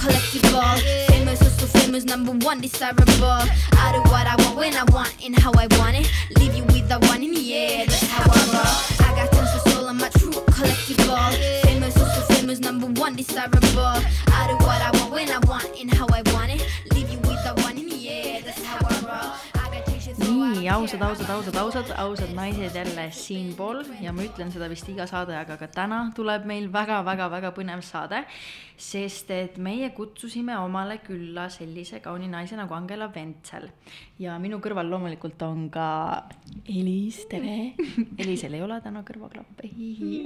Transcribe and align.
collectible. 0.00 0.78
Famous, 1.08 1.38
so 1.40 1.66
famous, 1.78 2.04
number 2.04 2.32
one, 2.46 2.60
desirable. 2.60 3.44
I 3.84 3.92
do 3.92 4.00
what 4.10 4.26
I 4.26 4.34
want 4.42 4.56
when 4.56 4.74
I 4.74 4.84
want 4.92 5.14
and 5.24 5.38
how 5.38 5.52
I 5.52 5.66
want 5.78 5.96
it. 6.00 6.10
Leave 6.38 6.54
you 6.54 6.64
with 6.64 6.88
the 6.88 6.98
one 7.10 7.22
in 7.22 7.32
the 7.34 7.54
air, 7.54 7.86
that's 7.86 8.02
how 8.08 8.24
I 8.24 8.40
roll. 8.54 9.06
I 9.06 9.14
got 9.14 9.32
tons 9.32 9.52
of 9.54 9.72
soul, 9.72 9.88
I'm 9.88 10.00
a 10.00 10.08
true 10.10 10.32
collectible. 10.56 11.62
Famous, 11.64 11.94
so 11.94 12.04
famous, 12.34 12.60
number 12.60 12.86
one, 13.00 13.14
desirable. 13.14 14.00
I 14.38 14.46
do 14.48 14.56
what 14.64 14.80
I 14.80 14.90
want 14.98 15.12
when 15.12 15.30
I 15.30 15.38
want 15.40 15.68
and 15.78 15.92
how 15.92 16.06
I 16.12 16.22
want 16.32 16.50
it. 16.50 16.66
Leave 16.94 17.10
you 17.10 17.18
with 17.18 17.42
the 17.44 17.52
one 17.62 17.76
in 17.76 17.88
the 17.88 17.89
nii 20.40 20.68
ausad, 20.72 21.02
ausad, 21.02 21.28
ausad, 21.30 21.56
ausad, 21.56 21.90
ausad 22.00 22.30
naised 22.34 22.74
jälle 22.74 23.10
siinpool 23.12 23.82
ja 24.00 24.12
ma 24.12 24.24
ütlen 24.24 24.48
seda 24.52 24.70
vist 24.72 24.88
iga 24.88 25.04
saade, 25.08 25.34
aga 25.36 25.58
ka 25.60 25.68
täna 25.68 25.98
tuleb 26.16 26.46
meil 26.48 26.70
väga-väga-väga 26.72 27.50
põnev 27.56 27.82
saade, 27.84 28.22
sest 28.80 29.28
et 29.36 29.58
meie 29.60 29.90
kutsusime 29.96 30.56
omale 30.62 31.00
külla 31.04 31.48
sellise 31.52 32.00
kauni 32.00 32.30
naise 32.32 32.56
nagu 32.56 32.72
Angela 32.74 33.10
Ventsel 33.12 33.68
ja 34.22 34.38
minu 34.40 34.62
kõrval 34.64 34.88
loomulikult 34.88 35.42
on 35.44 35.68
ka 35.72 35.88
Elis, 36.64 37.26
tere. 37.28 37.74
Elisel 38.22 38.56
ei 38.56 38.64
ole 38.64 38.80
täna 38.80 39.04
kõrvaklappe, 39.04 39.68
hihi. 39.68 40.24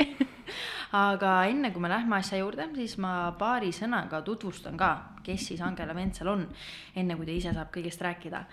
aga 0.95 1.35
enne 1.51 1.73
kui 1.75 1.83
me 1.83 1.91
lähme 1.91 2.21
asja 2.21 2.39
juurde, 2.39 2.69
siis 2.79 2.97
ma 3.03 3.35
paari 3.39 3.75
sõnaga 3.75 4.23
tutvustan 4.23 4.79
ka, 4.79 4.95
kes 5.27 5.51
siis 5.51 5.67
Angela 5.67 5.97
Ventsel 5.97 6.31
on, 6.31 6.47
enne 6.95 7.19
kui 7.19 7.27
ta 7.27 7.35
ise 7.35 7.59
saab 7.59 7.75
kõigest 7.75 8.03
rääkida 8.07 8.47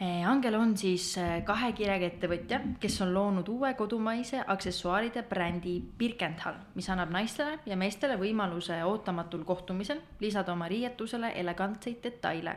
Angel 0.00 0.54
on 0.58 0.72
siis 0.74 1.04
eh, 1.22 1.36
kahe 1.46 1.68
kirega 1.72 2.08
ettevõtja, 2.10 2.58
kes 2.82 2.96
on 3.04 3.12
loonud 3.14 3.46
uue 3.52 3.68
kodumaise 3.78 4.40
aksessuaaride 4.42 5.22
brändi 5.30 5.76
Birkenthal, 5.98 6.56
mis 6.74 6.88
annab 6.90 7.12
naistele 7.14 7.60
ja 7.70 7.76
meestele 7.78 8.16
võimaluse 8.18 8.80
ootamatul 8.82 9.44
kohtumisel 9.46 10.00
lisada 10.20 10.50
oma 10.52 10.66
riietusele 10.68 11.30
elegantseid 11.38 12.02
detaile. 12.02 12.56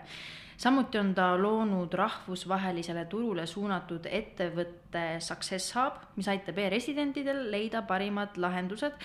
samuti 0.58 0.98
on 0.98 1.14
ta 1.14 1.36
loonud 1.38 1.94
rahvusvahelisele 1.94 3.06
turule 3.06 3.46
suunatud 3.46 4.10
ettevõtte 4.10 5.20
Success 5.20 5.76
Hub, 5.76 6.02
mis 6.16 6.28
aitab 6.28 6.58
e-residentidel 6.58 7.52
leida 7.52 7.82
parimad 7.82 8.38
lahendused 8.38 8.98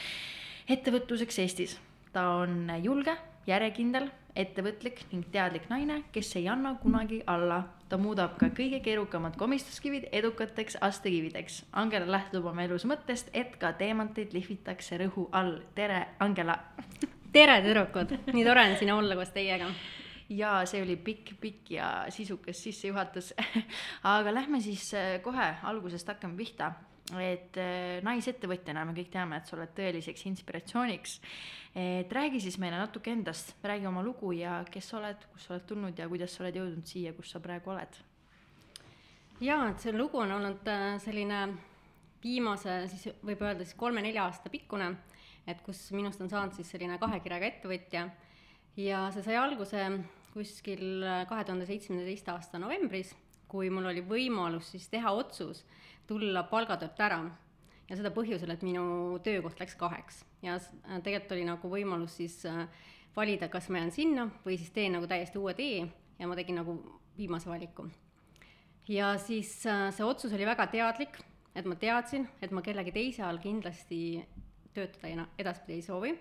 ettevõtluseks 0.69 1.39
Eestis. 1.39 1.79
ta 2.13 2.29
on 2.29 2.73
julge, 2.83 3.17
järjekindel, 3.47 4.09
ettevõtlik 4.39 5.03
ning 5.13 5.27
teadlik 5.33 5.69
naine, 5.71 6.03
kes 6.13 6.31
ei 6.41 6.49
anna 6.49 6.75
kunagi 6.83 7.23
alla. 7.27 7.63
ta 7.93 7.99
muudab 8.01 8.39
ka 8.41 8.47
kõige 8.57 8.79
keerukamad 8.81 9.35
komistuskivid 9.37 10.07
edukateks 10.17 10.79
astekivideks. 10.81 11.59
Angela 11.73 12.07
lähtub 12.11 12.47
oma 12.49 12.65
elus 12.65 12.87
mõttest, 12.89 13.29
et 13.35 13.59
ka 13.61 13.75
teemanteid 13.77 14.33
lihvitakse 14.33 14.97
rõhu 14.99 15.29
all. 15.33 15.59
tere, 15.75 16.07
Angela. 16.21 16.57
tere, 17.37 17.59
tüdrukud, 17.67 18.17
nii 18.33 18.47
tore 18.47 18.65
on 18.71 18.79
siin 18.79 18.95
olla 18.95 19.19
koos 19.19 19.35
teiega. 19.35 19.69
ja 20.29 20.63
see 20.65 20.83
oli 20.83 20.97
pikk, 20.97 21.35
pikk 21.41 21.71
ja 21.77 22.07
sisukas 22.09 22.63
sissejuhatus. 22.63 23.35
aga 24.17 24.35
lähme 24.35 24.61
siis 24.61 24.95
äh, 24.95 25.21
kohe 25.23 25.55
algusest 25.63 26.09
hakkame 26.09 26.37
pihta. 26.37 26.73
Et 27.21 27.59
äh, 27.61 27.99
naisettevõtjana 28.07 28.85
me 28.89 28.95
kõik 28.97 29.11
teame, 29.13 29.39
et 29.39 29.49
sa 29.49 29.57
oled 29.57 29.75
tõeliseks 29.77 30.25
inspiratsiooniks. 30.31 31.19
et 31.75 32.13
räägi 32.13 32.41
siis 32.41 32.59
meile 32.61 32.77
natuke 32.77 33.11
endast, 33.11 33.55
räägi 33.65 33.87
oma 33.89 34.03
lugu 34.05 34.33
ja 34.37 34.63
kes 34.71 34.89
sa 34.89 34.99
oled, 34.99 35.27
kust 35.33 35.49
sa 35.49 35.55
oled 35.55 35.67
tulnud 35.67 35.99
ja 35.99 36.09
kuidas 36.09 36.35
sa 36.35 36.45
oled 36.45 36.57
jõudnud 36.57 36.87
siia, 36.87 37.13
kus 37.17 37.31
sa 37.33 37.41
praegu 37.41 37.71
oled. 37.71 38.01
jaa, 39.41 39.71
et 39.71 39.81
see 39.81 39.93
lugu 39.93 40.21
on 40.21 40.33
olnud 40.33 40.69
äh, 40.69 40.99
selline 41.01 41.47
viimase 42.23 42.87
siis 42.93 43.17
võib 43.25 43.43
öelda 43.43 43.65
siis 43.65 43.79
kolme-nelja 43.79 44.27
aasta 44.29 44.51
pikkune, 44.53 44.93
et 45.47 45.63
kus 45.65 45.91
minust 45.97 46.21
on 46.21 46.31
saanud 46.31 46.55
siis 46.55 46.71
selline 46.71 46.99
kahe 47.03 47.19
kirega 47.21 47.49
ettevõtja 47.49 48.07
ja 48.77 49.07
see 49.13 49.25
sai 49.27 49.37
alguse 49.41 49.89
kuskil 50.33 51.03
äh, 51.05 51.25
kahe 51.29 51.45
tuhande 51.45 51.67
seitsmeteist 51.69 52.29
aasta 52.33 52.61
novembris, 52.63 53.13
kui 53.49 53.69
mul 53.71 53.91
oli 53.91 54.05
võimalus 54.07 54.73
siis 54.73 54.89
teha 54.93 55.13
otsus 55.13 55.65
tulla 56.13 56.45
palgatöölt 56.51 57.01
ära. 57.01 57.23
Ja 57.89 57.99
seda 57.99 58.13
põhjusel, 58.15 58.53
et 58.55 58.63
minu 58.65 59.19
töökoht 59.25 59.61
läks 59.61 59.75
kaheks. 59.81 60.23
Ja 60.45 60.57
äh, 60.57 61.01
tegelikult 61.05 61.35
oli 61.37 61.47
nagu 61.49 61.71
võimalus 61.73 62.17
siis 62.21 62.39
äh, 62.49 62.65
valida, 63.17 63.49
kas 63.53 63.69
ma 63.69 63.83
jään 63.83 63.93
sinna 63.93 64.29
või 64.47 64.57
siis 64.61 64.73
teen 64.73 64.97
nagu 64.97 65.09
täiesti 65.11 65.41
uue 65.41 65.55
tee 65.59 65.83
ja 66.19 66.29
ma 66.29 66.39
tegin 66.39 66.61
nagu 66.61 66.77
viimase 67.19 67.51
valiku. 67.51 67.89
Ja 68.89 69.15
siis 69.21 69.55
äh, 69.69 69.91
see 69.95 70.07
otsus 70.07 70.33
oli 70.33 70.49
väga 70.49 70.69
teadlik, 70.73 71.19
et 71.55 71.69
ma 71.69 71.77
teadsin, 71.77 72.29
et 72.43 72.55
ma 72.55 72.65
kellegi 72.65 72.95
teise 72.95 73.27
all 73.27 73.43
kindlasti 73.43 74.23
töötada 74.73 75.13
ena- 75.13 75.29
edaspidi 75.39 75.81
ei 75.81 75.85
soovi. 75.85 76.15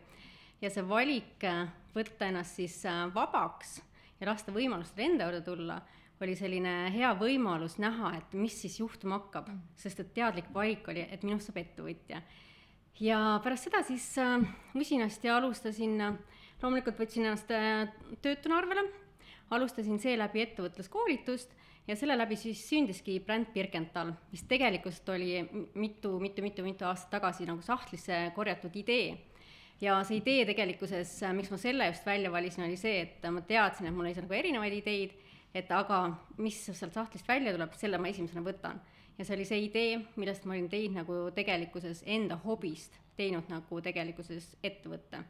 ja 0.61 0.69
see 0.69 0.83
valik 0.85 1.41
võtta 1.95 2.27
ennast 2.27 2.59
siis 2.59 2.75
vabaks 3.15 3.79
ja 4.19 4.27
lasta 4.29 4.53
võimalustel 4.53 5.07
enda 5.07 5.25
juurde 5.25 5.41
tulla, 5.45 5.79
oli 6.21 6.35
selline 6.37 6.91
hea 6.93 7.11
võimalus 7.19 7.77
näha, 7.81 8.13
et 8.17 8.33
mis 8.37 8.55
siis 8.61 8.79
juhtuma 8.79 9.19
hakkab, 9.19 9.49
sest 9.75 10.03
et 10.03 10.13
teadlik 10.13 10.51
valik 10.53 10.87
oli, 10.91 11.05
et 11.09 11.23
minust 11.27 11.49
saab 11.49 11.61
ettevõtja. 11.63 12.21
ja 12.99 13.39
pärast 13.43 13.69
seda 13.69 13.83
siis 13.83 14.07
äh, 14.21 14.43
usinasti 14.75 15.29
alustasin 15.29 16.01
äh,, 16.01 16.19
loomulikult 16.61 16.99
võtsin 16.99 17.25
ennast 17.25 17.51
äh, 17.51 17.87
töötuna 18.21 18.61
arvele 18.61 18.85
alustasin 19.51 19.99
seeläbi 19.99 20.41
ettevõtluskoolitust 20.45 21.55
ja 21.87 21.95
selle 21.97 22.15
läbi 22.17 22.37
siis 22.39 22.61
sündiski 22.69 23.17
bränd 23.25 23.51
Birkenthal, 23.53 24.13
mis 24.31 24.43
tegelikult 24.49 25.09
oli 25.13 25.41
mitu, 25.73 26.17
mitu, 26.21 26.45
mitu, 26.45 26.65
mitu 26.65 26.87
aastat 26.87 27.17
tagasi 27.17 27.47
nagu 27.49 27.63
sahtlisse 27.65 28.29
korjatud 28.35 28.75
idee. 28.75 29.17
ja 29.81 29.95
see 30.05 30.19
idee 30.19 30.45
tegelikkuses, 30.45 31.15
miks 31.33 31.49
ma 31.49 31.57
selle 31.57 31.87
just 31.89 32.05
välja 32.05 32.31
valisin, 32.31 32.67
oli 32.67 32.77
see, 32.77 33.01
et 33.01 33.23
ma 33.33 33.41
teadsin, 33.41 33.87
et 33.89 33.95
mul 33.95 34.05
oli 34.05 34.13
seal 34.13 34.27
nagu 34.27 34.37
erinevaid 34.37 34.75
ideid, 34.77 35.15
et 35.53 35.71
aga 35.71 36.03
mis 36.37 36.57
sealt 36.65 36.93
sahtlist 36.95 37.27
välja 37.27 37.53
tuleb, 37.55 37.73
selle 37.79 37.97
ma 37.97 38.11
esimesena 38.11 38.43
võtan. 38.45 38.79
ja 39.17 39.25
see 39.25 39.35
oli 39.35 39.45
see 39.45 39.65
idee, 39.65 39.99
millest 40.15 40.45
ma 40.45 40.55
olin 40.55 40.69
teinud 40.69 41.03
nagu 41.03 41.19
tegelikkuses 41.35 42.03
enda 42.05 42.39
hobist, 42.45 42.97
teinud 43.17 43.49
nagu 43.51 43.81
tegelikkuses 43.81 44.55
ettevõtte 44.63 45.23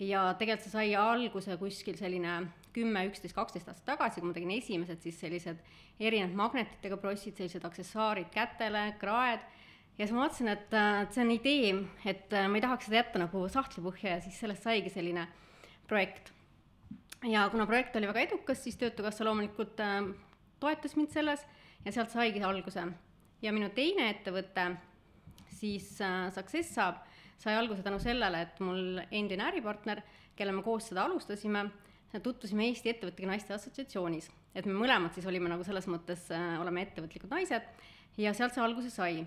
ja 0.00 0.22
tegelikult 0.38 0.64
see 0.64 0.72
sai 0.72 0.94
alguse 0.96 1.56
kuskil 1.60 1.98
selline 1.98 2.40
kümme, 2.74 3.04
üksteist, 3.10 3.36
kaksteist 3.36 3.68
aastat 3.68 3.86
tagasi, 3.92 4.20
kui 4.20 4.30
ma 4.30 4.36
tegin 4.36 4.52
esimesed 4.54 5.02
siis 5.04 5.18
sellised 5.20 5.60
erinevad 6.00 6.36
magnetitega 6.38 6.96
prossid, 7.00 7.36
sellised 7.36 7.64
aksessuaarid 7.66 8.30
kätele, 8.32 8.86
kraed, 9.00 9.44
ja 9.98 10.06
siis 10.06 10.14
ma 10.16 10.24
vaatasin, 10.24 10.52
et 10.54 10.76
äh, 10.76 10.90
et 11.04 11.16
see 11.16 11.24
on 11.26 11.32
idee, 11.34 11.72
et 12.08 12.32
äh, 12.32 12.48
ma 12.48 12.60
ei 12.60 12.64
tahaks 12.64 12.88
seda 12.88 13.02
jätta 13.02 13.20
nagu 13.20 13.44
sahtlipõhja 13.52 14.16
ja 14.16 14.20
siis 14.24 14.38
sellest 14.40 14.64
saigi 14.64 14.92
selline 14.92 15.26
projekt. 15.90 16.32
Ja 17.28 17.48
kuna 17.50 17.66
projekt 17.66 17.96
oli 17.96 18.08
väga 18.08 18.20
edukas, 18.20 18.64
siis 18.64 18.76
Töötukassa 18.76 19.24
loomulikult 19.24 19.80
äh, 19.80 20.02
toetas 20.60 20.96
mind 20.96 21.12
selles 21.12 21.46
ja 21.84 21.92
sealt 21.92 22.10
saigi 22.10 22.42
alguse. 22.42 22.86
ja 23.42 23.52
minu 23.52 23.68
teine 23.74 24.10
ettevõte 24.10 24.76
siis 25.48 26.00
äh, 26.00 26.32
Success 26.32 26.76
Hub 26.76 27.04
sai 27.40 27.56
alguse 27.56 27.82
tänu 27.82 27.98
sellele, 28.00 28.42
et 28.42 28.58
mul 28.60 29.00
endine 29.10 29.46
äripartner, 29.48 30.02
kelle 30.36 30.52
me 30.52 30.62
koos 30.62 30.90
seda 30.90 31.06
alustasime, 31.08 31.70
tutvusime 32.22 32.66
Eesti 32.68 32.90
Ettevõtete 32.90 33.28
Naiste 33.28 33.54
Assotsiatsioonis. 33.54 34.30
et 34.54 34.66
me 34.66 34.74
mõlemad 34.74 35.14
siis 35.14 35.26
olime 35.26 35.48
nagu 35.48 35.64
selles 35.64 35.86
mõttes 35.86 36.26
äh,, 36.34 36.56
oleme 36.60 36.82
ettevõtlikud 36.82 37.30
naised 37.30 37.62
ja 38.18 38.32
sealt 38.34 38.54
see 38.54 38.64
alguse 38.64 38.90
sai. 38.90 39.26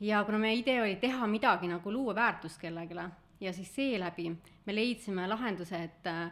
ja 0.00 0.24
kuna 0.24 0.38
meie 0.38 0.56
idee 0.58 0.80
oli 0.82 0.96
teha 0.96 1.26
midagi 1.26 1.68
nagu 1.68 1.92
luua 1.92 2.14
väärtust 2.14 2.60
kellelegi 2.60 2.94
ja 3.40 3.52
siis 3.52 3.74
seeläbi 3.74 4.30
me 4.66 4.74
leidsime 4.74 5.28
lahenduse, 5.28 5.82
et 5.84 6.06
äh, 6.06 6.30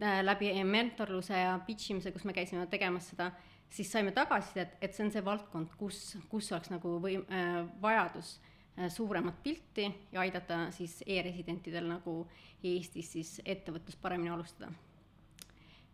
läbi 0.00 0.50
mentorluse 0.64 1.38
ja 1.38 1.58
pitch 1.66 1.90
imise, 1.90 2.12
kus 2.12 2.24
me 2.24 2.34
käisime 2.36 2.66
tegemas 2.70 3.10
seda, 3.12 3.30
siis 3.74 3.90
saime 3.92 4.12
tagasisidet, 4.14 4.76
et 4.82 4.94
see 4.94 5.06
on 5.06 5.12
see 5.14 5.24
valdkond, 5.24 5.76
kus, 5.78 6.16
kus 6.30 6.50
oleks 6.54 6.70
nagu 6.72 6.96
või 7.02 7.18
äh, 7.22 7.60
vajadus 7.82 8.36
äh, 8.78 8.88
suuremat 8.92 9.40
pilti 9.42 9.88
ja 10.12 10.22
aidata 10.24 10.66
siis 10.74 11.00
e-residentidel 11.06 11.88
nagu 11.90 12.22
Eestis 12.64 13.10
siis 13.12 13.36
ettevõtlust 13.44 14.00
paremini 14.00 14.32
alustada. 14.32 14.72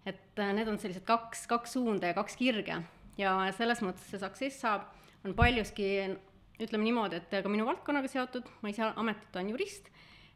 et 0.07 0.39
äh, 0.39 0.53
need 0.57 0.69
on 0.69 0.79
sellised 0.79 1.05
kaks, 1.05 1.47
kaks 1.47 1.77
suunda 1.77 2.11
ja 2.11 2.17
kaks 2.17 2.37
kirge 2.37 2.83
ja 3.19 3.37
selles 3.57 3.83
mõttes 3.85 4.07
see 4.11 4.21
Success 4.21 4.65
Hub 4.65 4.87
on 5.25 5.35
paljuski 5.37 5.91
ütleme 6.61 6.85
niimoodi, 6.85 7.17
et 7.21 7.43
ka 7.43 7.49
minu 7.49 7.65
valdkonnaga 7.69 8.09
seotud, 8.09 8.49
ma 8.61 8.73
ise 8.73 8.85
ametlikult 8.85 9.37
olen 9.37 9.53
jurist, 9.55 9.89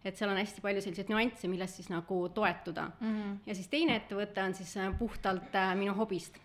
et 0.05 0.17
seal 0.19 0.31
on 0.31 0.39
hästi 0.39 0.63
palju 0.65 0.83
selliseid 0.85 1.11
nüansse, 1.13 1.49
millest 1.49 1.81
siis 1.81 1.91
nagu 1.93 2.21
toetuda 2.37 2.91
mm. 3.01 3.11
-hmm. 3.11 3.37
ja 3.47 3.55
siis 3.55 3.69
teine 3.73 3.97
ettevõte 3.97 4.43
on 4.43 4.55
siis 4.55 4.77
äh, 4.77 4.99
puhtalt 4.99 5.55
äh, 5.55 5.75
minu 5.77 5.95
hobist, 5.95 6.39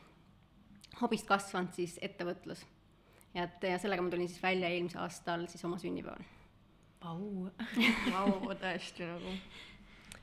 hobist 1.01 1.27
kasvanud 1.27 1.73
siis 1.73 1.99
ettevõtlus. 2.01 2.65
ja 3.33 3.43
et 3.43 3.63
ja 3.63 3.77
sellega 3.77 4.01
ma 4.01 4.09
tulin 4.09 4.27
siis 4.27 4.43
välja 4.43 4.69
eelmisel 4.69 5.01
aastal 5.01 5.47
siis 5.47 5.65
oma 5.65 5.77
sünnipäeval. 5.77 6.23
Vau. 7.03 7.49
Vau, 8.13 8.55
tõesti 8.55 9.05
nagu. 9.07 9.35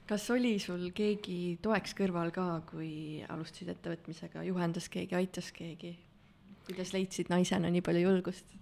kas 0.06 0.30
oli 0.30 0.58
sul 0.58 0.90
keegi 0.94 1.58
toeks 1.62 1.94
kõrval 1.94 2.30
ka, 2.30 2.62
kui 2.70 3.24
alustasid 3.28 3.68
ettevõtmisega, 3.68 4.42
juhendas 4.42 4.88
keegi, 4.88 5.14
aitas 5.14 5.52
keegi? 5.52 5.98
kuidas 6.66 6.92
leidsid 6.92 7.28
naisena 7.30 7.70
nii 7.70 7.80
palju 7.80 8.00
julgust? 8.00 8.56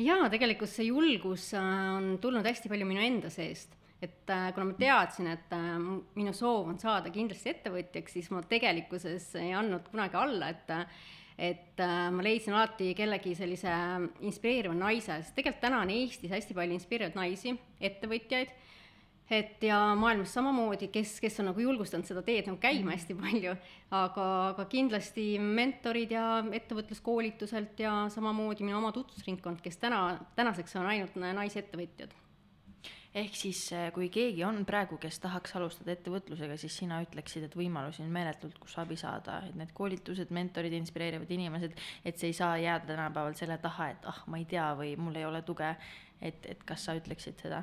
jaa, 0.00 0.30
tegelikult 0.32 0.70
see 0.70 0.88
julgus 0.88 1.50
äh, 1.58 1.68
on 1.96 2.16
tulnud 2.22 2.46
hästi 2.46 2.70
palju 2.72 2.88
minu 2.88 3.02
enda 3.04 3.30
seest, 3.32 3.76
et 4.00 4.30
äh, 4.32 4.50
kuna 4.56 4.70
ma 4.70 4.76
teadsin, 4.78 5.30
et 5.34 5.54
äh, 5.56 5.70
minu 6.16 6.34
soov 6.36 6.70
on 6.72 6.80
saada 6.80 7.12
kindlasti 7.14 7.54
ettevõtjaks, 7.54 8.16
siis 8.16 8.30
ma 8.34 8.42
tegelikkuses 8.48 9.32
ei 9.40 9.54
andnud 9.56 9.90
kunagi 9.92 10.20
alla, 10.20 10.52
et 10.54 10.76
et 11.40 11.80
ma 11.80 12.20
leidsin 12.20 12.52
alati 12.52 12.90
kellegi 12.92 13.30
sellise 13.32 13.70
inspireeriva 14.28 14.74
naise, 14.76 15.14
sest 15.22 15.32
tegelikult 15.38 15.62
täna 15.62 15.78
on 15.80 15.92
Eestis 15.94 16.34
hästi 16.34 16.52
palju 16.52 16.76
inspireerivaid 16.76 17.16
naisi, 17.16 17.54
ettevõtjaid, 17.80 18.50
et 19.30 19.62
ja 19.62 19.78
maailmas 19.98 20.32
samamoodi, 20.34 20.88
kes, 20.92 21.18
kes 21.22 21.40
on 21.40 21.50
nagu 21.52 21.62
julgustanud 21.62 22.08
seda 22.08 22.22
teed 22.26 22.48
nagu 22.50 22.58
käima 22.62 22.96
hästi 22.96 23.16
palju, 23.18 23.54
aga, 23.94 24.24
aga 24.52 24.66
kindlasti 24.70 25.26
mentorid 25.42 26.16
ja 26.16 26.24
ettevõtluskoolituselt 26.60 27.78
ja 27.84 27.94
samamoodi 28.10 28.66
minu 28.66 28.80
oma 28.80 28.90
tutvusringkond, 28.96 29.62
kes 29.62 29.78
täna, 29.82 30.02
tänaseks 30.38 30.76
on 30.80 30.90
ainult 30.90 31.16
naisettevõtjad 31.20 32.18
ehk 33.14 33.34
siis 33.34 33.60
eh, 33.74 33.88
kui 33.94 34.08
keegi 34.12 34.44
on 34.46 34.62
praegu, 34.66 34.98
kes 35.02 35.18
tahaks 35.22 35.56
alustada 35.58 35.94
ettevõtlusega, 35.96 36.56
siis 36.60 36.76
sina 36.82 37.00
ütleksid, 37.02 37.46
et 37.46 37.56
võimalusi 37.58 38.04
on 38.04 38.12
meeletult, 38.14 38.58
kus 38.62 38.76
abi 38.78 38.98
saada, 39.00 39.40
et 39.48 39.56
need 39.58 39.72
koolitused, 39.74 40.30
mentorid, 40.34 40.76
inspireerivad 40.78 41.32
inimesed, 41.34 41.74
et 42.06 42.20
see 42.20 42.30
ei 42.30 42.38
saa 42.38 42.54
jääda 42.62 42.92
tänapäeval 42.92 43.34
selle 43.38 43.58
taha, 43.62 43.90
et 43.94 44.08
ah, 44.10 44.22
ma 44.30 44.38
ei 44.38 44.46
tea 44.50 44.70
või 44.78 44.94
mul 45.00 45.18
ei 45.18 45.26
ole 45.26 45.42
tuge. 45.42 45.74
et, 46.20 46.46
et 46.46 46.64
kas 46.68 46.84
sa 46.84 46.94
ütleksid 46.98 47.40
seda? 47.40 47.62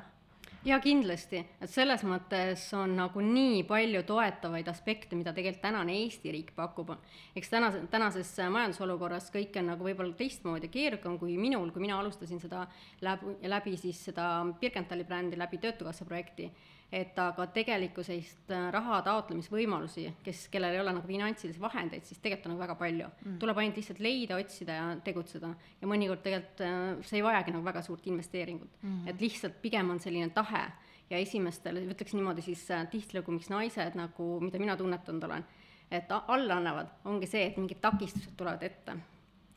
Jaa, 0.68 0.78
kindlasti, 0.84 1.40
et 1.62 1.70
selles 1.72 2.02
mõttes 2.06 2.62
on 2.76 2.92
nagu 2.98 3.22
nii 3.24 3.62
palju 3.68 4.02
toetavaid 4.08 4.68
aspekte, 4.68 5.16
mida 5.16 5.32
tegelikult 5.36 5.62
tänane 5.64 5.94
Eesti 6.02 6.32
riik 6.34 6.52
pakub. 6.56 6.92
eks 7.36 7.50
tänase, 7.50 7.82
tänases 7.90 8.32
majandusolukorras 8.52 9.30
kõik 9.34 9.56
on 9.60 9.70
nagu 9.72 9.84
võib-olla 9.84 10.14
teistmoodi 10.16 10.68
keerukam 10.68 11.18
kui 11.18 11.36
minul, 11.40 11.70
kui 11.70 11.84
mina 11.84 11.98
alustasin 11.98 12.40
seda 12.40 12.66
läbi, 13.00 13.36
läbi 13.48 13.76
siis 13.76 14.04
seda 14.10 14.28
Birkentali 14.60 15.04
brändi, 15.04 15.38
läbi 15.38 15.58
Töötukassa 15.58 16.04
projekti. 16.04 16.50
Et 16.92 17.18
aga 17.20 17.44
tegelikkusest 17.52 18.52
äh, 18.54 18.68
raha 18.72 19.02
taotlemisvõimalusi, 19.04 20.06
kes, 20.24 20.46
kellel 20.52 20.72
ei 20.72 20.80
ole 20.80 20.94
nagu 20.96 21.08
finantsilisi 21.08 21.60
vahendeid, 21.60 22.06
siis 22.08 22.22
tegelikult 22.24 22.48
on 22.48 22.54
nagu 22.54 22.62
väga 22.62 22.76
palju 22.80 23.08
mm.. 23.10 23.38
tuleb 23.42 23.60
ainult 23.60 23.80
lihtsalt 23.80 24.00
leida, 24.00 24.38
otsida 24.40 24.76
ja 24.78 24.86
tegutseda. 25.04 25.52
ja 25.82 25.90
mõnikord 25.90 26.24
tegelikult 26.24 26.64
äh, 26.64 26.78
see 27.04 27.20
ei 27.20 27.26
vajagi 27.26 27.52
nagu 27.52 27.66
väga 27.68 27.82
suurt 27.84 28.06
investeeringut 28.08 28.70
mm. 28.80 28.88
-hmm. 28.88 29.10
et 29.12 29.20
lihtsalt 29.20 29.60
pigem 29.62 29.90
on 29.90 30.00
selline 30.00 30.30
tahe 30.32 30.64
ja 31.10 31.18
esimestel, 31.18 31.82
ütleks 31.92 32.16
niimoodi 32.16 32.42
siis 32.44 32.64
äh, 32.70 32.86
tihtilugu, 32.88 33.36
miks 33.36 33.52
naised 33.52 33.96
nagu, 33.98 34.30
mida 34.40 34.58
mina 34.58 34.76
tunnetanud 34.76 35.28
olen, 35.28 35.44
et 35.90 36.10
alla 36.18 36.56
annavad, 36.56 36.90
ongi 37.04 37.28
see, 37.28 37.46
et 37.48 37.56
mingid 37.60 37.80
takistused 37.84 38.36
tulevad 38.36 38.62
ette. 38.62 38.96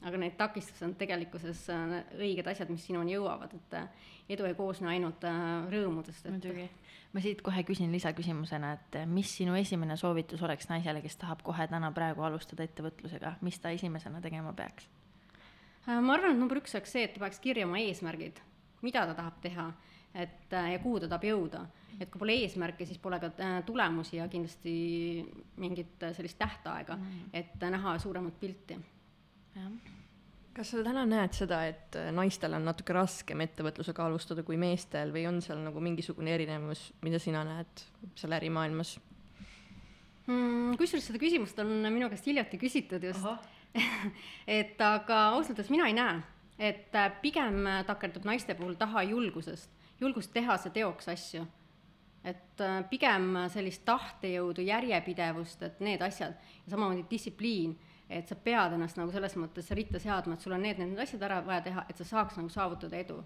Aga 0.01 0.17
need 0.21 0.37
takistused 0.37 0.85
on 0.87 0.93
tegelikkuses 0.97 1.65
äh, 1.73 1.97
õiged 2.17 2.47
asjad, 2.49 2.71
mis 2.73 2.85
sinuni 2.87 3.13
jõuavad, 3.15 3.53
et 3.57 3.75
äh, 3.77 4.07
edu 4.33 4.47
ei 4.47 4.55
koosne 4.57 4.89
ainult 4.93 5.25
äh, 5.27 5.41
rõõmudest, 5.71 6.25
et 6.25 6.33
muidugi. 6.33 6.67
ma 7.13 7.23
siit 7.23 7.43
kohe 7.45 7.63
küsin 7.67 7.91
lisaküsimusena, 7.93 8.73
et 8.77 9.01
mis 9.11 9.35
sinu 9.37 9.55
esimene 9.59 9.97
soovitus 9.99 10.41
oleks 10.47 10.69
naisele, 10.71 11.03
kes 11.05 11.19
tahab 11.21 11.43
kohe 11.45 11.67
täna 11.69 11.91
praegu 11.93 12.25
alustada 12.25 12.65
ettevõtlusega, 12.65 13.35
mis 13.45 13.59
ta 13.61 13.73
esimesena 13.75 14.21
tegema 14.23 14.53
peaks? 14.57 14.89
Ma 15.85 16.13
arvan, 16.13 16.35
et 16.35 16.39
number 16.39 16.59
üks 16.61 16.75
oleks 16.77 16.91
see, 16.93 17.07
et 17.07 17.13
ta 17.15 17.21
paneks 17.23 17.39
kirja 17.41 17.65
oma 17.65 17.79
eesmärgid, 17.81 18.37
mida 18.85 19.05
ta 19.09 19.15
tahab 19.17 19.39
teha, 19.41 19.65
et 20.13 20.53
ja 20.53 20.79
kuhu 20.81 20.99
ta 21.01 21.09
tahab 21.09 21.25
jõuda. 21.25 21.65
et 22.01 22.09
kui 22.09 22.19
pole 22.19 22.33
eesmärke, 22.41 22.85
siis 22.85 22.97
pole 22.97 23.19
ka 23.21 23.29
tulemusi 23.65 24.17
ja 24.17 24.25
kindlasti 24.27 24.71
mingit 25.61 26.01
sellist 26.15 26.39
tähtaega 26.39 26.95
mm., 26.95 27.29
et 27.33 27.61
äh, 27.61 27.69
näha 27.69 27.97
suuremat 27.99 28.39
pilti. 28.39 28.79
Kas 30.55 30.73
sa 30.73 30.81
täna 30.83 31.03
näed 31.07 31.35
seda, 31.35 31.61
et 31.69 31.95
äh, 31.99 32.09
naistel 32.15 32.55
on 32.57 32.65
natuke 32.67 32.95
raskem 32.95 33.43
ettevõtlusega 33.45 34.05
alustada 34.05 34.43
kui 34.47 34.59
meestel 34.59 35.13
või 35.15 35.25
on 35.29 35.39
seal 35.43 35.61
nagu 35.63 35.83
mingisugune 35.83 36.33
erinevus, 36.35 36.89
mida 37.05 37.19
sina 37.23 37.43
näed 37.47 37.85
seal 38.19 38.35
ärimaailmas? 38.35 38.97
Mm, 40.27 40.75
kusjuures 40.79 41.07
seda 41.09 41.21
küsimust 41.21 41.59
on 41.63 41.71
minu 41.87 42.09
käest 42.11 42.27
hiljuti 42.27 42.59
küsitud 42.61 43.07
just. 43.07 43.25
et 44.59 44.81
aga 44.83 45.21
ausalt 45.31 45.55
öeldes 45.55 45.71
mina 45.71 45.87
ei 45.87 45.95
näe, 45.95 46.19
et 46.59 46.95
äh, 46.99 47.07
pigem 47.23 47.63
takerdub 47.87 48.27
naiste 48.27 48.55
puhul 48.59 48.75
taha 48.79 49.05
julgusest, 49.07 49.71
julgust 50.01 50.33
teha 50.35 50.59
see 50.59 50.75
teoks 50.75 51.07
asju. 51.15 51.47
et 52.27 52.61
äh, 52.61 52.83
pigem 52.89 53.31
sellist 53.49 53.81
tahtejõudu, 53.87 54.61
järjepidevust, 54.67 55.63
et 55.65 55.79
need 55.81 56.03
asjad 56.05 56.35
ja 56.35 56.75
samamoodi 56.75 57.07
distsipliin, 57.09 57.71
et 58.11 58.27
sa 58.27 58.35
pead 58.35 58.75
ennast 58.75 58.99
nagu 58.99 59.13
selles 59.13 59.37
mõttes 59.39 59.69
ritta 59.77 59.99
seadma, 59.99 60.35
et 60.35 60.43
sul 60.43 60.55
on 60.57 60.65
need, 60.65 60.81
need 60.81 60.99
asjad 60.99 61.23
ära 61.27 61.39
vaja 61.45 61.63
teha, 61.69 61.85
et 61.89 62.01
sa 62.01 62.07
saaks 62.15 62.39
nagu 62.41 62.51
saavutada 62.51 62.99
edu 62.99 63.21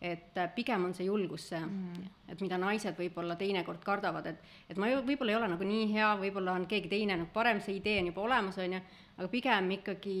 et 0.00 0.36
äh, 0.36 0.48
pigem 0.54 0.86
on 0.88 0.94
see 0.96 1.04
julgus 1.04 1.50
see 1.50 1.60
mm., 1.60 2.04
et 2.32 2.40
mida 2.40 2.56
naised 2.60 2.96
võib-olla 2.96 3.36
teinekord 3.36 3.82
kardavad, 3.84 4.30
et, 4.30 4.52
et 4.72 4.78
ma 4.80 4.88
ju 4.88 5.02
võib-olla 5.04 5.34
ei 5.34 5.38
ole 5.42 5.50
nagu 5.52 5.66
nii 5.68 5.90
hea, 5.92 6.08
võib-olla 6.22 6.54
on 6.56 6.64
keegi 6.70 6.88
teine 6.88 7.18
nagu 7.20 7.28
parem, 7.34 7.60
see 7.60 7.76
idee 7.76 7.98
on 8.00 8.08
juba 8.08 8.24
olemas, 8.24 8.58
on 8.64 8.78
ju, 8.78 8.80
aga 9.18 9.28
pigem 9.28 9.68
ikkagi 9.76 10.16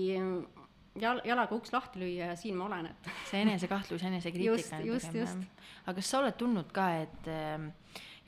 jal-, 1.00 1.22
jalaga 1.24 1.56
uks 1.56 1.72
lahti 1.72 2.02
lüüa 2.02 2.28
ja 2.32 2.36
siin 2.36 2.58
ma 2.60 2.68
olen, 2.68 2.90
et 2.92 3.10
see 3.30 3.40
enesekahtlus, 3.46 4.04
enesekriitika. 4.10 4.82
Just, 4.84 5.14
just, 5.14 5.16
just. 5.16 5.66
aga 5.86 5.96
kas 5.96 6.12
sa 6.12 6.20
oled 6.20 6.36
tundnud 6.40 6.76
ka, 6.76 6.90
et 7.06 7.32
ähm, 7.32 7.70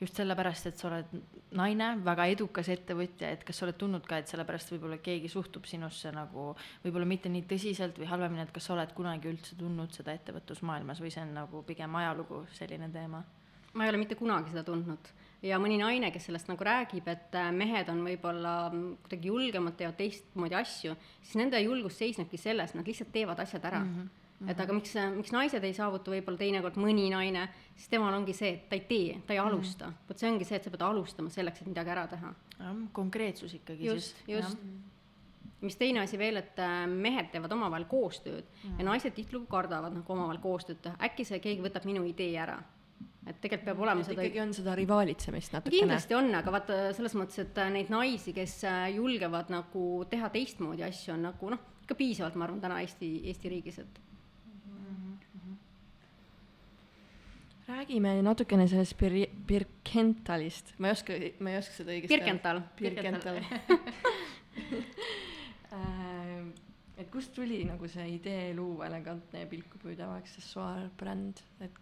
just 0.01 0.17
sellepärast, 0.17 0.71
et 0.71 0.81
sa 0.81 0.89
oled 0.89 1.13
naine, 1.57 1.89
väga 2.05 2.25
edukas 2.33 2.69
ettevõtja, 2.73 3.29
et 3.33 3.43
kas 3.47 3.59
sa 3.59 3.67
oled 3.67 3.77
tundnud 3.79 4.05
ka, 4.07 4.19
et 4.21 4.31
sellepärast 4.31 4.73
võib-olla 4.73 4.99
keegi 5.03 5.31
suhtub 5.31 5.67
sinusse 5.69 6.11
nagu 6.15 6.51
võib-olla 6.83 7.09
mitte 7.09 7.31
nii 7.33 7.45
tõsiselt 7.49 7.99
või 8.01 8.09
halvemini, 8.09 8.45
et 8.45 8.53
kas 8.55 8.69
sa 8.69 8.75
oled 8.77 8.93
kunagi 8.97 9.29
üldse 9.31 9.57
tundnud 9.59 9.93
seda 9.95 10.15
ettevõtlusmaailmas 10.17 11.01
või 11.03 11.13
see 11.13 11.23
on 11.25 11.35
nagu 11.37 11.63
pigem 11.67 11.99
ajalugu 12.01 12.45
selline 12.57 12.89
teema? 12.93 13.23
ma 13.73 13.85
ei 13.85 13.89
ole 13.89 14.03
mitte 14.03 14.15
kunagi 14.15 14.53
seda 14.53 14.65
tundnud 14.67 15.13
ja 15.43 15.59
mõni 15.61 15.77
naine, 15.81 16.11
kes 16.13 16.27
sellest 16.29 16.49
nagu 16.51 16.65
räägib, 16.65 17.07
et 17.11 17.35
äh, 17.37 17.51
mehed 17.55 17.89
on 17.91 18.03
võib-olla 18.05 18.55
kuidagi 18.71 19.31
julgemad, 19.31 19.77
teevad 19.79 19.97
teistmoodi 19.99 20.57
asju, 20.59 20.97
siis 21.21 21.39
nende 21.39 21.61
julgus 21.63 21.97
seisnebki 21.99 22.39
selles, 22.39 22.75
nad 22.77 22.87
lihtsalt 22.87 23.11
teevad 23.15 23.41
asjad 23.43 23.71
ära 23.71 23.81
mm. 23.83 23.95
-hmm 23.95 24.19
et 24.51 24.59
aga 24.59 24.75
miks, 24.75 24.95
miks 25.15 25.33
naised 25.35 25.63
ei 25.63 25.75
saavuta 25.75 26.13
võib-olla 26.13 26.39
teinekord 26.39 26.79
mõni 26.81 27.09
naine, 27.13 27.47
siis 27.75 27.91
temal 27.91 28.15
ongi 28.17 28.35
see, 28.37 28.55
et 28.57 28.65
ta 28.69 28.79
ei 28.79 28.85
tee, 28.89 29.19
ta 29.27 29.35
ei 29.35 29.41
alusta 29.43 29.87
mm. 29.87 29.93
-hmm. 29.93 30.09
vot 30.09 30.23
see 30.23 30.31
ongi 30.31 30.47
see, 30.47 30.57
et 30.59 30.67
sa 30.67 30.73
pead 30.73 30.87
alustama 30.87 31.29
selleks, 31.29 31.61
et 31.61 31.71
midagi 31.71 31.95
ära 31.95 32.07
teha. 32.07 32.33
konkreetsus 32.91 33.53
ikkagi 33.53 33.85
just, 33.85 34.17
siis. 34.25 34.37
just, 34.37 34.57
mis 35.61 35.75
teine 35.75 35.99
asi 36.03 36.17
veel, 36.17 36.37
et 36.37 36.59
äh, 36.59 36.87
mehed 36.87 37.31
teevad 37.31 37.51
omavahel 37.51 37.85
koostööd 37.85 38.43
mm. 38.43 38.79
ja 38.79 38.85
naised 38.85 39.13
tihtilugu 39.15 39.47
kardavad 39.47 39.93
nagu 39.93 40.13
omavahel 40.13 40.39
koostööd 40.43 40.81
teha, 40.81 40.95
äkki 41.09 41.25
see 41.25 41.39
keegi 41.39 41.63
võtab 41.63 41.85
minu 41.85 42.03
idee 42.07 42.37
ära 42.39 42.61
et 43.27 43.39
tegelikult 43.39 43.67
peab 43.69 43.83
olema 43.85 44.03
et 44.03 44.09
seda 44.09 44.23
ikkagi 44.25 44.41
on 44.43 44.53
seda 44.55 44.75
rivaalitsemist 44.75 45.53
natukene. 45.55 45.79
kindlasti 45.85 46.17
on, 46.17 46.29
aga 46.35 46.53
vaata 46.53 46.79
selles 46.95 47.15
mõttes, 47.19 47.39
et 47.43 47.59
äh, 47.61 47.69
neid 47.71 47.91
naisi, 47.93 48.33
kes 48.35 48.57
äh, 48.67 48.87
julgevad 48.97 49.51
nagu 49.53 49.83
teha 50.11 50.29
teistmoodi 50.33 50.83
asju, 50.87 51.13
on 51.15 51.29
nagu 51.29 51.53
noh, 51.53 51.61
ikka 51.83 51.97
piisavalt, 51.99 52.35
ma 52.39 52.47
arvan, 52.47 52.61
täna 52.63 52.81
Eesti, 52.83 53.13
Eesti 53.31 53.51
riigis, 53.51 53.79
et 53.83 54.01
räägime 57.67 58.21
natukene 58.21 58.67
sellest 58.67 58.97
Pir-, 58.99 59.29
Birkentalist, 59.47 60.73
ma 60.77 60.91
ei 60.91 60.97
oska, 60.97 61.17
ma 61.39 61.53
ei 61.53 61.57
oska 61.61 61.79
seda 61.79 61.95
õigesti 61.95 62.17
Birkental. 62.17 62.63
Birkental 62.79 63.41
Äh, 65.73 66.43
et 67.01 67.09
kust 67.09 67.33
tuli 67.33 67.63
nagu 67.65 67.87
see 67.89 68.05
idee 68.19 68.51
luua 68.53 68.85
elegantne 68.85 69.41
ja 69.41 69.49
pilkupüüdav 69.49 70.11
aksessuaarbränd, 70.19 71.41
et 71.65 71.79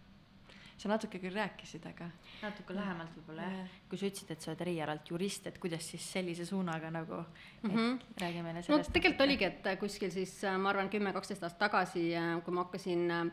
sa 0.82 0.90
natuke 0.90 1.20
küll 1.22 1.36
rääkisid, 1.36 1.84
aga 1.92 2.08
natuke 2.42 2.74
lähemalt 2.74 3.14
võib-olla 3.20 3.46
jah, 3.46 3.74
kui 3.90 4.00
sa 4.00 4.08
ütlesid, 4.08 4.32
et 4.34 4.42
sa 4.42 4.52
oled 4.54 4.64
erialalt 4.66 5.12
jurist, 5.12 5.50
et 5.52 5.60
kuidas 5.62 5.92
siis 5.92 6.08
sellise 6.16 6.48
suunaga 6.48 6.90
nagu 6.94 7.20
mm, 7.20 7.70
-hmm. 7.70 8.00
räägi 8.24 8.46
meile 8.46 8.62
no 8.62 8.66
sellest. 8.66 8.94
tegelikult 8.94 9.28
oligi, 9.28 9.46
et 9.46 9.68
äh, 9.68 9.78
kuskil 9.80 10.12
siis 10.12 10.44
äh, 10.44 10.58
ma 10.58 10.72
arvan, 10.72 10.90
kümme, 10.90 11.14
kaksteist 11.14 11.44
aastat 11.44 11.60
tagasi, 11.68 12.08
kui 12.46 12.54
ma 12.54 12.64
hakkasin 12.64 13.12
äh, 13.12 13.26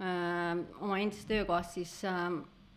oma 0.00 0.98
endises 0.98 1.26
töökohas, 1.28 1.74
siis 1.76 1.92
äh, 2.08 2.30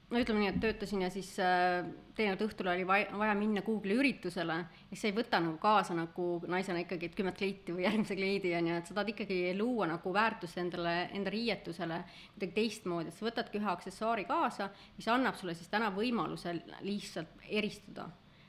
no 0.08 0.20
ütleme 0.22 0.44
nii, 0.44 0.52
et 0.54 0.60
töötasin 0.64 1.02
ja 1.04 1.10
siis 1.12 1.32
äh, 1.44 1.82
teinekord 2.16 2.46
õhtul 2.46 2.70
oli 2.72 2.86
vaja, 2.88 3.08
vaja 3.18 3.34
minna 3.38 3.64
kuhugile 3.66 3.98
üritusele 4.00 4.60
ja 4.62 4.92
siis 4.92 5.02
sa 5.04 5.10
ei 5.10 5.16
võta 5.18 5.42
nagu 5.44 5.58
kaasa 5.62 5.98
nagu 5.98 6.28
naisena 6.48 6.84
ikkagi, 6.84 7.10
et 7.10 7.18
kümmet 7.18 7.40
kleiti 7.40 7.76
või 7.76 7.88
järgmise 7.88 8.16
kleidi 8.20 8.54
on 8.58 8.70
ju, 8.72 8.78
et 8.80 8.88
sa 8.92 8.96
tahad 8.96 9.12
ikkagi 9.16 9.40
luua 9.58 9.90
nagu 9.92 10.14
väärtust 10.14 10.62
endale, 10.62 10.96
enda 11.18 11.34
riietusele 11.34 12.04
kuidagi 12.36 12.56
teistmoodi, 12.60 13.12
et 13.12 13.18
sa 13.18 13.28
võtadki 13.28 13.60
ühe 13.60 13.74
aksessuaari 13.74 14.30
kaasa, 14.30 14.70
mis 15.00 15.10
annab 15.12 15.40
sulle 15.40 15.58
siis 15.58 15.74
täna 15.74 15.92
võimaluse 15.96 16.56
lihtsalt 16.86 17.44
eristuda 17.50 18.08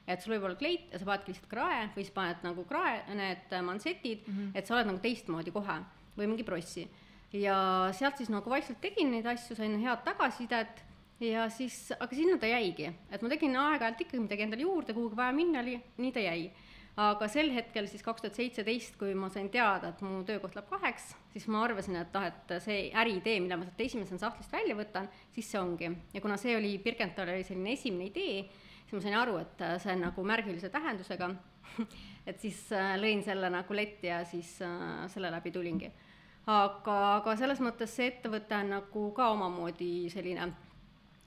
et 0.08 0.22
sul 0.24 0.36
võib 0.36 0.46
olla 0.48 0.56
kleit 0.56 0.92
ja 0.92 1.00
sa 1.00 1.08
panedki 1.08 1.34
lihtsalt 1.34 1.50
krae 1.50 1.82
või 1.92 2.04
siis 2.04 2.14
paned 2.14 2.46
nagu 2.46 2.64
krae, 2.68 3.02
need 3.18 3.52
mansetid 3.64 4.24
mm, 4.24 4.34
-hmm. 4.38 4.54
et 4.56 4.66
sa 4.66 4.76
oled 4.76 4.88
nagu 4.88 5.02
teistmoodi 5.04 5.52
kohe 5.52 5.82
või 6.16 6.30
mingi 6.30 6.46
prossi. 6.46 6.86
Ja 7.32 7.56
sealt 7.96 8.20
siis 8.20 8.30
nagu 8.32 8.50
vaikselt 8.50 8.80
tegin 8.80 9.10
neid 9.12 9.26
asju, 9.28 9.56
sain 9.58 9.76
head 9.82 10.04
tagasisidet 10.06 10.84
ja 11.20 11.48
siis, 11.52 11.90
aga 11.98 12.14
sinna 12.14 12.38
ta 12.40 12.48
jäigi, 12.48 12.88
et 13.10 13.22
ma 13.22 13.30
tegin 13.32 13.56
aeg-ajalt 13.58 14.04
ikkagi 14.04 14.22
midagi 14.22 14.46
endale 14.46 14.64
juurde, 14.64 14.94
kuhugi 14.96 15.18
vaja 15.18 15.34
minna 15.36 15.62
oli, 15.64 15.76
nii 15.98 16.12
ta 16.14 16.24
jäi. 16.24 16.50
aga 16.98 17.28
sel 17.30 17.52
hetkel 17.54 17.86
siis 17.86 18.02
kaks 18.02 18.24
tuhat 18.24 18.38
seitseteist, 18.38 18.96
kui 18.98 19.12
ma 19.14 19.28
sain 19.30 19.46
teada, 19.54 19.92
et 19.92 20.00
mu 20.02 20.24
töökoht 20.26 20.56
läheb 20.56 20.70
kaheks, 20.70 21.12
siis 21.30 21.44
ma 21.46 21.60
arvasin, 21.62 21.94
et 22.00 22.16
noh, 22.16 22.24
et 22.26 22.54
see 22.64 22.88
äriidee, 22.90 23.36
mille 23.44 23.58
ma 23.58 23.68
sealt 23.68 23.84
esimesena 23.84 24.18
sahtlist 24.24 24.50
välja 24.52 24.74
võtan, 24.78 25.06
siis 25.34 25.52
see 25.52 25.60
ongi. 25.60 25.92
ja 26.14 26.24
kuna 26.24 26.38
see 26.40 26.56
oli, 26.58 26.72
Birkenthal 26.82 27.30
oli 27.30 27.46
selline 27.46 27.76
esimene 27.76 28.10
idee, 28.10 28.42
siis 28.80 28.96
ma 28.96 29.04
sain 29.04 29.20
aru, 29.20 29.38
et 29.44 29.62
see 29.78 29.94
on 29.94 30.04
nagu 30.08 30.26
märgilise 30.26 30.72
tähendusega 30.74 31.30
et 32.28 32.40
siis 32.42 32.60
äh, 32.74 32.94
lõin 33.00 33.22
selle 33.26 33.50
nagu 33.52 33.76
letti 33.76 34.10
ja 34.10 34.22
siis 34.28 34.58
äh, 34.64 35.04
selle 35.12 35.30
läbi 35.34 35.52
tulingi. 35.54 35.90
Aga, 36.48 36.98
aga 37.18 37.36
selles 37.40 37.60
mõttes 37.64 37.92
see 37.94 38.08
ettevõte 38.12 38.56
on 38.56 38.74
nagu 38.78 39.08
ka 39.16 39.30
omamoodi 39.34 40.08
selline, 40.12 40.50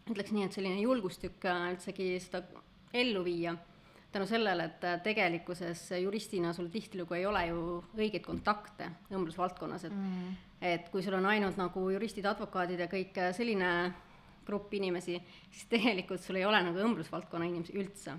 ütleks 0.09 0.33
nii, 0.33 0.47
et 0.47 0.57
selline 0.57 0.81
julgustükk 0.81 1.45
äh, 1.49 1.67
üldsegi 1.75 2.13
seda 2.23 2.43
ellu 2.91 3.23
viia 3.25 3.55
tänu 4.11 4.27
sellele, 4.27 4.65
et 4.67 5.03
tegelikkuses 5.03 5.85
juristina 6.01 6.53
sul 6.53 6.67
tihtilugu 6.71 7.15
ei 7.15 7.25
ole 7.25 7.45
ju 7.47 7.59
õigeid 7.95 8.23
kontakte 8.25 8.89
õmblusvaldkonnas, 9.11 9.85
et 9.87 9.95
mm. 9.95 10.33
et 10.67 10.89
kui 10.91 11.03
sul 11.03 11.15
on 11.17 11.25
ainult 11.31 11.57
nagu 11.59 11.85
juristid, 11.93 12.27
advokaadid 12.27 12.83
ja 12.83 12.89
kõik 12.91 13.15
selline 13.37 13.69
grupp 14.45 14.73
inimesi, 14.73 15.15
siis 15.51 15.69
tegelikult 15.71 16.21
sul 16.23 16.41
ei 16.41 16.45
ole 16.45 16.59
nagu 16.65 16.83
õmblusvaldkonna 16.83 17.47
inimesi 17.47 17.77
üldse. 17.77 18.17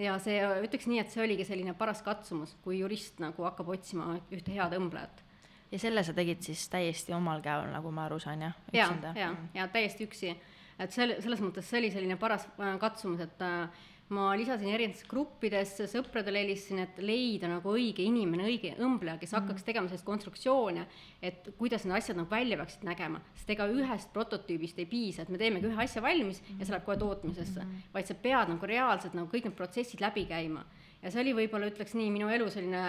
ja 0.00 0.18
see, 0.18 0.40
ütleks 0.66 0.88
nii, 0.90 0.98
et 1.02 1.10
see 1.12 1.22
oligi 1.22 1.46
selline 1.46 1.74
paras 1.78 2.02
katsumus, 2.02 2.56
kui 2.64 2.80
jurist 2.80 3.20
nagu 3.22 3.44
hakkab 3.46 3.68
otsima 3.76 4.16
ühte 4.32 4.54
head 4.56 4.74
õmblejat. 4.78 5.22
Ja 5.70 5.78
selle 5.78 6.04
sa 6.06 6.14
tegid 6.16 6.42
siis 6.44 6.64
täiesti 6.72 7.14
omal 7.16 7.42
käel, 7.44 7.68
nagu 7.74 7.92
ma 7.94 8.08
aru 8.08 8.18
saan, 8.22 8.48
jah? 8.48 8.58
ja, 8.74 8.90
ja, 9.16 9.30
ja 9.54 9.68
täiesti 9.70 10.08
üksi. 10.08 10.34
et 10.80 10.92
selle, 10.92 11.20
selles 11.22 11.42
mõttes 11.44 11.68
see 11.70 11.80
oli 11.82 11.92
selline 11.94 12.18
paras 12.20 12.46
äh, 12.58 12.74
katsumus, 12.82 13.22
et 13.22 13.44
äh, 13.44 13.86
ma 14.10 14.32
lisasin 14.34 14.72
erinevatesse 14.74 15.06
gruppidesse, 15.06 15.86
sõpradele 15.90 16.40
helistasin, 16.42 16.80
et 16.82 16.96
leida 17.04 17.46
nagu 17.50 17.70
õige 17.76 18.02
inimene, 18.02 18.48
õige 18.48 18.72
õmbleja, 18.82 19.20
kes 19.20 19.36
hakkaks 19.36 19.60
mhm. 19.60 19.66
tegema 19.68 19.90
sellist 19.90 20.08
konstruktsioone, 20.08 20.86
et 21.22 21.52
kuidas 21.60 21.86
need 21.86 21.94
asjad 22.00 22.18
nagu 22.18 22.30
välja 22.32 22.58
peaksid 22.58 22.88
nägema, 22.88 23.22
sest 23.38 23.54
ega 23.54 23.68
ühest 23.70 24.10
prototüübist 24.16 24.82
ei 24.82 24.88
piisa, 24.90 25.22
et 25.22 25.30
me 25.30 25.38
teemegi 25.38 25.70
ühe 25.70 25.78
asja 25.84 26.02
valmis 26.02 26.42
ja 26.56 26.64
see 26.64 26.74
läheb 26.74 26.88
kohe 26.88 26.98
tootmisesse, 26.98 27.62
mhm. 27.62 27.86
vaid 27.94 28.10
sa 28.10 28.18
pead 28.26 28.50
nagu 28.56 28.72
reaalselt 28.74 29.14
nagu 29.14 29.30
kõik 29.30 29.46
need 29.46 29.58
protsessid 29.60 30.02
läbi 30.02 30.26
käima. 30.26 30.66
ja 31.04 31.14
see 31.14 31.22
oli 31.22 31.36
võib-olla, 31.44 31.70
ütleks 31.70 31.94
nii, 31.94 32.10
minu 32.10 32.34
elu 32.34 32.50
selline, 32.50 32.82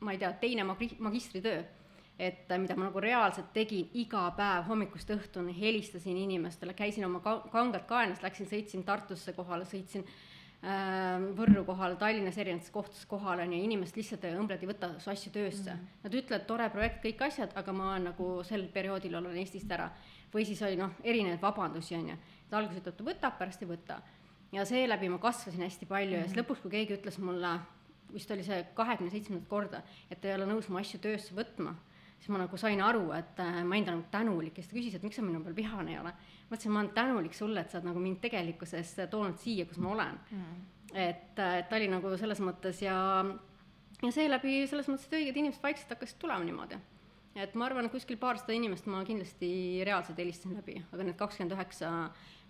ma 0.00 0.14
ei 0.14 0.22
tea, 0.22 0.30
teine 0.38 0.70
magri-, 0.70 0.96
magistritöö 1.02 1.64
et 2.20 2.50
mida 2.60 2.76
ma 2.76 2.90
nagu 2.90 3.00
reaalselt 3.00 3.52
tegin 3.54 3.88
iga 3.96 4.26
päev 4.36 4.66
hommikust 4.68 5.08
õhtuni, 5.14 5.54
helistasin 5.56 6.18
inimestele, 6.20 6.74
käisin 6.76 7.06
oma 7.08 7.22
ka-, 7.24 7.40
kangelt 7.52 7.86
kaenast, 7.88 8.22
läksin, 8.22 8.48
sõitsin 8.50 8.84
Tartusse 8.84 9.32
kohale, 9.32 9.64
sõitsin 9.64 10.04
äh, 10.04 10.18
Äh, 10.60 11.22
Võrru 11.38 11.62
kohal, 11.64 11.94
Tallinnas 11.96 12.36
erinevates 12.36 12.68
kohtades 12.74 13.06
kohal 13.08 13.40
on 13.40 13.52
ju, 13.54 13.62
inimesed 13.64 13.96
lihtsalt 13.96 14.26
õmbled 14.28 14.60
ei 14.60 14.68
võta 14.68 14.90
su 15.00 15.08
asju 15.08 15.30
töösse 15.32 15.72
mm. 15.72 15.78
-hmm. 15.78 16.02
Nad 16.04 16.16
ütlevad, 16.18 16.42
tore 16.44 16.66
projekt, 16.74 16.98
kõik 17.04 17.22
asjad, 17.24 17.54
aga 17.56 17.72
ma 17.72 17.94
nagu 17.98 18.26
sel 18.44 18.66
perioodil 18.74 19.16
olen 19.16 19.38
Eestist 19.40 19.72
ära. 19.72 19.88
või 20.34 20.44
siis 20.44 20.60
oli 20.62 20.76
noh, 20.76 20.90
erinevaid 21.02 21.40
vabandusi 21.40 21.96
on 21.96 22.08
ju, 22.08 22.16
et 22.46 22.52
alguses 22.54 22.82
ütleb, 22.82 22.96
ta 22.96 23.04
võtab, 23.04 23.38
pärast 23.38 23.62
ei 23.62 23.68
võta. 23.68 24.02
ja 24.52 24.64
seeläbi 24.64 25.08
ma 25.08 25.18
kasvasin 25.18 25.62
hästi 25.62 25.86
palju 25.86 26.10
mm 26.10 26.16
-hmm. 26.16 26.20
ja 26.20 26.28
siis 26.28 26.36
mhm. 26.36 26.40
lõpuks, 26.40 26.62
kui 26.62 26.70
keegi 26.70 26.94
ütles 26.94 27.18
mulle, 27.18 27.58
vist 28.12 28.30
oli 28.30 28.44
see 28.44 28.66
kahekümne 28.74 29.10
seitsmendat 29.10 29.48
korda, 29.48 29.82
et 30.10 30.20
ta 30.20 30.28
ei 30.28 30.34
ole 30.34 30.44
nõus 30.44 30.68
mu 30.68 30.76
asju 30.78 31.00
töösse 31.00 31.34
võtma, 31.34 31.74
siis 32.20 32.28
ma 32.28 32.42
nagu 32.42 32.56
sain 32.60 32.82
aru, 32.84 33.08
et 33.16 33.40
äh, 33.40 33.62
ma 33.64 33.78
endale 33.80 33.98
nagu 33.98 34.10
tänulik 34.12 34.58
ja 34.58 34.62
siis 34.62 34.72
ta 34.72 34.78
küsis, 34.78 34.98
et 34.98 35.06
miks 35.06 35.16
sa 35.16 35.24
minu 35.24 35.40
peal 35.44 35.56
vihane 35.56 35.94
ei 35.94 36.02
ole 36.02 36.12
ma 36.50 36.56
ütlesin, 36.56 36.72
ma 36.74 36.82
olen 36.82 36.94
tänulik 36.94 37.34
sulle, 37.34 37.62
et 37.62 37.70
sa 37.70 37.78
oled 37.78 37.88
nagu 37.92 38.02
mind 38.02 38.18
tegelikkuses 38.24 38.96
toonud 39.10 39.38
siia, 39.38 39.66
kus 39.70 39.78
ma 39.82 39.92
olen 39.94 40.16
mm.. 40.34 40.64
et, 40.98 41.38
et 41.38 41.68
ta 41.70 41.78
oli 41.78 41.86
nagu 41.92 42.10
selles 42.18 42.42
mõttes 42.42 42.82
ja, 42.82 42.96
ja 44.02 44.10
seeläbi 44.14 44.64
selles 44.70 44.90
mõttes, 44.90 45.06
et 45.06 45.18
õiged 45.20 45.38
inimesed 45.38 45.62
vaikselt 45.62 45.94
hakkasid 45.94 46.18
tulema 46.22 46.44
niimoodi. 46.44 46.80
et 47.38 47.54
ma 47.54 47.68
arvan, 47.68 47.86
et 47.86 47.94
kuskil 47.94 48.18
paarsada 48.18 48.56
inimest 48.56 48.90
ma 48.90 49.04
kindlasti 49.06 49.52
reaalselt 49.86 50.18
helistasin 50.18 50.58
läbi, 50.58 50.80
aga 50.90 51.06
need 51.06 51.18
kakskümmend 51.20 51.54
üheksa 51.54 51.94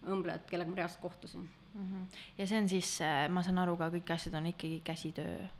õmblejat, 0.08 0.48
kellega 0.48 0.72
ma 0.72 0.80
reaalselt 0.80 1.04
kohtusin 1.04 1.44
mm. 1.44 1.86
-hmm. 1.86 2.20
ja 2.38 2.46
see 2.46 2.64
on 2.64 2.68
siis, 2.72 2.98
ma 3.28 3.44
saan 3.44 3.60
aru 3.60 3.76
ka, 3.76 3.92
kõik 3.92 4.16
asjad 4.16 4.40
on 4.40 4.48
ikkagi 4.54 4.80
käsitöö 4.84 5.42
äh, 5.44 5.59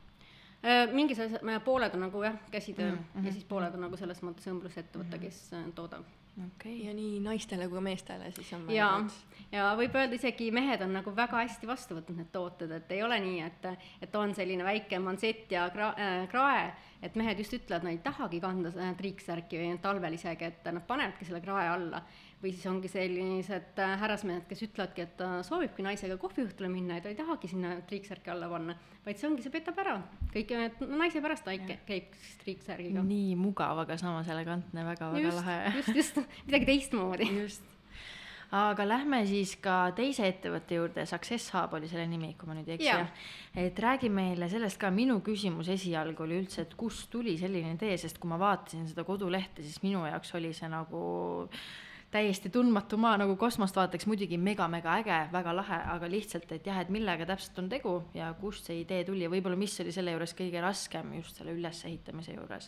mingis 0.93 1.19
asjas, 1.19 1.41
pooled 1.65 1.93
on 1.97 2.03
nagu 2.05 2.23
jah, 2.23 2.35
käsitöö 2.51 2.91
mm 2.91 2.97
-hmm. 2.97 3.25
ja 3.25 3.31
siis 3.31 3.45
pooled 3.45 3.73
on 3.73 3.81
nagu 3.81 3.97
selles 3.97 4.21
mõttes 4.23 4.47
õmblusettevõte, 4.47 5.19
kes 5.19 5.53
äh, 5.53 5.63
toodab. 5.75 6.05
Okei. 6.37 6.75
Okay., 6.75 6.87
ja 6.87 6.93
nii 6.93 7.19
naistele 7.19 7.67
kui 7.67 7.81
meestele 7.81 8.31
siis 8.31 8.53
on 8.53 8.69
ja, 8.71 9.03
ja 9.51 9.73
võib 9.75 9.95
öelda 9.95 10.15
isegi 10.15 10.51
mehed 10.51 10.81
on 10.81 10.93
nagu 10.93 11.15
väga 11.15 11.41
hästi 11.43 11.67
vastu 11.67 11.97
võtnud 11.97 12.17
need 12.17 12.29
tooted, 12.31 12.71
et 12.71 12.91
ei 12.91 13.03
ole 13.03 13.19
nii, 13.19 13.41
et, 13.41 13.67
et 14.01 14.15
on 14.15 14.35
selline 14.35 14.63
väike 14.63 14.99
mansett 14.99 15.51
ja 15.51 15.67
kra- 15.67 15.95
äh,, 15.99 16.29
krae, 16.29 16.73
et 17.01 17.15
mehed 17.17 17.39
just 17.41 17.55
ütlevad, 17.57 17.85
nad 17.85 17.95
ei 17.95 18.01
tahagi 18.03 18.41
kanda 18.43 18.91
triiksärki 18.97 19.61
või 19.61 19.79
talvel 19.81 20.17
isegi, 20.17 20.51
et 20.51 20.67
nad 20.69 20.85
panevadki 20.87 21.27
selle 21.27 21.41
krae 21.43 21.69
alla 21.71 22.03
või 22.41 22.53
siis 22.55 22.65
ongi 22.69 22.89
sellised 22.89 23.79
äh, 23.81 23.95
härrasmehed, 24.01 24.47
kes 24.49 24.63
ütlevadki, 24.65 25.05
et 25.05 25.13
ta 25.19 25.29
soovibki 25.45 25.85
naisega 25.85 26.17
kohviõhtule 26.21 26.71
minna 26.73 26.97
ja 26.97 27.05
ta 27.05 27.11
ei 27.11 27.17
tahagi 27.19 27.51
sinna 27.51 27.75
triiksärki 27.89 28.33
alla 28.33 28.49
panna, 28.49 28.75
vaid 29.05 29.19
see 29.19 29.29
ongi, 29.29 29.45
see 29.45 29.53
petab 29.53 29.77
ära. 29.83 29.99
kõik 30.33 30.55
no, 30.57 30.89
naise 31.03 31.21
pärast 31.21 31.45
ta 31.45 31.53
ikka 31.57 31.77
käib 31.89 32.15
siis 32.17 32.39
triiksärgiga. 32.45 33.05
nii 33.05 33.35
mugav, 33.39 33.83
aga 33.85 33.97
samas 34.01 34.31
elegantne 34.33 34.87
väga,, 34.87 35.11
väga-väga 35.13 35.35
lahe. 35.37 35.59
just, 35.77 35.93
just, 36.01 36.25
midagi 36.47 36.71
teistmoodi. 36.73 37.29
just 37.43 37.70
aga 38.51 38.83
lähme 38.87 39.21
siis 39.29 39.53
ka 39.63 39.75
teise 39.95 40.25
ettevõtte 40.27 40.75
juurde, 40.75 41.05
Success 41.07 41.53
Hub 41.55 41.77
oli 41.77 41.87
selle 41.91 42.07
nimi, 42.11 42.33
kui 42.39 42.49
ma 42.49 42.57
nüüd 42.57 42.67
ei 42.67 42.75
eksi, 42.75 42.89
jah. 42.89 43.29
et 43.55 43.79
räägi 43.79 44.09
meile 44.11 44.49
sellest 44.51 44.79
ka, 44.81 44.91
minu 44.91 45.21
küsimus 45.23 45.69
esialgu 45.71 46.25
oli 46.25 46.41
üldse, 46.41 46.65
et 46.65 46.75
kust 46.79 47.07
tuli 47.13 47.37
selline 47.39 47.77
idee, 47.77 47.95
sest 48.01 48.19
kui 48.19 48.31
ma 48.31 48.39
vaatasin 48.41 48.89
seda 48.91 49.07
kodulehte, 49.07 49.63
siis 49.63 49.79
minu 49.85 50.03
jaoks 50.09 50.35
oli 50.39 50.51
see 50.57 50.67
nagu 50.71 51.05
täiesti 52.11 52.51
tundmatu 52.51 52.99
maa 52.99 53.15
nagu 53.21 53.37
kosmost 53.39 53.77
vaataks, 53.79 54.03
muidugi 54.11 54.35
mega-mega 54.35 54.97
äge, 54.99 55.19
väga 55.31 55.55
lahe, 55.55 55.79
aga 55.93 56.11
lihtsalt, 56.11 56.51
et 56.51 56.67
jah, 56.67 56.81
et 56.83 56.91
millega 56.91 57.27
täpselt 57.29 57.63
on 57.63 57.71
tegu 57.71 58.01
ja 58.17 58.33
kust 58.41 58.67
see 58.67 58.81
idee 58.83 59.05
tuli 59.07 59.23
ja 59.23 59.31
võib-olla 59.31 59.59
mis 59.59 59.79
oli 59.79 59.95
selle 59.95 60.11
juures 60.17 60.35
kõige 60.35 60.59
raskem 60.63 61.15
just 61.21 61.39
selle 61.39 61.55
ülesehitamise 61.55 62.35
juures? 62.35 62.67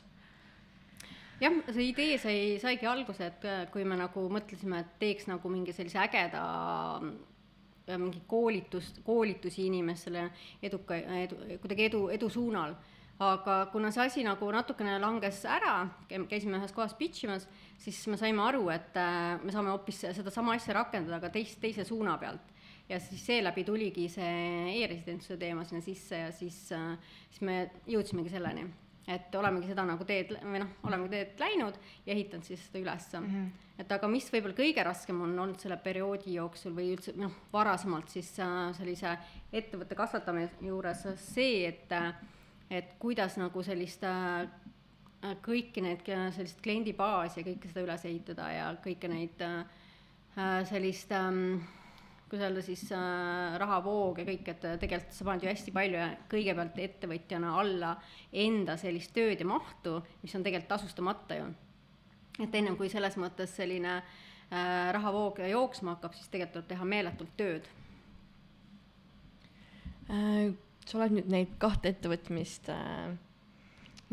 Jah, 1.44 1.60
see 1.70 1.90
idee 1.92 2.18
sai, 2.22 2.40
saigi 2.62 2.90
alguse, 2.90 3.30
et 3.30 3.70
kui 3.74 3.86
me 3.88 4.00
nagu 4.00 4.26
mõtlesime, 4.32 4.82
et 4.84 4.98
teeks 5.02 5.30
nagu 5.32 5.52
mingi 5.52 5.76
sellise 5.76 6.02
ägeda 6.04 6.44
mingi 8.00 8.22
koolitust, 8.32 9.02
koolitusi 9.04 9.66
inimestele 9.68 10.30
eduka, 10.64 10.96
edu, 11.26 11.40
kuidagi 11.60 11.90
edu, 11.90 12.06
edu 12.16 12.30
suunal 12.32 12.78
aga 13.22 13.68
kuna 13.72 13.92
see 13.92 14.06
asi 14.06 14.24
nagu 14.26 14.50
natukene 14.52 14.98
langes 15.02 15.44
ära, 15.46 15.88
käisime 16.10 16.58
ühes 16.58 16.74
kohas 16.74 16.96
pitch 16.98 17.28
imas, 17.28 17.46
siis 17.82 18.00
me 18.10 18.18
saime 18.18 18.42
aru, 18.44 18.66
et 18.74 18.98
äh, 18.98 19.38
me 19.44 19.54
saame 19.54 19.72
hoopis 19.74 20.04
sedasama 20.18 20.56
asja 20.58 20.78
rakendada 20.80 21.22
ka 21.22 21.30
teist, 21.34 21.60
teise 21.62 21.86
suuna 21.86 22.18
pealt. 22.18 22.52
ja 22.90 22.98
siis 23.00 23.22
seeläbi 23.26 23.64
tuligi 23.64 24.10
see 24.12 24.74
e-residentsuse 24.82 25.38
teema 25.40 25.64
sinna 25.64 25.82
sisse 25.82 26.18
ja 26.18 26.32
siis, 26.36 26.58
äh, 26.76 26.98
siis 27.30 27.42
me 27.42 27.70
jõudsimegi 27.88 28.34
selleni, 28.34 28.66
et 29.08 29.36
olemegi 29.36 29.68
seda 29.68 29.84
nagu 29.88 30.06
teed 30.08 30.32
või 30.40 30.62
noh, 30.62 30.70
olemegi 30.88 31.12
teed 31.12 31.42
läinud 31.44 31.80
ja 32.06 32.14
ehitanud 32.14 32.48
siis 32.48 32.62
seda 32.68 32.80
ülesse 32.80 33.20
mm. 33.20 33.26
-hmm. 33.34 33.82
et 33.84 33.92
aga 33.92 34.08
mis 34.08 34.30
võib-olla 34.32 34.56
kõige 34.56 34.86
raskem 34.88 35.22
on 35.22 35.34
olnud 35.40 35.60
selle 35.60 35.78
perioodi 35.78 36.38
jooksul 36.38 36.76
või 36.76 36.94
üldse 36.96 37.16
noh, 37.20 37.34
varasemalt 37.54 38.10
siis 38.10 38.32
äh, 38.40 38.72
sellise 38.78 39.18
ettevõtte 39.52 39.96
kasvatamise 39.96 40.56
juures 40.62 41.08
see, 41.16 41.68
et 41.68 41.92
et 42.72 42.96
kuidas 43.00 43.38
nagu 43.38 43.64
sellist 43.64 44.04
äh, 44.08 44.48
kõiki 45.44 45.84
neid, 45.84 46.08
sellist 46.36 46.62
kliendibaasi 46.64 47.42
ja 47.42 47.48
kõike 47.48 47.70
seda 47.72 47.84
üles 47.86 48.06
ehitada 48.06 48.50
ja 48.52 48.66
kõiki 48.84 49.12
neid 49.12 49.42
äh, 49.42 50.64
sellist 50.70 51.12
ähm, 51.12 51.60
kuidas 52.30 52.48
öelda 52.48 52.64
siis 52.66 52.84
äh, 52.96 53.58
rahavoog 53.62 54.22
ja 54.22 54.26
kõik, 54.28 54.50
et 54.54 54.66
tegelikult 54.82 55.16
sa 55.16 55.28
paned 55.28 55.46
ju 55.46 55.52
hästi 55.52 55.76
palju 55.76 56.00
ja 56.00 56.10
kõigepealt 56.32 56.82
ettevõtjana 56.88 57.54
alla 57.62 57.94
enda 58.46 58.78
sellist 58.82 59.14
tööd 59.16 59.44
ja 59.44 59.48
mahtu, 59.50 60.00
mis 60.24 60.36
on 60.36 60.46
tegelikult 60.46 60.74
tasustamata 60.76 61.40
ju. 61.40 61.48
et 62.42 62.56
ennem 62.56 62.78
kui 62.80 62.90
selles 62.90 63.18
mõttes 63.22 63.56
selline 63.56 63.96
äh, 64.00 64.92
rahavoog 64.96 65.44
jooksma 65.50 65.98
hakkab, 65.98 66.18
siis 66.18 66.30
tegelikult 66.30 66.60
tuleb 66.60 66.70
teha 66.74 66.92
meeletult 66.96 67.34
tööd 67.38 67.72
äh 70.10 70.54
sa 70.88 71.00
oled 71.00 71.16
nüüd 71.18 71.30
neid 71.32 71.54
kahte 71.62 71.92
ettevõtmist 71.94 72.70
äh, 72.74 73.14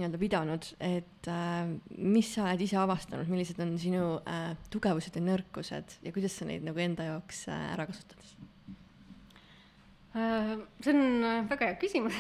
nii-öelda 0.01 0.21
pidanud, 0.21 0.69
et 0.83 1.29
äh, 1.31 1.73
mis 2.01 2.33
sa 2.35 2.49
oled 2.49 2.65
ise 2.65 2.79
avastanud, 2.81 3.29
millised 3.31 3.61
on 3.63 3.77
sinu 3.81 4.05
äh, 4.25 4.55
tugevused 4.73 5.17
ja 5.17 5.25
nõrkused 5.25 6.01
ja 6.07 6.15
kuidas 6.15 6.39
sa 6.41 6.49
neid 6.49 6.65
nagu 6.67 6.81
enda 6.83 7.11
jaoks 7.13 7.45
äh, 7.53 7.67
ära 7.75 7.87
kasutad? 7.91 8.33
Äh,? 10.17 10.57
see 10.83 10.97
on 10.97 11.05
äh, 11.23 11.45
väga 11.53 11.71
hea 11.71 11.79
küsimus. 11.85 12.17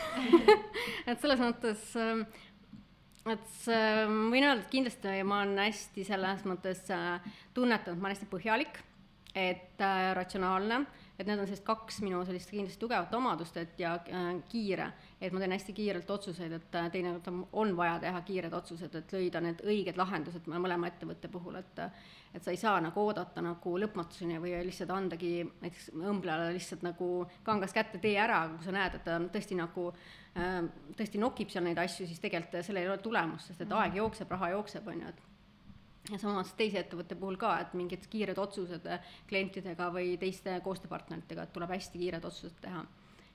Et 1.11 1.19
selles 1.19 1.41
mõttes 1.43 1.89
äh, 1.99 2.23
et 3.29 3.57
äh, 3.69 4.07
võin 4.07 4.47
öelda, 4.47 4.63
et 4.63 4.71
kindlasti 4.73 5.21
ma 5.29 5.43
olen 5.45 5.59
hästi 5.61 6.05
selles 6.09 6.47
mõttes 6.49 6.87
äh, 6.95 7.35
tunnetanud, 7.57 8.01
ma 8.01 8.09
olen 8.09 8.17
hästi 8.17 8.31
põhjalik, 8.31 8.81
et 9.35 9.83
äh, 9.85 10.11
ratsionaalne. 10.17 10.85
Et 11.21 11.29
need 11.29 11.37
on 11.37 11.45
sellised 11.45 11.67
kaks 11.67 12.01
minu 12.01 12.23
sellist 12.25 12.49
kindlasti 12.49 12.81
tugevat 12.81 13.13
omadust, 13.19 13.59
et 13.61 13.81
ja 13.81 13.99
äh, 14.09 14.31
kiire, 14.49 14.91
et 15.21 15.33
ma 15.33 15.41
teen 15.43 15.53
hästi 15.53 15.75
kiirelt 15.77 16.11
otsuseid, 16.11 16.53
et 16.57 16.77
äh, 16.79 16.89
teinekord 16.93 17.29
on, 17.29 17.41
on 17.63 17.75
vaja 17.77 17.99
teha 18.01 18.23
kiired 18.27 18.55
otsused, 18.57 18.95
et 18.97 19.13
leida 19.13 19.43
need 19.45 19.61
õiged 19.67 20.01
lahendused 20.01 20.49
mõlema 20.49 20.89
ettevõtte 20.89 21.29
puhul, 21.33 21.61
et 21.61 21.85
et 22.31 22.45
sa 22.45 22.53
ei 22.55 22.59
saa 22.61 22.77
nagu 22.79 23.01
oodata 23.03 23.43
nagu 23.43 23.73
lõpmatuseni 23.83 24.37
või 24.39 24.53
lihtsalt 24.63 24.93
andagi 24.95 25.33
näiteks 25.49 25.89
õmblejale 25.99 26.53
lihtsalt 26.55 26.85
nagu 26.87 27.09
kangast 27.43 27.75
kätte, 27.75 27.99
tee 27.99 28.15
ära, 28.23 28.45
kui 28.53 28.63
sa 28.65 28.75
näed, 28.77 28.95
et 29.01 29.05
ta 29.05 29.17
tõesti 29.35 29.59
nagu 29.59 29.89
äh, 29.91 30.61
tõesti 30.97 31.19
nokib 31.19 31.51
seal 31.51 31.67
neid 31.67 31.81
asju, 31.83 32.07
siis 32.07 32.23
tegelikult 32.23 32.63
sellel 32.63 32.87
ei 32.87 32.93
ole 32.93 33.03
tulemust, 33.03 33.51
sest 33.51 33.67
et 33.67 33.77
aeg 33.81 33.99
jookseb, 33.99 34.31
raha 34.31 34.55
jookseb, 34.55 34.87
on 34.89 35.03
ju, 35.03 35.11
et 35.11 35.29
ja 36.11 36.19
samas 36.19 36.55
teise 36.59 36.81
ettevõtte 36.81 37.19
puhul 37.19 37.37
ka, 37.41 37.57
et 37.61 37.75
mingid 37.79 38.07
kiired 38.11 38.39
otsused 38.41 38.87
klientidega 39.29 39.91
või 39.95 40.15
teiste 40.21 40.57
koostööpartneritega, 40.65 41.45
et 41.45 41.53
tuleb 41.55 41.75
hästi 41.75 42.01
kiired 42.01 42.25
otsused 42.25 42.57
teha. 42.63 42.85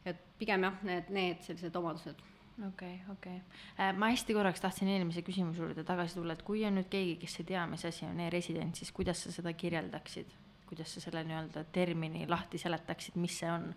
Et 0.06 0.22
pigem 0.40 0.68
jah, 0.68 0.80
need, 0.88 1.12
need 1.14 1.44
sellised 1.46 1.76
omadused. 1.76 2.24
okei 2.68 2.96
okay,, 2.96 2.96
okei 3.12 3.36
okay.. 3.40 3.92
ma 4.00 4.12
hästi 4.14 4.38
korraks 4.38 4.64
tahtsin 4.64 4.92
eelmise 4.94 5.26
küsimuse 5.28 5.64
juurde 5.64 5.84
tagasi 5.88 6.20
tulla, 6.20 6.38
et 6.38 6.46
kui 6.48 6.64
on 6.68 6.80
nüüd 6.80 6.90
keegi, 6.92 7.18
kes 7.22 7.40
ei 7.42 7.52
tea, 7.52 7.66
mis 7.72 7.86
asi 7.86 8.08
on 8.08 8.20
e-resident, 8.28 8.76
siis 8.80 8.92
kuidas 8.96 9.26
sa 9.26 9.34
seda 9.36 9.54
kirjeldaksid? 9.54 10.32
kuidas 10.66 10.96
sa 10.96 11.04
selle 11.04 11.22
nii-öelda 11.28 11.68
termini 11.72 12.26
lahti 12.28 12.58
seletaksid, 12.58 13.20
mis 13.22 13.38
see 13.42 13.52
on? 13.52 13.70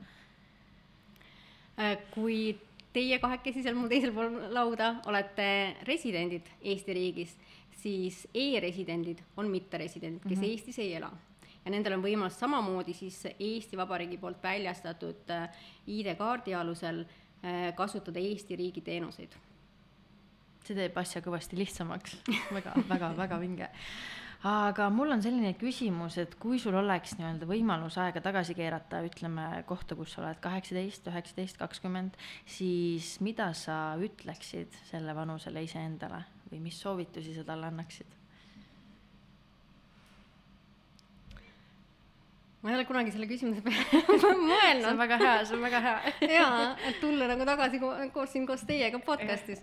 kui 2.14 2.56
teie 2.92 3.18
kahekesi 3.22 3.62
seal 3.62 3.76
mul 3.78 3.90
teisel 3.90 4.10
pool 4.16 4.38
lauda 4.50 4.96
olete 5.06 5.76
residendid 5.86 6.48
Eesti 6.64 6.94
riigis 6.96 7.36
siis 7.82 8.28
e-residendid 8.34 9.18
on 9.36 9.50
mitteresidendid, 9.50 10.22
kes 10.22 10.38
mm 10.38 10.44
-hmm. 10.44 10.50
Eestis 10.50 10.78
ei 10.78 10.94
ela. 10.94 11.12
Ja 11.68 11.74
nendel 11.74 11.98
on 11.98 12.04
võimalus 12.04 12.38
samamoodi 12.40 12.94
siis 12.96 13.20
Eesti 13.34 13.76
Vabariigi 13.76 14.16
poolt 14.20 14.40
väljastatud 14.42 15.28
äh, 15.34 15.58
ID-kaardi 15.92 16.56
alusel 16.56 17.02
äh, 17.04 17.68
kasutada 17.76 18.22
Eesti 18.22 18.56
riigi 18.56 18.80
teenuseid. 18.84 19.36
see 20.64 20.76
teeb 20.76 20.96
asja 21.00 21.20
kõvasti 21.24 21.56
lihtsamaks 21.56 22.16
väga, 22.56 22.72
väga, 22.88 23.12
väga 23.16 23.38
vinge 23.40 23.68
aga 24.48 24.88
mul 24.94 25.12
on 25.12 25.22
selline 25.22 25.54
küsimus, 25.58 26.18
et 26.22 26.36
kui 26.40 26.60
sul 26.62 26.76
oleks 26.78 27.16
nii-öelda 27.18 27.48
võimalus 27.48 27.96
aega 27.98 28.22
tagasi 28.22 28.54
keerata, 28.54 29.00
ütleme 29.06 29.64
kohta, 29.66 29.96
kus 29.98 30.14
sa 30.14 30.22
oled 30.22 30.38
kaheksateist, 30.44 31.08
üheksateist, 31.10 31.58
kakskümmend, 31.58 32.16
siis 32.46 33.16
mida 33.24 33.50
sa 33.58 33.96
ütleksid 33.98 34.78
selle 34.92 35.16
vanusele 35.16 35.64
iseendale 35.66 36.22
või 36.52 36.62
mis 36.68 36.78
soovitusi 36.80 37.34
sa 37.34 37.44
talle 37.48 37.68
annaksid? 37.72 38.14
Ma 42.62 42.72
ei 42.72 42.78
ole 42.78 42.86
kunagi 42.88 43.12
selle 43.14 43.28
küsimuse 43.30 43.62
peale 43.62 44.00
mõelnud. 44.50 44.82
see 44.82 44.90
on 44.90 45.02
väga 45.02 45.18
hea, 45.22 45.36
see 45.46 45.58
on 45.58 45.66
väga 45.66 45.82
hea. 45.84 45.98
jaa, 46.38 46.64
et 46.90 46.98
tulla 47.02 47.28
nagu 47.30 47.46
tagasi 47.48 47.82
ko 47.82 47.92
koos 48.14 48.34
siin 48.34 48.48
koos 48.48 48.64
teiega 48.68 49.00
podcast'is 49.04 49.62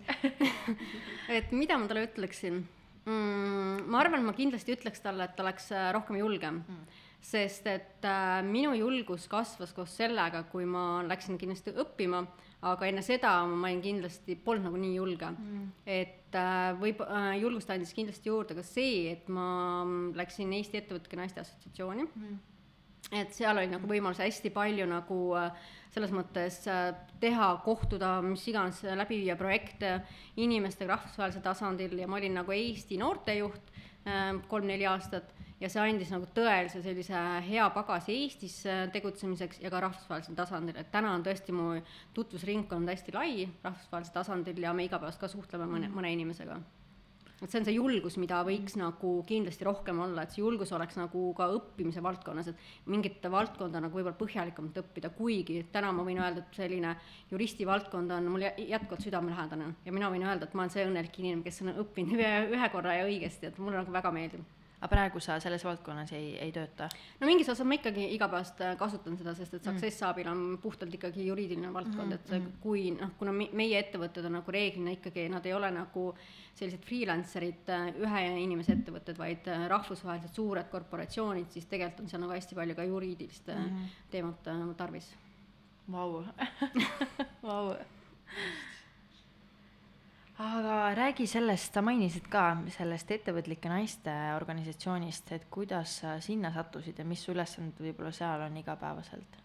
et 1.40 1.52
mida 1.52 1.80
ma 1.80 1.90
talle 1.92 2.08
ütleksin 2.08 2.62
mm,? 2.62 3.84
ma 3.92 4.04
arvan, 4.04 4.24
ma 4.28 4.36
kindlasti 4.38 4.78
ütleks 4.78 5.04
talle, 5.04 5.28
et 5.28 5.36
ta 5.36 5.44
oleks 5.44 5.70
äh, 5.76 5.90
rohkem 5.96 6.22
julgem 6.22 6.64
mm. 6.64 7.04
sest 7.34 7.68
et 7.68 8.08
äh, 8.08 8.40
minu 8.48 8.72
julgus 8.80 9.28
kasvas 9.32 9.76
koos 9.76 10.00
sellega, 10.00 10.46
kui 10.52 10.68
ma 10.70 11.04
läksin 11.10 11.40
kindlasti 11.42 11.76
õppima 11.76 12.24
aga 12.66 12.88
enne 12.90 13.04
seda 13.06 13.36
ma 13.50 13.68
olin 13.68 13.84
kindlasti, 13.84 14.40
polnud 14.42 14.70
nagu 14.70 14.80
nii 14.80 14.96
julge 14.96 15.30
mm.. 15.36 15.70
et 15.84 16.40
äh, 16.40 16.72
võib 16.80 17.04
äh,, 17.06 17.36
julgust 17.44 17.76
andis 17.76 17.94
kindlasti 17.98 18.32
juurde 18.32 18.56
ka 18.58 18.64
see, 18.66 19.12
et 19.12 19.28
ma 19.28 19.84
läksin 20.16 20.54
Eesti 20.56 20.80
Ettevõtjate 20.80 21.20
Naiste 21.20 21.44
Assotsiatsiooni 21.44 22.08
mm. 22.08 22.44
Et 23.14 23.34
seal 23.36 23.58
oli 23.58 23.70
nagu 23.70 23.88
võimalus 23.90 24.22
hästi 24.24 24.52
palju 24.54 24.88
nagu 24.90 25.20
äh, 25.38 25.66
selles 25.94 26.14
mõttes 26.16 26.62
äh, 26.72 26.90
teha, 27.22 27.52
kohtuda, 27.66 28.18
mis 28.26 28.46
iganes, 28.50 28.82
läbi 28.98 29.22
viia 29.22 29.38
projekte 29.40 30.00
inimestega 30.42 30.96
rahvusvahelisel 30.96 31.44
tasandil 31.46 31.94
ja 32.00 32.10
ma 32.10 32.18
olin 32.20 32.40
nagu 32.42 32.56
Eesti 32.56 32.98
noortejuht 33.02 33.74
äh, 34.08 34.32
kolm-neli 34.50 34.88
aastat 34.90 35.34
ja 35.62 35.70
see 35.72 35.84
andis 35.86 36.12
nagu 36.12 36.28
tõelise 36.36 36.82
sellise 36.84 37.20
hea 37.46 37.68
pagasi 37.76 38.18
Eestis 38.24 38.58
tegutsemiseks 38.92 39.62
ja 39.64 39.72
ka 39.72 39.86
rahvusvahelisel 39.86 40.36
tasandil, 40.36 40.76
et 40.82 40.90
täna 40.92 41.14
on 41.16 41.24
tõesti 41.24 41.56
mu 41.56 41.70
tutvusringkond 42.18 42.92
hästi 42.92 43.16
lai 43.16 43.46
rahvusvahelisel 43.64 44.18
tasandil 44.18 44.66
ja 44.66 44.74
me 44.76 44.90
igapäevaselt 44.90 45.24
ka 45.24 45.32
suhtleme 45.32 45.70
mõne, 45.70 45.94
mõne 45.94 46.12
inimesega. 46.18 46.60
Et 47.42 47.52
see 47.52 47.60
on 47.60 47.68
see 47.68 47.76
julgus, 47.76 48.16
mida 48.22 48.40
võiks 48.48 48.78
nagu 48.80 49.12
kindlasti 49.28 49.68
rohkem 49.68 50.00
olla, 50.06 50.24
et 50.24 50.36
see 50.36 50.42
julgus 50.42 50.72
oleks 50.76 50.98
nagu 51.00 51.26
ka 51.38 51.50
õppimise 51.58 52.04
valdkonnas, 52.04 52.52
et 52.52 52.90
mingit 52.92 53.24
valdkonda 53.32 53.82
nagu 53.84 53.98
võib-olla 53.98 54.18
põhjalikumalt 54.20 54.82
õppida, 54.84 55.12
kuigi 55.18 55.62
täna 55.74 55.92
ma 55.96 56.06
võin 56.08 56.22
öelda, 56.24 56.46
et 56.46 56.60
selline 56.60 56.96
juristi 57.32 57.68
valdkond 57.68 58.16
on 58.16 58.32
mul 58.32 58.48
jätkuvalt 58.48 59.04
südamelähedane. 59.04 59.72
Ja 59.86 59.96
mina 59.96 60.12
võin 60.14 60.28
öelda, 60.28 60.48
et 60.48 60.56
ma 60.56 60.66
olen 60.66 60.76
see 60.76 60.88
õnnelik 60.88 61.20
inimene, 61.20 61.44
kes 61.46 61.64
on 61.66 61.76
õppinud 61.76 62.20
ühe, 62.20 62.36
ühe 62.56 62.70
korra 62.74 63.00
ja 63.02 63.10
õigesti, 63.10 63.52
et 63.52 63.60
mulle 63.60 63.82
nagu 63.82 63.96
väga 63.96 64.14
meeldib 64.16 64.46
aga 64.80 64.90
praegu 64.92 65.22
sa 65.24 65.38
selles 65.42 65.64
valdkonnas 65.66 66.12
ei, 66.18 66.34
ei 66.42 66.52
tööta? 66.56 66.88
no 67.20 67.30
mingis 67.30 67.50
osas 67.52 67.68
ma 67.68 67.78
ikkagi 67.78 68.08
igapäevast 68.16 68.62
äh, 68.66 68.74
kasutan 68.80 69.18
seda, 69.20 69.36
sest 69.38 69.56
et 69.56 69.62
mm. 69.62 69.72
Success 69.72 70.04
Hub'il 70.06 70.30
on 70.32 70.44
puhtalt 70.62 70.94
ikkagi 70.98 71.28
juriidiline 71.30 71.72
valdkond 71.74 72.12
mm, 72.12 72.20
et 72.20 72.34
mm. 72.36 72.52
kui 72.64 72.90
noh, 72.96 73.16
kuna 73.20 73.34
meie 73.36 73.80
ettevõtted 73.80 74.28
on 74.28 74.38
nagu 74.40 74.56
reeglina 74.56 74.96
ikkagi, 74.98 75.28
nad 75.32 75.46
ei 75.48 75.56
ole 75.56 75.72
nagu 75.76 76.06
sellised 76.56 76.86
freelancer'id, 76.88 77.72
äh, 77.74 77.90
ühe 78.04 78.24
inimese 78.44 78.76
ettevõtted, 78.78 79.20
vaid 79.20 79.50
äh, 79.52 79.66
rahvusvahelised 79.72 80.36
suured 80.36 80.70
korporatsioonid, 80.72 81.50
siis 81.54 81.68
tegelikult 81.72 82.06
on 82.06 82.12
seal 82.12 82.24
nagu 82.26 82.36
hästi 82.36 82.60
palju 82.60 82.78
ka 82.78 82.88
juriidilist 82.92 83.52
mm 83.56 83.92
teemat 84.12 84.48
tarvis. 84.78 85.08
Vau, 85.92 86.24
vau 87.46 87.76
aga 90.42 90.92
räägi 90.98 91.28
sellest, 91.32 91.74
sa 91.74 91.82
mainisid 91.86 92.28
ka 92.32 92.50
sellest 92.76 93.12
ettevõtlike 93.16 93.72
naiste 93.72 94.12
organisatsioonist, 94.36 95.32
et 95.32 95.48
kuidas 95.52 96.02
sa 96.02 96.18
sinna 96.24 96.52
sattusid 96.52 97.00
ja 97.00 97.08
mis 97.08 97.24
su 97.24 97.32
ülesanded 97.32 97.80
võib-olla 97.80 98.12
seal 98.16 98.44
on 98.44 98.58
igapäevaselt? 98.60 99.40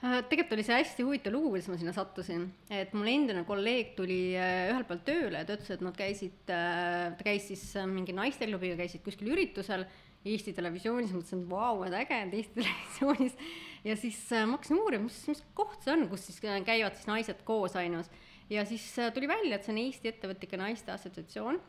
Äh, 0.00 0.22
tegelikult 0.24 0.54
oli 0.56 0.64
see 0.64 0.78
hästi 0.78 1.04
huvitav 1.04 1.34
lugu, 1.34 1.50
kuidas 1.52 1.68
ma 1.68 1.76
sinna 1.76 1.92
sattusin, 1.92 2.46
et 2.72 2.94
mul 2.96 3.10
endine 3.12 3.42
kolleeg 3.44 3.90
tuli 3.98 4.30
äh, 4.32 4.70
ühelt 4.70 4.88
poolt 4.88 5.04
tööle 5.04 5.42
ja 5.42 5.48
ta 5.48 5.58
ütles, 5.58 5.74
et 5.74 5.84
nad 5.84 5.98
käisid, 5.98 6.38
äh, 6.48 7.10
ta 7.18 7.26
käis 7.26 7.50
siis 7.50 7.66
mingi 7.90 8.16
naisteklubiga, 8.16 8.78
käisid 8.80 9.04
kuskil 9.04 9.28
üritusel 9.34 9.84
Eesti 10.24 10.54
Televisioonis, 10.56 11.12
mõtlesin, 11.12 11.44
et 11.44 11.52
vau, 11.52 11.84
et 11.84 11.98
äge, 12.00 12.16
et 12.24 12.34
Eesti 12.40 12.56
Televisioonis. 12.62 13.36
ja 13.84 14.00
siis 14.00 14.24
ma 14.32 14.56
hakkasin 14.56 14.80
uurima, 14.80 15.04
mis, 15.10 15.20
mis 15.28 15.44
koht 15.60 15.84
see 15.84 15.92
on, 15.92 16.08
kus 16.08 16.24
siis 16.30 16.40
käivad 16.40 16.96
siis 16.96 17.08
naised 17.12 17.44
koos 17.44 17.76
ainus 17.76 18.08
ja 18.50 18.64
siis 18.66 18.98
äh, 18.98 19.12
tuli 19.14 19.28
välja, 19.28 19.56
et 19.56 19.64
see 19.64 19.74
on 19.74 19.80
Eesti 19.84 20.10
Ettevõtlike 20.10 20.58
Naiste 20.58 20.92
Assotsiatsioon, 20.92 21.60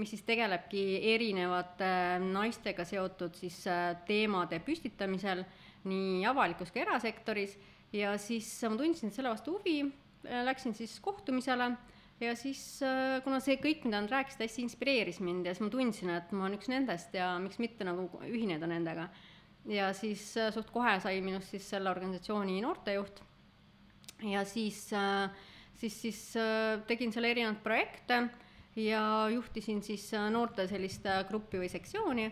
mis 0.00 0.10
siis 0.10 0.24
tegelebki 0.26 0.82
erinevate 1.14 1.86
äh, 1.86 2.24
naistega 2.24 2.86
seotud 2.88 3.36
siis 3.38 3.60
äh, 3.70 3.94
teemade 4.08 4.58
püstitamisel 4.66 5.44
nii 5.88 6.24
avalikus 6.26 6.72
kui 6.74 6.82
erasektoris. 6.82 7.58
Ja 7.94 8.16
siis 8.18 8.48
ma 8.66 8.74
tundsin 8.74 9.12
selle 9.14 9.30
vastu 9.30 9.52
huvi, 9.54 9.84
läksin 10.24 10.72
siis 10.74 10.96
kohtumisele. 11.04 11.68
Ja 12.18 12.32
siis, 12.38 12.80
kuna 13.22 13.38
see 13.42 13.54
kõik, 13.62 13.84
mida 13.84 14.00
nad 14.00 14.10
rääkisid, 14.10 14.40
hästi 14.42 14.62
inspireeris 14.64 15.20
mind 15.22 15.46
ja 15.46 15.52
siis 15.54 15.62
ma 15.62 15.70
tundsin, 15.70 16.10
et 16.14 16.32
ma 16.34 16.46
olen 16.46 16.56
üks 16.56 16.70
nendest 16.70 17.14
ja 17.14 17.32
miks 17.42 17.60
mitte 17.62 17.86
nagu 17.86 18.06
ühineda 18.26 18.66
nendega. 18.70 19.08
ja 19.70 19.92
siis 19.94 20.24
suht 20.54 20.70
kohe 20.74 20.96
sai 21.02 21.20
minust 21.22 21.54
siis 21.54 21.68
selle 21.70 21.90
organisatsiooni 21.90 22.58
noortejuht. 22.64 23.22
Ja 24.30 24.42
siis 24.48 24.88
äh, 24.96 25.30
siis, 25.76 26.00
siis 26.02 26.20
äh, 26.40 26.80
tegin 26.88 27.12
seal 27.12 27.28
erinevaid 27.28 27.62
projekte 27.64 28.22
ja 28.76 29.28
juhtisin 29.30 29.82
siis 29.82 30.06
äh, 30.14 30.30
noorte 30.30 30.66
sellist 30.70 31.06
äh, 31.06 31.22
gruppi 31.28 31.60
või 31.62 31.70
sektsiooni. 31.72 32.30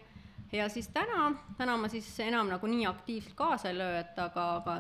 Ja 0.53 0.69
siis 0.69 0.91
täna, 0.93 1.31
täna 1.57 1.79
ma 1.81 1.89
siis 1.89 2.09
enam 2.21 2.51
nagu 2.53 2.69
nii 2.69 2.85
aktiivselt 2.91 3.37
kaasa 3.39 3.71
ei 3.71 3.79
löö, 3.79 3.95
et 4.03 4.19
aga, 4.21 4.49
aga 4.61 4.75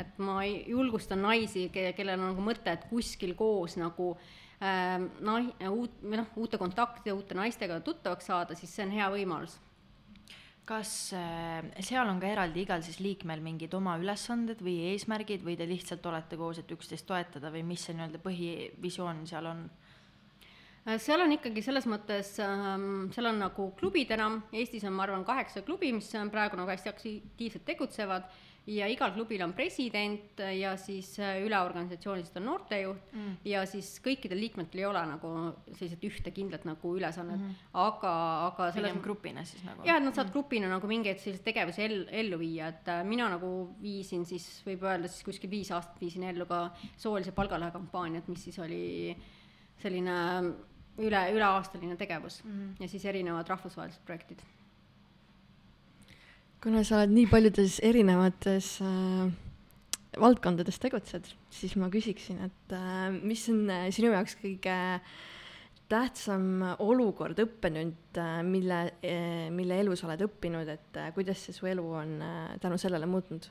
et 0.00 0.16
ma 0.18 0.38
julgustan 0.46 1.20
naisi, 1.22 1.68
kellel 1.74 2.16
on 2.16 2.30
nagu 2.30 2.46
mõte, 2.46 2.72
et 2.72 2.86
kuskil 2.88 3.34
koos 3.36 3.76
nagu 3.76 4.14
äh, 4.14 4.96
nai-, 5.20 5.52
uut, 5.68 6.00
või 6.00 6.22
noh, 6.22 6.32
uute 6.40 6.58
kontaktide, 6.58 7.12
uute 7.12 7.36
naistega 7.36 7.82
tuttavaks 7.84 8.32
saada, 8.32 8.56
siis 8.56 8.72
see 8.72 8.86
on 8.86 8.96
hea 8.96 9.10
võimalus 9.12 9.58
kas 10.64 10.90
äh, 11.12 11.60
seal 11.84 12.08
on 12.08 12.20
ka 12.22 12.28
eraldi 12.32 12.62
igal 12.64 12.82
siis 12.84 13.00
liikmel 13.04 13.42
mingid 13.44 13.74
oma 13.76 13.98
ülesanded 14.00 14.62
või 14.64 14.78
eesmärgid 14.92 15.44
või 15.44 15.58
te 15.60 15.66
lihtsalt 15.68 16.06
olete 16.08 16.38
koos, 16.40 16.60
et 16.62 16.70
üksteist 16.72 17.06
toetada 17.08 17.52
või 17.52 17.64
mis 17.68 17.84
see 17.84 17.96
nii-öelda 17.96 18.20
põhivisioon 18.24 19.24
seal 19.28 19.50
on? 19.50 19.66
Äh, 20.86 20.96
seal 21.00 21.20
on 21.20 21.36
ikkagi 21.36 21.64
selles 21.64 21.88
mõttes, 21.90 22.32
ähm, 22.44 23.10
seal 23.12 23.28
on 23.28 23.42
nagu 23.44 23.70
klubid 23.76 24.16
enam, 24.16 24.40
Eestis 24.56 24.88
on, 24.88 24.96
ma 24.96 25.04
arvan, 25.04 25.26
kaheksa 25.28 25.64
klubi, 25.68 25.92
mis 25.96 26.08
praegu 26.32 26.60
nagu 26.60 26.72
hästi 26.72 26.92
aktiivselt 26.92 27.68
tegutsevad 27.68 28.28
ja 28.66 28.86
igal 28.88 29.12
klubil 29.12 29.42
on 29.44 29.52
president 29.56 30.40
ja 30.56 30.72
siis 30.80 31.10
äh, 31.20 31.36
üle 31.44 31.58
organisatsioonist 31.60 32.36
on 32.40 32.46
noortejuht 32.48 33.12
mm. 33.12 33.34
ja 33.50 33.64
siis 33.68 33.90
kõikidel 34.04 34.40
liikmetel 34.40 34.80
ei 34.80 34.86
ole 34.88 35.02
nagu 35.10 35.32
selliselt 35.74 36.06
ühte 36.08 36.32
kindlat 36.34 36.64
nagu 36.68 36.94
ülesannet 36.96 37.36
mm, 37.36 37.50
-hmm. 37.50 37.68
aga, 37.84 38.14
aga 38.48 38.70
pigem 38.76 39.02
grupina 39.04 39.44
siis 39.44 39.64
nagu? 39.68 39.84
jaa, 39.84 39.98
et 39.98 40.06
nad 40.06 40.16
saavad 40.16 40.30
mm. 40.30 40.36
grupina 40.38 40.72
nagu 40.72 40.90
mingeid 40.90 41.20
selliseid 41.20 41.44
tegevusi 41.44 41.84
ellu, 41.84 42.08
ellu 42.24 42.40
viia, 42.40 42.72
et 42.72 42.88
äh, 42.88 43.04
mina 43.04 43.28
nagu 43.36 43.52
viisin 43.82 44.24
siis, 44.24 44.48
võib 44.66 44.88
öelda 44.88 45.12
siis 45.12 45.28
kuskil 45.28 45.52
viis 45.52 45.72
aastat 45.74 46.00
viisin 46.00 46.24
ellu 46.32 46.48
ka 46.48 46.70
soolise 46.96 47.36
palgalõhe 47.36 47.72
kampaaniat, 47.74 48.28
mis 48.32 48.48
siis 48.48 48.58
oli 48.64 49.12
selline 49.82 50.18
üle, 51.04 51.22
üleaastaline 51.36 51.96
tegevus 52.00 52.44
mm 52.44 52.50
-hmm. 52.50 52.76
ja 52.80 52.88
siis 52.88 53.04
erinevad 53.04 53.48
rahvusvahelised 53.48 54.04
projektid 54.08 54.40
kuna 56.64 56.80
sa 56.80 57.02
oled 57.02 57.12
nii 57.12 57.26
paljudes 57.28 57.76
erinevates 57.84 58.78
äh, 58.80 59.26
valdkondades 60.20 60.78
tegutsed, 60.80 61.28
siis 61.52 61.74
ma 61.76 61.90
küsiksin, 61.92 62.40
et 62.46 62.72
äh, 62.72 63.10
mis 63.20 63.42
on 63.52 63.66
äh, 63.68 63.88
sinu 63.92 64.14
jaoks 64.14 64.38
kõige 64.40 64.76
tähtsam 65.92 66.64
olukord, 66.80 67.38
õppetund 67.44 68.16
äh,, 68.20 68.38
mille 68.46 68.80
äh,, 69.04 69.50
mille 69.52 69.76
elus 69.82 70.06
oled 70.08 70.24
õppinud, 70.24 70.70
et 70.72 71.00
äh, 71.00 71.12
kuidas 71.16 71.44
see 71.44 71.56
su 71.56 71.68
elu 71.68 71.84
on 72.00 72.16
äh, 72.24 72.56
tänu 72.64 72.80
sellele 72.80 73.08
muutnud? 73.10 73.50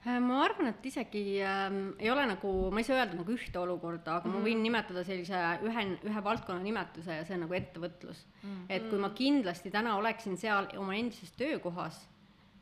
Äh, 0.00 0.16
ma 0.24 0.38
arvan, 0.46 0.70
et 0.70 0.86
isegi 0.88 1.22
äh, 1.44 1.66
ei 2.00 2.08
ole 2.08 2.22
nagu, 2.30 2.50
ma 2.72 2.80
ei 2.80 2.86
saa 2.88 3.02
öelda 3.02 3.18
nagu 3.18 3.34
ühte 3.34 3.58
olukorda, 3.60 4.14
aga 4.16 4.30
mm 4.30 4.36
ma 4.38 4.44
võin 4.46 4.56
mhm. 4.56 4.64
nimetada 4.64 5.02
sellise 5.04 5.40
ühe, 5.66 5.82
ühe 6.08 6.22
valdkonna 6.24 6.64
nimetuse 6.64 7.18
ja 7.18 7.26
see 7.28 7.36
on 7.36 7.44
nagu 7.44 7.56
ettevõtlus 7.58 8.22
mm. 8.40 8.62
et 8.72 8.86
kui 8.88 9.00
ma 9.02 9.10
kindlasti 9.12 9.72
täna 9.74 9.98
oleksin 10.00 10.38
seal 10.40 10.70
oma 10.80 10.96
endises 10.96 11.34
töökohas 11.36 11.98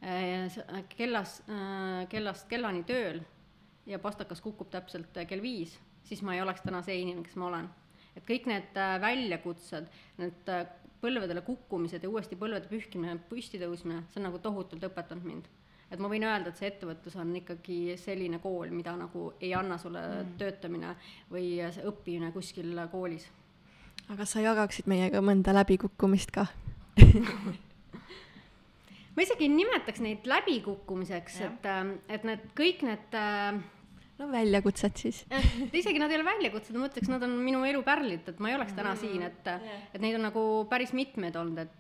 äh, 0.03 0.51
kellas 0.97 1.37
äh,, 1.47 2.09
kellast 2.11 2.49
kellani 2.51 2.83
tööl 2.89 3.23
ja 3.87 4.01
pastakas 4.03 4.43
kukub 4.43 4.73
täpselt 4.75 5.15
äh, 5.17 5.29
kell 5.31 5.45
viis, 5.45 5.77
siis 6.11 6.25
ma 6.27 6.35
ei 6.35 6.43
oleks 6.43 6.65
täna 6.67 6.83
see 6.83 6.99
inimene, 7.05 7.23
kes 7.29 7.39
ma 7.39 7.53
olen. 7.53 7.71
et 8.19 8.27
kõik 8.27 8.51
need 8.51 8.83
äh, 8.83 8.97
väljakutsed, 9.05 9.87
need 10.19 10.51
äh, 10.51 10.67
põlvedele 10.99 11.47
kukkumised 11.47 12.03
ja 12.03 12.11
uuesti 12.11 12.35
põlvede 12.35 12.67
pühkimine, 12.67 13.15
püsti 13.31 13.63
tõusmine, 13.63 14.03
see 14.11 14.19
on 14.19 14.27
nagu 14.33 14.43
tohutult 14.43 14.91
õpetanud 14.91 15.31
mind 15.31 15.47
et 15.91 16.01
ma 16.01 16.11
võin 16.11 16.27
öelda, 16.29 16.53
et 16.53 16.61
see 16.61 16.69
ettevõtlus 16.71 17.17
on 17.21 17.31
ikkagi 17.41 17.97
selline 18.01 18.41
kool, 18.43 18.71
mida 18.75 18.95
nagu 18.99 19.33
ei 19.41 19.55
anna 19.57 19.79
sulle 19.81 20.03
mm. 20.05 20.35
töötamine 20.41 20.95
või 21.33 21.47
õppimine 21.65 22.33
kuskil 22.35 22.75
koolis. 22.93 23.29
aga 24.09 24.27
sa 24.29 24.45
jagaksid 24.45 24.91
meiega 24.91 25.23
mõnda 25.25 25.55
läbikukkumist 25.57 26.35
ka 26.35 26.47
ma 29.15 29.25
isegi 29.25 29.49
ei 29.49 29.55
nimetaks 29.55 30.05
neid 30.05 30.29
läbikukkumiseks, 30.29 31.41
et, 31.49 31.73
et 32.09 32.29
need 32.29 32.47
kõik 32.59 32.85
need 32.87 33.19
no 34.19 34.29
väljakutsed 34.33 35.01
siis 35.01 35.25
isegi 35.81 35.99
nad 36.03 36.13
ei 36.13 36.21
ole 36.21 36.29
väljakutsed, 36.29 36.77
ma 36.77 36.91
ütleks, 36.91 37.11
nad 37.13 37.25
on 37.25 37.33
minu 37.41 37.65
elu 37.69 37.83
pärlid, 37.87 38.29
et 38.29 38.39
ma 38.43 38.53
ei 38.53 38.59
oleks 38.59 38.77
täna 38.77 38.93
mm. 38.95 39.01
siin, 39.01 39.25
et, 39.25 39.51
et 39.95 40.01
neid 40.05 40.19
on 40.19 40.27
nagu 40.29 40.45
päris 40.71 40.93
mitmeid 40.97 41.39
olnud, 41.41 41.65
et 41.65 41.79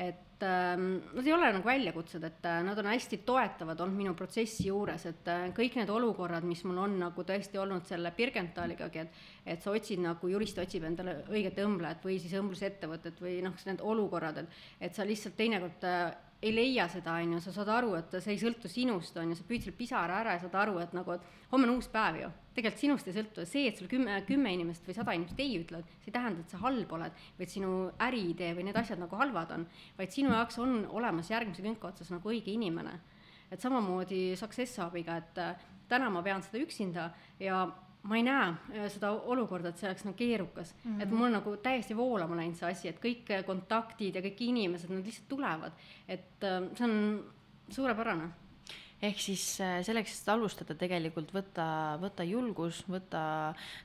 et 0.00 0.44
äh, 0.46 0.76
nad 0.78 1.26
ei 1.26 1.32
ole 1.34 1.50
nagu 1.52 1.66
väljakutsed, 1.66 2.24
et 2.24 2.46
äh, 2.48 2.62
nad 2.64 2.78
on 2.80 2.88
hästi 2.88 3.20
toetavad 3.28 3.80
olnud 3.84 3.98
minu 3.98 4.14
protsessi 4.16 4.70
juures, 4.70 5.04
et 5.10 5.28
äh, 5.28 5.48
kõik 5.56 5.76
need 5.76 5.92
olukorrad, 5.92 6.46
mis 6.48 6.62
mul 6.64 6.80
on 6.86 6.96
nagu 7.02 7.24
tõesti 7.28 7.60
olnud 7.60 7.84
selle 7.88 8.14
Birgentaligagi, 8.16 9.04
et 9.04 9.20
et 9.50 9.62
sa 9.64 9.74
otsid 9.74 10.00
nagu, 10.00 10.28
jurist 10.30 10.58
otsib 10.62 10.84
endale 10.88 11.18
õiget 11.28 11.58
õmblejat 11.64 12.04
või 12.06 12.18
siis 12.22 12.36
õmblusettevõtet 12.38 13.20
või 13.20 13.38
noh, 13.44 13.56
need 13.66 13.84
olukorrad, 13.84 14.42
et 14.44 14.88
et 14.88 14.96
sa 14.96 15.04
lihtsalt 15.04 15.36
teinekord 15.36 15.84
äh, 15.88 16.08
ei 16.40 16.52
leia 16.54 16.86
seda, 16.88 17.18
on 17.20 17.34
ju, 17.34 17.40
sa 17.44 17.52
saad 17.52 17.68
aru, 17.74 17.90
et 17.98 18.14
see 18.16 18.32
ei 18.32 18.40
sõltu 18.40 18.68
sinust, 18.70 19.16
on 19.20 19.32
ju, 19.32 19.36
sa 19.36 19.44
püüd 19.48 19.64
selle 19.66 19.76
pisara 19.76 20.20
ära 20.22 20.36
ja 20.36 20.40
saad 20.40 20.56
aru, 20.62 20.78
et 20.80 20.94
nagu, 20.96 21.12
et 21.12 21.50
homme 21.50 21.68
on 21.68 21.74
uus 21.76 21.90
päev 21.92 22.20
ju. 22.22 22.30
tegelikult 22.56 22.80
sinust 22.80 23.10
ei 23.10 23.16
sõltu, 23.16 23.44
see, 23.48 23.66
et 23.68 23.76
sulle 23.76 23.90
kümme, 23.92 24.16
kümme 24.28 24.52
inimest 24.56 24.88
või 24.88 24.96
sada 24.96 25.14
inimest 25.16 25.42
ei 25.44 25.58
ütlevad, 25.60 25.90
see 26.00 26.08
ei 26.08 26.16
tähenda, 26.16 26.44
et 26.44 26.54
sa 26.54 26.62
halb 26.62 26.94
oled, 26.96 27.20
või 27.36 27.46
et 27.46 27.52
sinu 27.52 27.74
äriidee 28.08 28.54
või 28.56 28.66
need 28.68 28.80
asjad 28.80 29.02
nagu 29.02 29.20
halvad 29.20 29.52
on, 29.56 29.66
vaid 29.98 30.16
sinu 30.16 30.32
jaoks 30.32 30.58
on 30.64 30.80
olemas 30.88 31.30
järgmise 31.30 31.64
künka 31.66 31.92
otsas 31.92 32.12
nagu 32.14 32.32
õige 32.32 32.54
inimene. 32.54 32.98
et 33.50 33.60
samamoodi 33.60 34.36
Success 34.38 34.78
Hubiga, 34.78 35.16
et 35.16 35.38
täna 35.88 36.08
ma 36.10 36.22
pean 36.22 36.42
seda 36.42 36.60
üksinda 36.62 37.10
ja 37.42 37.64
ma 38.02 38.16
ei 38.16 38.22
näe 38.24 38.48
äh, 38.48 38.86
seda 38.92 39.12
olukorda, 39.12 39.70
et 39.70 39.80
see 39.80 39.88
oleks 39.90 40.04
nagu 40.06 40.16
keerukas. 40.16 40.74
Mm, 40.84 40.90
-hmm. 40.90 41.02
et 41.02 41.10
mul 41.10 41.32
nagu 41.34 41.56
täiesti 41.56 41.96
voolama 41.96 42.36
läinud 42.36 42.56
see 42.56 42.70
asi, 42.70 42.88
et 42.88 43.00
kõik 43.02 43.30
äh, 43.30 43.44
kontaktid 43.46 44.14
ja 44.14 44.22
kõik 44.24 44.40
inimesed, 44.48 44.90
nad 44.90 45.04
lihtsalt 45.06 45.28
tulevad, 45.28 45.72
et 46.08 46.44
äh, 46.44 46.62
see 46.74 46.88
on 46.88 47.24
suurepärane 47.70 48.30
ehk 49.00 49.20
siis 49.22 49.42
äh, 49.64 49.78
selleks, 49.84 50.18
et 50.20 50.28
alustada, 50.32 50.74
tegelikult 50.78 51.32
võta, 51.32 51.66
võta 52.02 52.24
julgus, 52.26 52.82
võta 52.90 53.22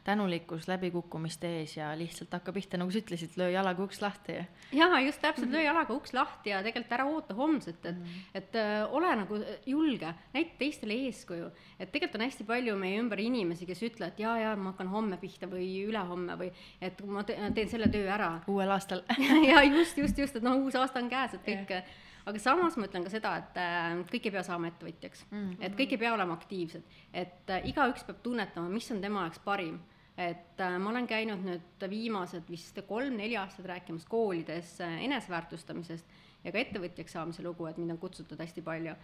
tänulikkus 0.03 0.67
läbikukkumiste 0.67 1.51
ees 1.61 1.77
ja 1.77 1.93
lihtsalt 1.97 2.33
hakka 2.35 2.53
pihta, 2.55 2.79
nagu 2.81 2.91
sa 2.91 2.99
ütlesid, 2.99 3.37
löö 3.39 3.49
jalaga 3.53 3.83
uks 3.85 4.01
lahti. 4.03 4.37
jaa, 4.75 4.99
just 5.05 5.21
täpselt, 5.23 5.51
löö 5.53 5.63
jalaga 5.63 5.95
uks 5.95 6.13
lahti 6.15 6.51
ja 6.51 6.61
tegelikult 6.65 6.97
ära 6.97 7.07
oota 7.07 7.37
homset, 7.37 7.79
et 7.85 7.95
mm., 7.95 8.21
et 8.35 8.59
äh, 8.59 8.75
ole 8.91 9.13
nagu 9.21 9.39
julge, 9.65 10.11
näita 10.35 10.59
teistele 10.59 10.97
eeskuju. 11.07 11.51
et 11.79 11.91
tegelikult 11.91 12.19
on 12.19 12.27
hästi 12.27 12.47
palju 12.47 12.75
meie 12.79 12.99
ümber 12.99 13.21
inimesi, 13.23 13.67
kes 13.69 13.83
ütlevad, 13.87 14.19
jaa, 14.19 14.37
jaa, 14.41 14.55
ma 14.59 14.73
hakkan 14.73 14.91
homme 14.91 15.19
pihta 15.21 15.47
või 15.51 15.69
ülehomme 15.87 16.35
või 16.39 16.51
et 16.81 16.99
ma 17.07 17.23
teen 17.23 17.69
selle 17.71 17.87
töö 17.93 18.09
ära. 18.11 18.33
uuel 18.51 18.75
aastal 18.75 19.05
ja 19.49 19.63
just, 19.63 19.97
just, 19.97 20.19
just, 20.19 20.35
et 20.35 20.43
noh, 20.43 20.59
uus 20.59 20.75
aasta 20.75 20.99
on 20.99 21.09
käes, 21.11 21.39
et 21.39 21.47
kõik 21.47 21.71
yeah 21.71 22.03
aga 22.25 22.41
samas 22.41 22.77
ma 22.77 22.87
ütlen 22.87 23.05
ka 23.05 23.11
seda, 23.13 23.33
et 23.41 23.57
äh, 23.61 23.97
kõik 24.09 24.29
ei 24.29 24.33
pea 24.33 24.43
saama 24.45 24.69
ettevõtjaks. 24.71 25.25
Mm, 25.29 25.41
-hmm. 25.41 25.65
et 25.67 25.75
kõik 25.77 25.93
ei 25.93 26.01
pea 26.01 26.13
olema 26.13 26.37
aktiivsed, 26.37 26.95
et 27.13 27.51
äh, 27.53 27.67
igaüks 27.69 28.05
peab 28.07 28.23
tunnetama, 28.25 28.69
mis 28.69 28.89
on 28.91 29.01
tema 29.01 29.27
jaoks 29.27 29.43
parim. 29.45 29.79
Et 30.17 30.61
äh, 30.63 30.77
ma 30.79 30.89
olen 30.89 31.07
käinud 31.07 31.43
nüüd 31.43 31.87
viimased 31.89 32.49
vist 32.49 32.79
kolm-neli 32.87 33.37
aastat 33.37 33.65
rääkimas 33.65 34.05
koolides 34.09 34.77
eneseväärtustamisest 34.79 36.05
ja 36.43 36.51
ka 36.51 36.61
ettevõtjaks 36.61 37.17
saamise 37.17 37.43
lugu, 37.43 37.65
et 37.67 37.77
mind 37.77 37.91
on 37.91 37.97
kutsutud 37.99 38.39
hästi 38.39 38.61
palju, 38.61 38.95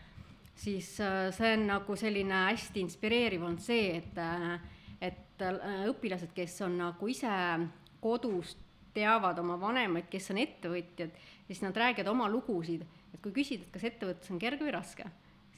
siis 0.56 0.96
see 1.36 1.54
on 1.58 1.68
nagu 1.68 1.96
selline 1.96 2.46
hästi 2.48 2.80
inspireeriv 2.80 3.44
olnud 3.44 3.60
see, 3.60 3.98
et 3.98 4.18
et 5.02 5.42
õpilased, 5.90 6.30
kes 6.38 6.60
on 6.62 6.78
nagu 6.78 7.08
ise 7.10 7.32
kodus 8.00 8.56
teavad 8.94 9.40
oma 9.40 9.58
vanemaid, 9.60 10.10
kes 10.12 10.32
on 10.34 10.40
ettevõtjad, 10.42 11.14
siis 11.48 11.62
nad 11.64 11.78
räägivad 11.78 12.12
oma 12.12 12.30
lugusid 12.32 12.86
et 13.14 13.24
kui 13.24 13.34
küsida, 13.36 13.66
et 13.66 13.74
kas 13.76 13.88
ettevõtlus 13.92 14.34
on 14.34 14.42
kerge 14.42 14.66
või 14.66 14.76
raske, 14.76 15.08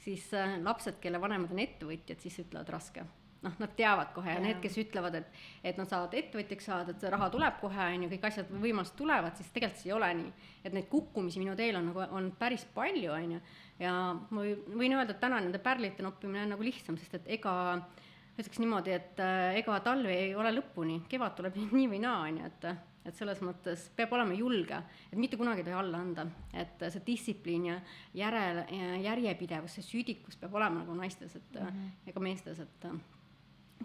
siis 0.04 0.26
äh, 0.36 0.56
lapsed, 0.62 0.98
kelle 1.02 1.20
vanemad 1.22 1.52
on 1.54 1.62
ettevõtjad, 1.62 2.20
siis 2.22 2.40
ütlevad 2.44 2.72
raske. 2.74 3.06
noh, 3.44 3.52
nad 3.60 3.74
teavad 3.76 4.14
kohe 4.16 4.30
ja, 4.30 4.38
ja 4.38 4.40
need, 4.40 4.56
kes 4.62 4.78
ütlevad, 4.80 5.18
et, 5.18 5.40
et 5.68 5.76
nad 5.76 5.90
saavad 5.90 6.14
ettevõtjaks 6.16 6.64
saada, 6.64 6.94
et 6.94 7.02
see 7.02 7.10
raha 7.12 7.26
tuleb 7.28 7.58
kohe, 7.60 7.88
on 7.92 8.06
ju, 8.06 8.08
kõik 8.14 8.22
asjad, 8.30 8.48
võimalused 8.62 8.94
tulevad, 8.96 9.36
siis 9.36 9.50
tegelikult 9.52 9.82
see 9.82 9.90
ei 9.90 9.96
ole 9.98 10.08
nii. 10.16 10.30
et 10.64 10.76
neid 10.78 10.88
kukkumisi 10.88 11.42
minu 11.42 11.56
teel 11.58 11.76
on 11.76 11.90
nagu, 11.90 12.06
on 12.16 12.30
päris 12.38 12.64
palju, 12.72 13.12
on 13.12 13.34
ju, 13.36 13.42
ja 13.84 13.92
ma 14.16 14.46
võin 14.46 14.96
öelda, 14.96 15.12
et 15.12 15.20
täna 15.20 15.42
nende 15.44 15.60
pärlite 15.60 16.06
noppimine 16.06 16.46
on 16.46 16.54
nagu 16.56 16.64
lihtsam, 16.64 16.96
sest 16.96 17.18
et 17.20 17.28
ega 17.36 17.52
ütleks 18.38 18.62
niimoodi, 18.64 18.96
et 18.96 19.20
äh, 19.20 19.60
ega 19.60 19.76
talv 19.84 20.08
ei 20.08 20.32
ole 20.34 20.56
lõpuni, 20.56 21.02
kevad 21.12 21.36
tuleb 21.36 21.60
nii 21.76 21.86
või 21.92 22.00
naa, 22.00 22.24
on 22.24 22.40
ju, 22.40 22.48
et 22.48 22.68
et 23.04 23.16
selles 23.16 23.40
mõttes 23.44 23.88
peab 23.96 24.12
olema 24.16 24.36
julge, 24.36 24.78
et 25.10 25.18
mitte 25.18 25.36
kunagi 25.36 25.60
ei 25.60 25.68
tohi 25.68 25.76
alla 25.76 26.00
anda, 26.00 26.26
et 26.52 26.86
see 26.88 27.02
distsipliin 27.06 27.66
ja 27.68 27.80
järele, 28.14 28.66
järjepidevus, 29.04 29.76
see 29.78 29.88
südikus 29.88 30.38
peab 30.40 30.54
olema 30.54 30.82
nagu 30.82 30.94
naistes, 30.94 31.36
et 31.36 31.60
mm 31.60 31.66
-hmm. 31.66 31.90
ja 32.06 32.12
ka 32.12 32.20
meestes, 32.20 32.60
et 32.60 32.86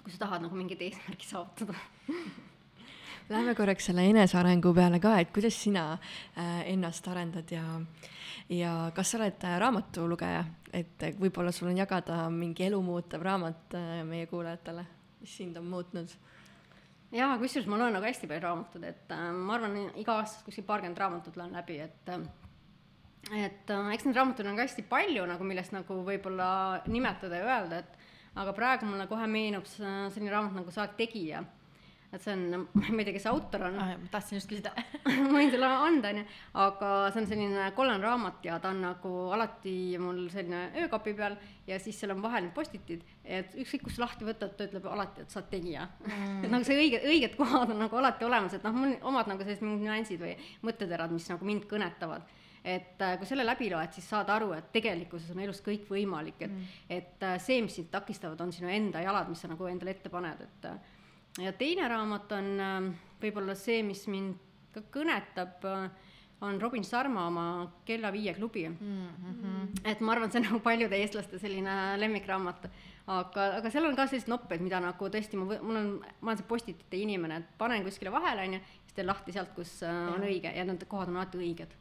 kui 0.04 0.12
sa 0.12 0.26
tahad 0.26 0.42
nagu 0.42 0.56
mingit 0.56 0.82
eesmärki 0.82 1.26
saavutada. 1.28 1.74
Läheme 3.30 3.54
korraks 3.56 3.86
selle 3.86 4.08
enesearengu 4.10 4.74
peale 4.74 5.00
ka, 5.00 5.20
et 5.20 5.32
kuidas 5.34 5.64
sina 5.64 5.92
äh, 5.94 6.64
ennast 6.72 7.08
arendad 7.08 7.52
ja 7.52 7.82
ja 8.50 8.92
kas 8.96 9.12
sa 9.12 9.20
oled 9.20 9.44
äh, 9.46 9.60
raamatulugeja, 9.62 10.46
et 10.74 11.04
võib-olla 11.20 11.52
sul 11.54 11.70
on 11.70 11.78
jagada 11.78 12.24
mingi 12.34 12.66
elumuutev 12.66 13.22
raamat 13.22 13.76
äh, 13.78 14.02
meie 14.04 14.26
kuulajatele, 14.28 14.86
mis 15.22 15.38
sind 15.38 15.58
on 15.58 15.70
muutnud 15.70 16.16
jaa, 17.16 17.38
kusjuures 17.42 17.70
ma 17.70 17.80
loen 17.80 17.96
nagu 17.98 18.06
hästi 18.06 18.30
palju 18.30 18.44
raamatuid, 18.46 18.86
et 18.90 19.14
äh, 19.16 19.30
ma 19.36 19.56
arvan, 19.58 19.78
iga 20.00 20.20
aasta 20.20 20.46
kuskil 20.46 20.68
paarkümmend 20.68 21.02
raamatut 21.02 21.40
loen 21.40 21.56
läbi, 21.58 21.80
et 21.86 22.12
äh, 22.14 22.26
et 23.46 23.72
äh, 23.74 23.94
eks 23.94 24.08
neid 24.08 24.20
raamatuid 24.20 24.50
on 24.50 24.60
ka 24.60 24.68
hästi 24.68 24.86
palju 24.90 25.26
nagu, 25.30 25.48
millest 25.48 25.76
nagu 25.76 26.02
võib-olla 26.08 26.50
nimetada 26.88 27.42
ja 27.42 27.56
öelda, 27.56 27.84
et 27.84 28.38
aga 28.40 28.54
praegu 28.56 28.88
mulle 28.88 29.08
kohe 29.10 29.26
meenub 29.28 29.66
selline 29.70 30.32
raamat 30.32 30.60
nagu 30.60 30.72
Sa 30.72 30.86
oled 30.86 30.94
tegija 31.00 31.42
et 32.10 32.24
see 32.24 32.34
on, 32.34 32.66
ma 32.96 33.02
ei 33.02 33.08
tea, 33.08 33.16
kes 33.16 33.28
autor 33.30 33.68
on. 33.68 33.78
Ah,. 33.82 33.94
ma 34.02 34.10
tahtsin 34.12 34.40
just 34.40 34.50
küsida. 34.50 34.74
Ma 35.20 35.30
võin 35.36 35.52
sulle 35.54 35.70
anda, 35.70 36.12
onju, 36.14 36.26
aga 36.64 36.90
see 37.14 37.22
on 37.22 37.30
selline 37.30 37.70
kollane 37.78 38.06
raamat 38.06 38.46
ja 38.46 38.58
ta 38.62 38.74
on 38.74 38.82
nagu 38.84 39.14
alati 39.36 39.76
mul 40.02 40.26
selline 40.34 40.84
öökapi 40.84 41.14
peal 41.18 41.38
ja 41.70 41.78
siis 41.82 42.00
seal 42.02 42.14
on 42.16 42.24
vahel 42.24 42.48
need 42.48 42.56
postitid, 42.56 43.06
et 43.24 43.54
ükskõik 43.62 43.86
kus 43.88 44.00
lahti 44.02 44.28
võtad, 44.28 44.56
ta 44.58 44.66
ütleb 44.66 44.86
alati, 44.90 45.26
et 45.26 45.34
sa 45.34 45.42
oled 45.42 45.52
tegija 45.54 45.86
mm.. 45.86 46.44
et 46.44 46.52
nagu 46.54 46.68
see 46.68 46.78
õige, 46.82 47.02
õiged 47.06 47.38
kohad 47.40 47.74
on 47.76 47.82
nagu 47.86 48.02
alati 48.02 48.28
olemas, 48.28 48.58
et 48.58 48.66
noh, 48.66 48.76
mul 48.76 48.96
omad 49.12 49.30
nagu 49.30 49.46
sellised 49.46 49.66
mingid 49.66 49.86
nüansid 49.86 50.22
või 50.24 50.36
mõtteterad, 50.66 51.14
mis 51.14 51.30
nagu 51.32 51.50
mind 51.50 51.68
kõnetavad. 51.70 52.38
Et 52.60 53.02
äh, 53.06 53.14
kui 53.16 53.28
selle 53.28 53.46
läbi 53.46 53.70
loed, 53.72 53.94
siis 53.96 54.08
saad 54.12 54.30
aru, 54.34 54.50
et 54.58 54.66
tegelikkuses 54.74 55.32
on 55.32 55.40
elus 55.46 55.62
kõik 55.64 55.86
võimalik, 55.88 56.42
et 56.44 56.52
mm., 56.52 56.80
et 56.92 57.24
äh, 57.24 57.38
see, 57.40 57.62
mis 57.64 57.78
sind 57.80 57.88
takistavad, 57.94 58.42
on 58.44 58.52
sinu 58.52 58.68
enda 58.74 59.00
jalad, 59.06 59.30
mis 59.32 59.40
sa 59.40 59.48
nagu 59.48 59.70
endale 59.70 59.96
ette 59.96 60.12
paned, 60.12 60.42
et 60.44 60.68
äh, 60.68 60.98
ja 61.38 61.54
teine 61.54 61.88
raamat 61.88 62.32
on 62.38 62.52
äh, 62.60 62.78
võib-olla 63.22 63.56
see, 63.56 63.84
mis 63.84 64.06
mind 64.12 64.38
ka 64.74 64.84
kõnetab 64.94 65.66
äh,, 65.68 65.90
on 66.42 66.62
Robin 66.62 66.84
Sharma 66.84 67.26
oma 67.28 67.46
Kella 67.86 68.12
viie 68.16 68.34
klubi 68.34 68.70
mm. 68.70 69.08
-hmm. 69.18 69.82
et 69.84 70.00
ma 70.00 70.12
arvan, 70.12 70.32
see 70.32 70.40
on 70.40 70.48
nagu 70.48 70.60
paljude 70.64 70.96
eestlaste 70.96 71.40
selline 71.40 71.98
lemmikraamat, 72.00 72.70
aga, 73.08 73.50
aga 73.58 73.70
seal 73.70 73.86
on 73.86 73.96
ka 73.96 74.08
selliseid 74.08 74.32
noppeid, 74.32 74.62
mida 74.62 74.80
nagu 74.80 75.10
tõesti 75.10 75.38
ma, 75.38 75.46
mul 75.62 75.76
on, 75.76 75.92
ma 76.22 76.32
olen 76.32 76.38
see 76.40 76.48
postitute 76.48 76.98
inimene, 76.98 77.42
et 77.44 77.52
panen 77.58 77.84
kuskile 77.84 78.12
vahele, 78.12 78.48
onju, 78.48 78.62
siis 78.86 78.96
teen 78.96 79.08
lahti 79.08 79.36
sealt, 79.36 79.52
kus 79.56 79.84
äh, 79.84 80.02
on 80.16 80.24
õige 80.24 80.56
ja 80.56 80.66
need 80.66 80.88
kohad 80.88 81.12
on 81.12 81.20
alati 81.20 81.42
õiged 81.44 81.76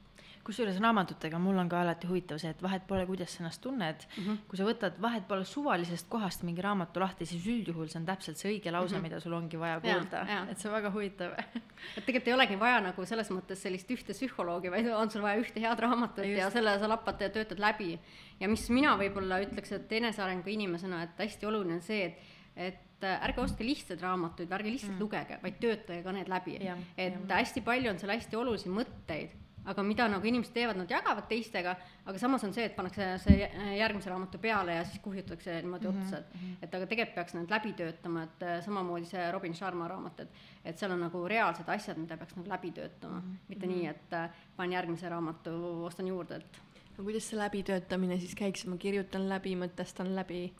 kusjuures 0.48 0.78
raamatutega 0.80 1.38
mul 1.42 1.58
on 1.60 1.68
ka 1.68 1.82
alati 1.82 2.08
huvitav 2.08 2.40
see, 2.40 2.50
et 2.54 2.62
vahet 2.64 2.86
pole, 2.88 3.04
kuidas 3.08 3.34
sa 3.34 3.42
ennast 3.42 3.60
tunned 3.64 4.04
mm. 4.06 4.22
-hmm. 4.24 4.38
kui 4.48 4.60
sa 4.60 4.68
võtad 4.68 5.00
vahet 5.04 5.26
pole 5.28 5.44
suvalisest 5.44 6.08
kohast 6.08 6.44
mingi 6.48 6.64
raamatu 6.64 7.02
lahti, 7.04 7.26
siis 7.28 7.46
üldjuhul 7.46 7.90
see 7.92 8.00
on 8.00 8.06
täpselt 8.08 8.40
see 8.40 8.54
õige 8.54 8.72
lause 8.72 8.94
mm, 8.94 8.98
-hmm. 8.98 9.08
mida 9.08 9.20
sul 9.20 9.36
ongi 9.36 9.60
vaja 9.60 9.80
kuulda, 9.84 10.22
et 10.50 10.58
see 10.58 10.70
on 10.70 10.76
väga 10.76 10.92
huvitav 10.94 11.36
et 11.38 12.04
tegelikult 12.04 12.28
ei 12.28 12.36
olegi 12.38 12.60
vaja 12.60 12.80
nagu 12.88 13.04
selles 13.12 13.30
mõttes 13.34 13.62
sellist 13.66 13.90
ühte 13.90 14.16
psühholoogi, 14.16 14.70
vaid 14.72 14.88
on 14.92 15.10
sul 15.10 15.22
vaja 15.22 15.42
ühte 15.42 15.60
head 15.60 15.84
raamatut 15.84 16.24
Just. 16.24 16.40
ja 16.40 16.50
selle 16.50 16.78
sa 16.78 16.88
lappad 16.88 17.20
ja 17.20 17.30
töötad 17.30 17.60
läbi. 17.60 17.98
ja 18.40 18.48
mis 18.48 18.68
mina 18.70 18.96
võib-olla 18.96 19.42
ütleks, 19.44 19.72
et 19.72 19.92
enesearengu 20.00 20.48
inimesena, 20.48 21.02
et 21.02 21.24
hästi 21.26 21.46
oluline 21.46 21.74
on 21.80 21.84
see, 21.84 22.04
et 22.04 22.36
et 22.58 23.04
ärge 23.06 23.38
ostke 23.40 23.62
lihtsaid 23.62 24.00
raamatuid, 24.02 24.50
ärge 24.50 24.70
lihtsalt 24.72 24.96
mm. 24.96 25.02
lugege, 25.04 25.36
vaid 25.42 25.60
töötage 25.62 26.02
ka 26.02 26.12
need 26.12 26.28
läbi. 26.28 26.56
et 26.58 27.14
ja. 27.14 27.36
hästi 27.36 27.60
palju 27.62 27.92
on 27.92 28.00
seal 28.00 28.10
hästi 28.10 28.36
olulisi 28.36 28.72
mõtteid 28.72 29.36
aga 29.68 29.84
mida 29.84 30.06
nagu 30.08 30.28
inimesed 30.28 30.54
teevad, 30.54 30.78
nad 30.80 30.90
jagavad 30.90 31.26
teistega, 31.30 31.74
aga 32.08 32.20
samas 32.20 32.44
on 32.46 32.54
see, 32.56 32.66
et 32.68 32.76
pannakse 32.76 33.08
see 33.22 33.48
järgmise 33.78 34.10
raamatu 34.10 34.40
peale 34.42 34.78
ja 34.78 34.84
siis 34.88 35.02
kuhjutatakse 35.04 35.58
niimoodi 35.62 35.88
mm 35.88 35.94
-hmm. 35.94 36.06
otsa, 36.06 36.18
et 36.18 36.34
mhm. 36.34 36.54
et 36.62 36.74
aga 36.74 36.86
tegelikult 36.86 37.14
peaks 37.14 37.34
need 37.34 37.50
läbi 37.50 37.72
töötama, 37.72 38.22
et 38.22 38.42
äh, 38.42 38.64
samamoodi 38.64 39.06
see 39.06 39.32
Robin 39.32 39.54
Sharma 39.54 39.88
raamat, 39.88 40.20
et 40.20 40.28
et 40.64 40.78
seal 40.78 40.92
on 40.92 41.00
nagu 41.00 41.28
reaalsed 41.28 41.68
asjad, 41.68 41.98
mida 41.98 42.16
peaks 42.16 42.36
nagu 42.36 42.48
läbi 42.48 42.70
töötama 42.70 43.20
mm, 43.20 43.26
-hmm. 43.26 43.48
mitte 43.48 43.66
nii, 43.66 43.86
et 43.86 44.12
äh, 44.12 44.30
panen 44.56 44.72
järgmise 44.72 45.08
raamatu, 45.08 45.84
ostan 45.84 46.08
juurde, 46.08 46.36
et 46.36 46.58
no 46.98 47.04
kuidas 47.04 47.30
see 47.30 47.38
läbitöötamine 47.38 48.18
siis 48.18 48.34
käiks, 48.34 48.66
ma 48.66 48.76
kirjutan 48.76 49.28
läbi, 49.28 49.56
mõtestan 49.56 50.14
läbi 50.14 50.52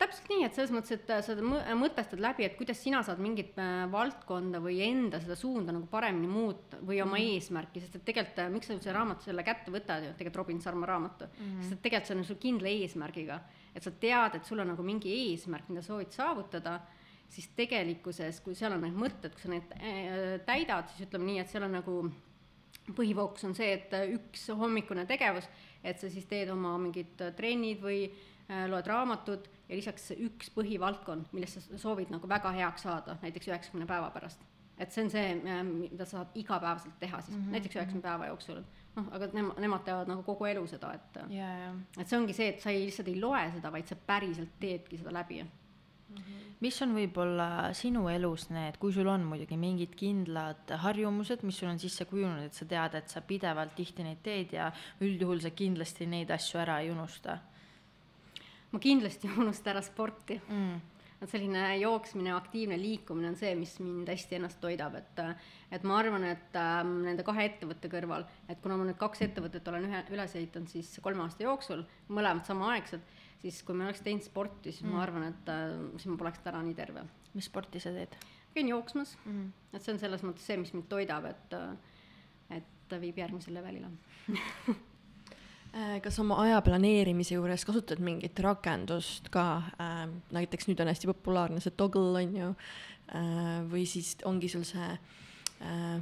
täpselt 0.00 0.28
nii, 0.32 0.44
et 0.46 0.56
selles 0.56 0.72
mõttes, 0.72 0.94
et 0.96 1.10
sa 1.26 1.34
mõtestad 1.76 2.20
läbi, 2.22 2.46
et 2.46 2.56
kuidas 2.58 2.78
sina 2.80 3.02
saad 3.04 3.20
mingit 3.22 3.58
äh, 3.60 3.84
valdkonda 3.92 4.60
või 4.64 4.78
enda 4.86 5.20
seda 5.22 5.36
suunda 5.38 5.74
nagu 5.74 5.88
paremini 5.90 6.28
muuta 6.30 6.78
või 6.80 7.00
oma 7.04 7.18
mm. 7.18 7.34
eesmärki, 7.34 7.82
sest 7.82 7.98
et 7.98 8.04
tegelikult 8.08 8.40
äh, 8.42 8.50
miks 8.54 8.70
sa 8.70 8.76
selle 8.78 8.96
raamatu 8.96 9.28
selle 9.28 9.44
kätte 9.46 9.74
võtad 9.74 10.06
ju, 10.06 10.12
tegelikult 10.18 10.40
Robin 10.40 10.60
Sarma 10.64 10.88
raamatu 10.88 11.28
mm., 11.28 11.62
sest 11.62 11.76
et 11.76 11.82
tegelikult 11.84 12.10
see 12.10 12.18
on 12.18 12.28
sul 12.30 12.40
kindla 12.42 12.72
eesmärgiga, 12.72 13.38
et 13.74 13.86
sa 13.86 13.94
tead, 14.04 14.38
et 14.38 14.50
sul 14.50 14.64
on 14.64 14.72
nagu 14.72 14.86
mingi 14.86 15.12
eesmärk, 15.28 15.70
mida 15.72 15.84
soovid 15.84 16.14
saavutada, 16.16 16.78
siis 17.34 17.50
tegelikkuses, 17.58 18.40
kui 18.44 18.56
seal 18.58 18.76
on 18.76 18.84
need 18.86 18.96
mõtted, 18.98 19.34
kui 19.36 19.46
sa 19.46 19.52
need 19.52 19.74
äh, 19.78 20.22
täidad, 20.48 20.88
siis 20.92 21.08
ütleme 21.08 21.28
nii, 21.28 21.40
et 21.44 21.52
seal 21.52 21.68
on 21.68 21.76
nagu 21.76 21.98
põhifookus 22.94 23.46
on 23.48 23.56
see, 23.56 23.72
et 23.78 23.92
üks 24.12 24.48
hommikune 24.56 25.06
tegevus, 25.08 25.46
et 25.84 26.00
sa 26.00 26.08
siis 26.12 26.26
teed 26.28 26.50
oma 26.52 26.74
mingid 26.80 27.20
trennid 27.36 27.80
või 27.80 28.06
loed 28.68 28.88
raamatut 28.90 29.46
ja 29.68 29.78
lisaks 29.78 30.10
üks 30.16 30.50
põhivaldkond, 30.54 31.30
milles 31.32 31.56
sa 31.56 31.80
soovid 31.80 32.12
nagu 32.12 32.28
väga 32.28 32.52
heaks 32.58 32.84
saada, 32.86 33.16
näiteks 33.22 33.48
üheksakümne 33.50 33.88
päeva 33.88 34.10
pärast. 34.14 34.44
et 34.78 34.90
see 34.90 35.04
on 35.04 35.10
see, 35.10 35.26
äh, 35.46 35.60
mida 35.64 36.04
sa 36.04 36.18
saad 36.18 36.32
igapäevaselt 36.34 36.96
teha 37.00 37.20
siis 37.22 37.36
mm, 37.36 37.42
-hmm. 37.42 37.52
näiteks 37.56 37.76
üheksakümne 37.76 38.02
päeva 38.02 38.26
jooksul. 38.26 38.62
noh, 38.96 39.10
aga 39.12 39.28
nemad, 39.32 39.60
nemad 39.60 39.84
teevad 39.84 40.08
nagu 40.08 40.22
kogu 40.22 40.44
elu 40.44 40.66
seda, 40.66 40.92
et 40.94 41.20
yeah, 41.30 41.58
yeah. 41.58 41.76
et 41.98 42.08
see 42.08 42.18
ongi 42.18 42.32
see, 42.32 42.48
et 42.48 42.60
sa 42.60 42.70
ei, 42.70 42.86
lihtsalt 42.86 43.08
ei 43.08 43.20
loe 43.20 43.44
seda, 43.54 43.72
vaid 43.72 43.86
sa 43.86 43.96
päriselt 43.96 44.58
teedki 44.60 44.98
seda 44.98 45.12
läbi 45.12 45.42
mm. 45.42 46.16
-hmm. 46.16 46.42
mis 46.60 46.82
on 46.82 46.94
võib-olla 46.94 47.72
sinu 47.72 48.08
elus 48.08 48.50
need, 48.50 48.76
kui 48.78 48.92
sul 48.92 49.08
on 49.08 49.24
muidugi 49.30 49.56
mingid 49.56 49.94
kindlad 49.96 50.76
harjumused, 50.86 51.42
mis 51.42 51.58
sul 51.58 51.68
on 51.68 51.78
sisse 51.78 52.04
kujunenud, 52.04 52.44
et 52.44 52.54
sa 52.54 52.64
tead, 52.64 52.94
et 52.94 53.08
sa 53.08 53.20
pidevalt 53.20 53.74
tihti 53.74 54.02
neid 54.02 54.22
teed 54.22 54.52
ja 54.52 54.72
üldjuhul 55.00 55.40
sa 55.40 55.50
kindlasti 55.50 56.06
neid 56.06 56.30
asju 56.30 56.60
ära 56.60 56.80
ei 56.80 56.90
unusta 56.90 57.38
ma 58.74 58.82
kindlasti 58.82 59.28
ei 59.30 59.38
unusta 59.46 59.72
ära 59.74 59.84
sporti 59.84 60.40
mm 60.42 60.90
et 61.24 61.30
selline 61.32 61.60
jooksmine, 61.80 62.32
aktiivne 62.36 62.76
liikumine 62.76 63.30
on 63.30 63.36
see, 63.38 63.54
mis 63.56 63.72
mind 63.80 64.10
hästi 64.12 64.38
ennast 64.38 64.60
toidab, 64.60 64.96
et 64.98 65.22
et 65.74 65.86
ma 65.88 65.96
arvan, 65.98 66.26
et 66.28 66.58
äh, 66.58 66.80
nende 66.84 67.24
kahe 67.26 67.46
ettevõtte 67.48 67.88
kõrval, 67.90 68.26
et 68.50 68.60
kuna 68.62 68.76
ma 68.78 68.86
nüüd 68.88 68.98
kaks 69.00 69.24
ettevõtet 69.26 69.68
olen 69.70 69.88
ühe, 69.88 70.02
üles 70.14 70.36
ehitanud 70.36 70.70
siis 70.70 70.92
kolme 71.02 71.24
aasta 71.24 71.46
jooksul, 71.46 71.84
mõlemad 72.12 72.44
samaaegselt, 72.46 73.08
siis 73.42 73.62
kui 73.64 73.76
ma 73.78 73.88
oleks 73.88 74.04
teinud 74.04 74.26
sporti, 74.26 74.72
siis 74.72 74.84
mm. 74.84 74.94
ma 74.94 75.02
arvan, 75.06 75.26
et 75.32 75.52
äh, 75.54 75.66
siis 75.96 76.10
ma 76.12 76.20
poleks 76.20 76.44
täna 76.44 76.62
nii 76.66 76.78
terve. 76.78 77.08
mis 77.34 77.50
sporti 77.50 77.80
sa 77.82 77.94
teed? 77.94 78.14
käin 78.54 78.68
jooksmas 78.70 79.16
mm., 79.24 79.46
et 79.74 79.82
see 79.82 79.96
on 79.96 79.98
selles 79.98 80.22
mõttes 80.22 80.44
see, 80.46 80.60
mis 80.60 80.74
mind 80.76 80.90
toidab, 80.92 81.30
et 81.32 81.56
et 82.54 83.00
viib 83.00 83.16
järgmisele 83.18 83.58
levelile 83.58 83.88
Äh, 84.28 84.74
kas 86.02 86.18
oma 86.22 86.38
aja 86.44 86.60
planeerimise 86.62 87.34
juures 87.34 87.64
kasutad 87.66 88.02
mingit 88.04 88.38
rakendust 88.44 89.30
ka 89.34 89.46
äh,, 89.82 90.04
näiteks 90.34 90.68
nüüd 90.70 90.82
on 90.82 90.90
hästi 90.92 91.10
populaarne 91.10 91.62
see 91.62 91.74
Toggle 91.74 92.20
on 92.20 92.36
ju 92.36 92.50
äh,, 92.50 93.62
või 93.70 93.86
siis 93.90 94.14
ongi 94.28 94.50
sul 94.52 94.62
see 94.68 94.86
äh, 94.86 95.98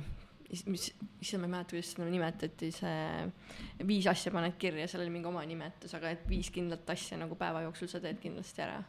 mis, 0.68 0.88
issand, 1.20 1.40
ma 1.40 1.48
ei 1.48 1.52
mäleta, 1.54 1.72
kuidas 1.72 1.92
seda 1.94 2.08
nimetati, 2.12 2.70
see 2.76 3.86
viis 3.88 4.08
asja 4.10 4.32
paned 4.34 4.58
kirja, 4.60 4.88
seal 4.90 5.04
oli 5.04 5.12
mingi 5.14 5.30
oma 5.30 5.44
nimetus, 5.48 5.94
aga 5.96 6.12
et 6.12 6.26
viis 6.28 6.50
kindlat 6.52 6.88
asja 6.92 7.18
nagu 7.20 7.38
päeva 7.40 7.64
jooksul 7.64 7.88
sa 7.90 8.02
teed 8.02 8.20
kindlasti 8.22 8.64
ära. 8.64 8.82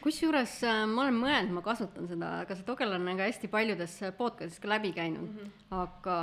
kusjuures 0.00 0.56
äh, 0.66 0.82
ma 0.90 1.04
olen 1.04 1.18
mõelnud, 1.20 1.54
ma 1.58 1.62
kasutan 1.64 2.08
seda, 2.10 2.40
aga 2.44 2.56
see 2.56 2.66
Toggle 2.66 2.98
on 2.98 3.06
ka 3.14 3.28
hästi 3.28 3.50
paljudes 3.52 3.98
podcast'is 4.18 4.62
ka 4.62 4.72
läbi 4.74 4.92
käinud 4.96 5.28
mm, 5.28 5.36
-hmm. 5.38 5.76
aga 5.82 6.16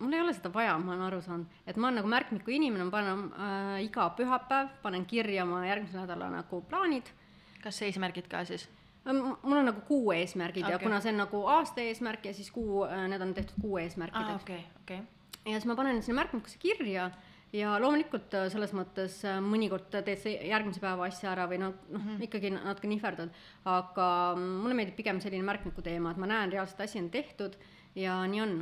mul 0.00 0.16
ei 0.16 0.20
ole 0.24 0.34
seda 0.36 0.52
vaja, 0.52 0.74
ma 0.78 0.94
olen 0.94 1.06
aru 1.06 1.20
saanud, 1.24 1.62
et 1.66 1.76
ma 1.76 1.88
olen 1.88 2.00
nagu 2.00 2.10
märkmiku 2.10 2.52
inimene, 2.56 2.88
ma 2.88 2.94
panen 2.94 3.24
äh, 3.30 3.78
iga 3.84 4.10
pühapäev, 4.18 4.74
panen 4.82 5.06
kirja 5.06 5.44
oma 5.44 5.62
järgmise 5.66 6.00
nädala 6.00 6.30
nagu 6.32 6.62
plaanid. 6.68 7.12
kas 7.60 7.82
eesmärgid 7.84 8.28
ka 8.28 8.44
siis? 8.48 8.68
mul 9.04 9.56
on 9.56 9.66
nagu 9.68 9.80
kuu 9.88 10.12
eesmärgid 10.12 10.64
okay. 10.64 10.72
ja 10.72 10.78
kuna 10.78 11.00
see 11.00 11.12
on 11.12 11.22
nagu 11.22 11.40
aasta 11.48 11.80
eesmärk 11.80 12.24
ja 12.24 12.34
siis 12.36 12.50
kuu, 12.52 12.84
äh, 12.84 13.08
need 13.08 13.22
on 13.22 13.34
tehtud 13.34 13.60
kuu 13.60 13.78
eesmärkideks 13.78 14.28
ah,. 14.28 14.42
okei 14.42 14.56
okay,, 14.56 14.82
okei 14.82 14.98
okay.. 14.98 15.52
ja 15.52 15.58
siis 15.58 15.68
ma 15.68 15.76
panen 15.76 16.02
sinna 16.02 16.20
märkmikusse 16.20 16.58
kirja 16.60 17.10
ja 17.52 17.74
loomulikult 17.82 18.34
äh, 18.38 18.48
selles 18.52 18.74
mõttes 18.76 19.20
äh, 19.26 19.40
mõnikord 19.44 19.88
teed 19.92 20.20
sa 20.20 20.32
järgmise 20.32 20.82
päeva 20.82 21.08
asja 21.08 21.32
ära 21.32 21.48
või 21.50 21.60
noh, 21.62 21.74
noh 21.88 22.00
mm 22.00 22.08
-hmm. 22.08 22.26
ikkagi 22.28 22.52
natuke 22.56 22.90
nihverdad, 22.90 23.32
aga 23.64 24.08
mulle 24.36 24.76
meeldib 24.78 24.96
pigem 25.00 25.20
selline 25.20 25.46
märkmiku 25.46 25.82
teema, 25.82 26.12
et 26.12 26.20
ma 26.20 26.28
näen 26.30 26.52
reaalselt 26.52 26.80
asi 26.86 27.00
on 27.00 27.10
tehtud 27.10 27.56
ja 27.94 28.20
nii 28.26 28.40
on 28.40 28.54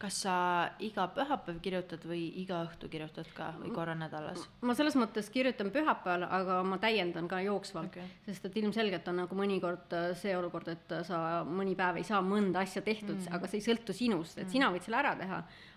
kas 0.00 0.20
sa 0.24 0.34
iga 0.82 1.04
pühapäev 1.14 1.58
kirjutad 1.62 2.04
või 2.08 2.22
iga 2.40 2.62
õhtu 2.64 2.88
kirjutad 2.92 3.28
ka 3.36 3.50
või 3.58 3.72
korra 3.74 3.94
nädalas? 3.98 4.46
ma 4.64 4.76
selles 4.76 4.96
mõttes 4.98 5.28
kirjutan 5.32 5.72
pühapäeval, 5.74 6.24
aga 6.38 6.60
ma 6.66 6.78
täiendan 6.82 7.28
ka 7.30 7.42
jooksvalt 7.44 7.92
okay., 7.92 8.06
sest 8.26 8.48
et 8.48 8.60
ilmselgelt 8.62 9.08
on 9.12 9.20
nagu 9.22 9.38
mõnikord 9.38 9.96
äh, 9.96 10.10
see 10.18 10.32
olukord, 10.36 10.70
et 10.72 10.94
äh, 10.96 11.04
sa 11.06 11.42
mõni 11.48 11.76
päev 11.78 12.00
ei 12.00 12.06
saa 12.08 12.22
mõnda 12.24 12.64
asja 12.64 12.82
tehtud 12.86 13.18
mm, 13.18 13.34
aga 13.36 13.50
see 13.50 13.60
ei 13.60 13.66
sõltu 13.70 13.96
sinust, 13.96 14.38
et 14.38 14.46
mm 14.46 14.48
sina 14.50 14.66
võid 14.74 14.82
selle 14.82 14.98
ära 14.98 15.12
teha, 15.14 15.36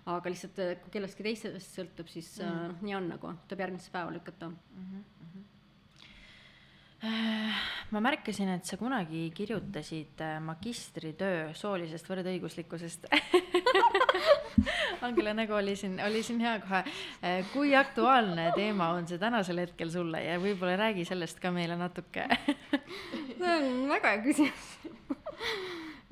aga 0.10 0.32
lihtsalt 0.32 0.62
äh, 0.64 0.72
kui 0.82 0.96
kellestki 0.96 1.28
teisest 1.28 1.76
sõltub, 1.78 2.10
siis 2.12 2.38
mm 2.42 2.72
äh, 2.72 2.86
nii 2.88 2.96
on 2.98 3.12
nagu, 3.16 3.36
tuleb 3.48 3.68
järgmisse 3.68 3.92
päeva 3.94 4.16
lükata 4.16 4.50
mm. 4.50 4.88
-hmm 4.88 5.23
ma 7.04 8.00
märkasin, 8.00 8.50
et 8.56 8.66
sa 8.66 8.78
kunagi 8.80 9.26
kirjutasid 9.36 10.22
äh, 10.24 10.38
magistritöö 10.44 11.50
soolisest 11.58 12.08
võrdõiguslikkusest 12.10 13.10
Angela 15.04 15.34
nägu 15.36 15.58
oli 15.58 15.76
siin, 15.76 15.98
oli 16.00 16.22
siin 16.24 16.40
hea 16.40 16.54
kohe. 16.64 16.84
Äh, 17.20 17.42
kui 17.52 17.74
aktuaalne 17.76 18.52
teema 18.56 18.94
on 18.96 19.08
see 19.10 19.20
tänasel 19.20 19.60
hetkel 19.66 19.92
sulle 19.92 20.24
ja 20.24 20.38
võib-olla 20.40 20.78
räägi 20.80 21.04
sellest 21.10 21.42
ka 21.44 21.52
meile 21.52 21.76
natuke 21.80 22.28
see 23.40 23.58
on 23.58 23.90
väga 23.92 24.16
hea 24.16 24.24
küsimus 24.24 24.72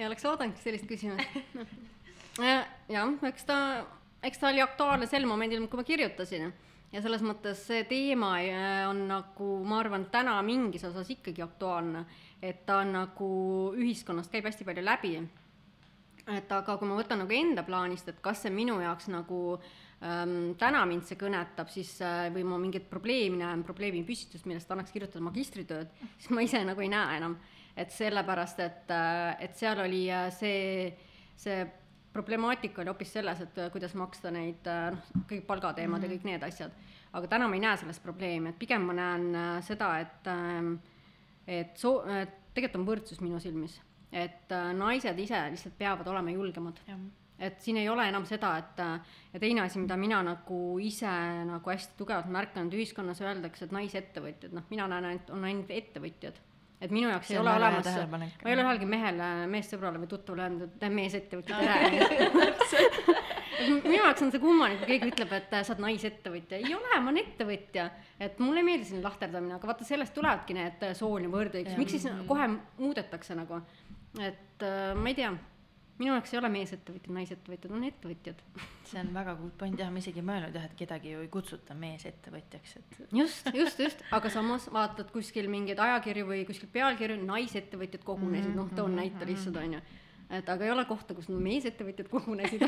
ja 0.02 0.10
oleks 0.10 0.28
oodanudki 0.28 0.64
sellist 0.66 0.90
küsimust. 0.90 1.40
Äh, 2.40 2.62
jah, 2.88 3.10
eks 3.28 3.44
ta, 3.44 3.56
eks 4.24 4.40
ta 4.40 4.48
oli 4.48 4.62
aktuaalne 4.64 5.04
sel 5.12 5.26
momendil, 5.28 5.66
kui 5.68 5.82
ma 5.82 5.84
kirjutasin 5.84 6.46
ja 6.92 7.02
selles 7.04 7.24
mõttes 7.26 7.62
see 7.68 7.84
teema 7.90 8.34
äh, 8.44 8.82
on 8.90 9.06
nagu, 9.10 9.52
ma 9.68 9.80
arvan, 9.82 10.08
täna 10.14 10.38
mingis 10.46 10.84
osas 10.90 11.10
ikkagi 11.14 11.44
aktuaalne, 11.44 12.06
et 12.42 12.66
ta 12.68 12.82
on 12.84 12.96
nagu 12.98 13.30
ühiskonnast 13.78 14.32
käib 14.32 14.50
hästi 14.50 14.68
palju 14.68 14.84
läbi. 14.86 15.14
et 16.32 16.52
aga 16.54 16.76
kui 16.78 16.88
ma 16.88 16.98
võtan 17.00 17.24
nagu 17.24 17.34
enda 17.34 17.64
plaanist, 17.68 18.10
et 18.10 18.20
kas 18.22 18.44
see 18.44 18.52
minu 18.54 18.78
jaoks 18.82 19.08
nagu 19.10 19.40
ähm, 19.58 20.54
täna 20.60 20.84
mind 20.86 21.08
see 21.08 21.18
kõnetab, 21.20 21.72
siis 21.74 21.96
äh, 22.06 22.28
või 22.34 22.46
ma 22.48 22.60
mingit 22.62 22.90
probleemi 22.90 23.42
näen, 23.42 23.64
probleemi 23.64 24.04
püstitust, 24.06 24.46
millest 24.46 24.72
annaks 24.72 24.94
kirjutada 24.94 25.24
magistritööd, 25.26 25.90
siis 26.18 26.30
ma 26.36 26.46
ise 26.46 26.62
nagu 26.68 26.82
ei 26.82 26.92
näe 26.92 27.18
enam. 27.18 27.40
et 27.76 27.92
sellepärast, 27.92 28.60
et, 28.60 28.90
äh, 28.92 29.38
et 29.40 29.56
seal 29.56 29.80
oli 29.80 30.04
äh, 30.12 30.28
see, 30.36 30.92
see 31.40 31.64
problemaatika 32.14 32.82
oli 32.82 32.92
hoopis 32.92 33.14
selles, 33.14 33.42
et 33.42 33.58
äh, 33.58 33.70
kuidas 33.72 33.94
maksta 34.00 34.32
neid 34.34 34.68
äh, 34.70 34.90
noh, 34.96 35.26
kõik 35.30 35.46
palgateemad 35.48 36.02
mm 36.02 36.06
-hmm. 36.06 36.12
ja 36.12 36.18
kõik 36.18 36.28
need 36.30 36.44
asjad. 36.44 36.72
aga 37.14 37.28
täna 37.28 37.48
ma 37.48 37.56
ei 37.56 37.62
näe 37.62 37.78
selles 37.78 38.00
probleemi, 38.00 38.50
et 38.50 38.60
pigem 38.60 38.82
ma 38.82 38.94
näen 38.94 39.36
äh, 39.36 39.64
seda, 39.64 40.00
et 40.00 40.28
ähm, 40.28 40.76
et 41.48 41.78
soo-, 41.78 42.04
tegelikult 42.54 42.80
on 42.80 42.88
võrdsus 42.88 43.22
minu 43.22 43.40
silmis, 43.40 43.82
et 44.12 44.50
naised 44.74 45.20
ise 45.20 45.50
lihtsalt 45.50 45.78
peavad 45.78 46.08
olema 46.08 46.32
julgemad. 46.32 46.80
et 47.40 47.62
siin 47.62 47.78
ei 47.78 47.90
ole 47.90 48.08
enam 48.10 48.26
seda, 48.26 48.58
et 48.58 48.78
ja 49.34 49.40
teine 49.40 49.62
asi, 49.62 49.80
mida 49.80 49.98
mina 49.98 50.24
nagu 50.24 50.80
ise 50.80 51.10
nagu 51.46 51.70
hästi 51.70 51.98
tugevalt 51.98 52.28
märkan, 52.28 52.68
et 52.68 52.74
ühiskonnas 52.74 53.22
öeldakse, 53.22 53.66
et 53.66 53.72
naisettevõtjad, 53.72 54.52
noh, 54.54 54.64
mina 54.70 54.88
näen 54.88 55.06
ainult, 55.06 55.30
on 55.30 55.44
ainult 55.44 55.72
ettevõtjad 55.72 56.40
et 56.82 56.94
minu 56.94 57.12
jaoks 57.12 57.30
see 57.30 57.38
ei 57.38 57.42
ole 57.42 57.54
olemas, 57.60 57.90
ma 58.10 58.50
ei 58.50 58.56
ole 58.56 58.66
ühelgi 58.66 58.88
mehele, 58.90 59.30
meessõbrale 59.52 60.02
või 60.02 60.10
tuttavale 60.12 60.48
öelnud, 60.48 60.76
et 60.82 60.96
meesettevõtja 60.98 61.60
tere 61.62 63.20
minu 63.62 64.00
jaoks 64.00 64.26
on 64.26 64.34
see 64.34 64.42
kummaline, 64.42 64.80
kui 64.82 64.90
keegi 64.94 65.12
ütleb, 65.12 65.36
et 65.38 65.54
sa 65.54 65.76
oled 65.76 65.84
naisettevõtja, 65.86 66.62
ei 66.62 66.74
ole, 66.76 66.98
ma 66.98 67.12
olen 67.12 67.22
ettevõtja. 67.22 67.88
et 68.20 68.42
mulle 68.42 68.64
ei 68.64 68.68
meeldi 68.72 68.90
selline 68.90 69.06
lahterdamine, 69.06 69.58
aga 69.58 69.70
vaata 69.70 69.88
sellest 69.88 70.16
tulevadki 70.18 70.58
need 70.58 70.86
sooline 70.98 71.32
võrdõiguslikkus, 71.34 71.80
miks 71.82 71.98
siis 71.98 72.28
kohe 72.30 72.50
muudetakse 72.80 73.38
nagu, 73.38 73.62
et 74.20 74.66
äh, 74.66 74.92
ma 74.98 75.14
ei 75.14 75.18
tea 75.18 75.32
minu 76.02 76.16
jaoks 76.16 76.34
ei 76.34 76.40
ole 76.42 76.50
meesettevõtjad, 76.54 77.14
naisettevõtjad, 77.16 77.74
on 77.78 77.88
ettevõtjad. 77.88 78.44
see 78.92 79.00
on 79.02 79.14
väga 79.16 79.38
good 79.40 79.56
point 79.62 79.80
jah, 79.80 79.92
ma 79.94 80.02
isegi 80.02 80.20
ei 80.20 80.28
mõelnud 80.28 80.58
jah, 80.58 80.68
et 80.68 80.78
kedagi 80.80 81.14
ju 81.14 81.24
ei 81.24 81.32
kutsuta 81.32 81.78
meesettevõtjaks, 81.78 82.78
et. 82.82 83.02
just, 83.22 83.50
just, 83.56 83.82
just, 83.86 84.06
aga 84.18 84.34
samas 84.34 84.68
vaatad 84.74 85.14
kuskil 85.14 85.50
mingeid 85.52 85.80
ajakirju 85.80 86.28
või 86.28 86.46
kuskil 86.50 86.72
pealkirju, 86.74 87.22
naisettevõtjad 87.26 88.06
kogunesid, 88.08 88.56
noh, 88.58 88.72
toon 88.76 88.98
näite 89.00 89.30
lihtsalt 89.30 89.62
onju 89.64 89.84
et 90.32 90.50
aga 90.50 90.64
ei 90.64 90.72
ole 90.72 90.86
kohta, 90.88 91.16
kus 91.16 91.28
meesettevõtjad 91.28 92.08
kogunesid 92.12 92.64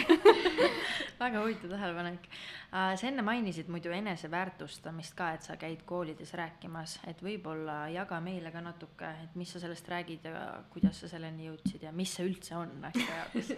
väga 1.20 1.42
huvitav 1.44 1.74
tähelepanek. 1.74 2.28
Äh, 2.74 2.94
sa 3.00 3.08
enne 3.08 3.26
mainisid 3.26 3.70
muidu 3.72 3.94
eneseväärtustamist 3.96 5.16
ka, 5.18 5.32
et 5.38 5.48
sa 5.48 5.58
käid 5.62 5.84
koolides 5.90 6.34
rääkimas, 6.38 7.00
et 7.10 7.24
võib-olla 7.24 7.84
jaga 7.94 8.20
meile 8.24 8.52
ka 8.54 8.64
natuke, 8.64 9.10
et 9.26 9.36
mis 9.40 9.52
sa 9.54 9.62
sellest 9.64 9.90
räägid 9.90 10.30
ja 10.30 10.46
kuidas 10.74 11.04
sa 11.04 11.12
selleni 11.12 11.50
jõudsid 11.50 11.88
ja 11.88 11.94
mis 11.96 12.14
see 12.16 12.28
üldse 12.30 12.58
on 12.60 12.74
naiste 12.84 13.08
jaoks 13.20 13.54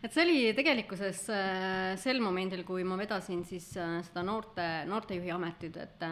et 0.00 0.14
see 0.14 0.24
oli 0.24 0.38
tegelikkuses 0.56 1.26
äh, 1.34 1.96
sel 2.00 2.22
momendil, 2.24 2.64
kui 2.68 2.86
ma 2.88 2.96
vedasin 3.00 3.44
siis 3.48 3.72
äh, 3.80 3.98
seda 4.06 4.24
noorte, 4.26 4.70
noortejuhi 4.90 5.36
ametit, 5.36 5.76
et 5.76 6.08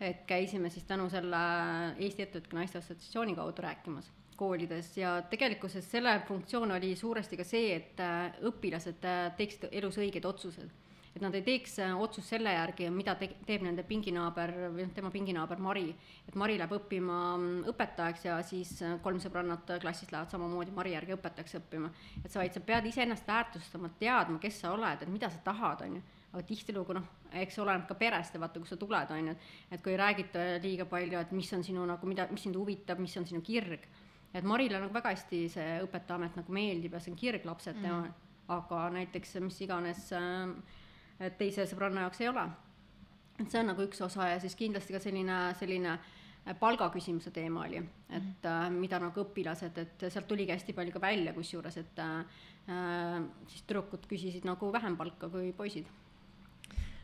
et 0.00 0.22
käisime 0.24 0.70
siis 0.72 0.86
tänu 0.88 1.10
selle 1.12 1.38
Eesti 2.00 2.24
Ettevõtete 2.24 2.56
Naiste 2.56 2.78
Assotsiatsiooni 2.80 3.34
kaudu 3.36 3.60
rääkimas 3.60 4.06
koolides 4.40 4.92
ja 4.98 5.16
tegelikkuses 5.30 5.86
selle 5.90 6.14
funktsioon 6.28 6.76
oli 6.76 6.94
suuresti 6.96 7.38
ka 7.40 7.46
see, 7.46 7.74
et 7.76 8.00
äh, 8.04 8.38
õpilased 8.48 9.04
äh, 9.08 9.26
teeksid 9.38 9.68
elus 9.70 10.00
õigeid 10.00 10.28
otsuseid. 10.28 10.70
et 11.10 11.22
nad 11.24 11.34
ei 11.34 11.42
teeks 11.42 11.78
äh, 11.82 11.94
otsust 11.98 12.30
selle 12.30 12.52
järgi, 12.54 12.86
mida 12.94 13.16
te-, 13.18 13.32
teeb 13.46 13.64
nende 13.66 13.82
pinginaaber 13.86 14.52
või 14.76 14.84
noh, 14.84 14.92
tema 14.94 15.10
pinginaaber 15.10 15.58
Mari. 15.58 15.88
et 16.28 16.38
Mari 16.38 16.58
läheb 16.60 16.76
õppima 16.78 17.18
mm, 17.36 17.64
õpetajaks 17.72 18.24
ja 18.28 18.38
siis 18.46 18.76
kolm 19.02 19.18
sõbrannat 19.20 19.74
klassist 19.82 20.14
lähevad 20.14 20.30
samamoodi 20.30 20.76
Mari 20.76 20.94
järgi 20.94 21.18
õpetajaks 21.18 21.58
õppima. 21.60 21.90
et 22.24 22.30
sa 22.30 22.40
vaid, 22.42 22.54
sa 22.54 22.64
pead 22.72 22.86
iseennast 22.92 23.28
väärtustama, 23.28 23.92
teadma, 23.98 24.38
kes 24.38 24.62
sa 24.62 24.72
oled, 24.76 25.02
et 25.02 25.12
mida 25.12 25.30
sa 25.30 25.44
tahad, 25.50 25.86
on 25.88 26.00
ju 26.00 26.08
aga 26.30 26.44
tihtilugu 26.46 26.94
noh, 26.94 27.06
eks 27.42 27.56
oleneb 27.58 27.88
ka 27.88 27.96
perest 27.98 28.36
ja 28.36 28.40
vaata, 28.42 28.60
kust 28.62 28.76
sa 28.76 28.78
tuled, 28.78 29.10
on 29.10 29.32
ju, 29.32 29.34
et 29.34 29.74
et 29.74 29.82
kui 29.82 29.94
ei 29.94 29.98
räägita 29.98 30.44
liiga 30.62 30.86
palju, 30.86 31.18
et 31.18 31.32
mis 31.34 31.50
on 31.56 31.64
sinu 31.66 31.86
nagu, 31.88 32.06
mida, 32.06 32.28
mis 32.30 32.44
sind 32.46 32.58
huvitab, 32.58 33.00
mis 33.02 33.16
on 33.18 33.26
sinu 33.26 33.42
kirg, 33.42 33.86
et 34.34 34.46
Marile 34.46 34.80
nagu 34.80 34.94
väga 34.94 35.14
hästi 35.14 35.44
see 35.50 35.68
õpetajaamet 35.84 36.38
nagu 36.38 36.54
meeldib 36.54 36.94
ja 36.94 37.02
see 37.02 37.12
on 37.12 37.18
kirglapsed 37.18 37.76
mm. 37.76 37.82
tema, 37.82 38.30
aga 38.50 38.86
näiteks 38.94 39.36
mis 39.44 39.60
iganes 39.66 40.08
äh, 40.16 41.30
teise 41.38 41.66
sõbranna 41.70 42.06
jaoks 42.06 42.22
ei 42.22 42.30
ole. 42.30 42.46
et 43.40 43.48
see 43.50 43.60
on 43.62 43.70
nagu 43.72 43.86
üks 43.86 44.00
osa 44.04 44.30
ja 44.34 44.40
siis 44.42 44.56
kindlasti 44.58 44.96
ka 44.96 45.02
selline, 45.02 45.38
selline 45.58 45.98
palgaküsimuse 46.60 47.30
teema 47.36 47.66
oli, 47.66 47.82
et 48.16 48.46
äh, 48.48 48.66
mida 48.72 49.00
nagu 49.02 49.24
õpilased, 49.24 49.78
et 49.78 50.06
sealt 50.08 50.28
tuligi 50.28 50.54
hästi 50.54 50.74
palju 50.76 50.94
ka 50.94 51.02
välja, 51.02 51.34
kusjuures, 51.36 51.76
et 51.82 52.00
äh, 52.04 52.44
siis 53.50 53.66
tüdrukud 53.66 54.06
küsisid 54.10 54.46
nagu 54.48 54.70
vähem 54.72 54.96
palka 55.00 55.28
kui 55.32 55.52
poisid 55.56 55.90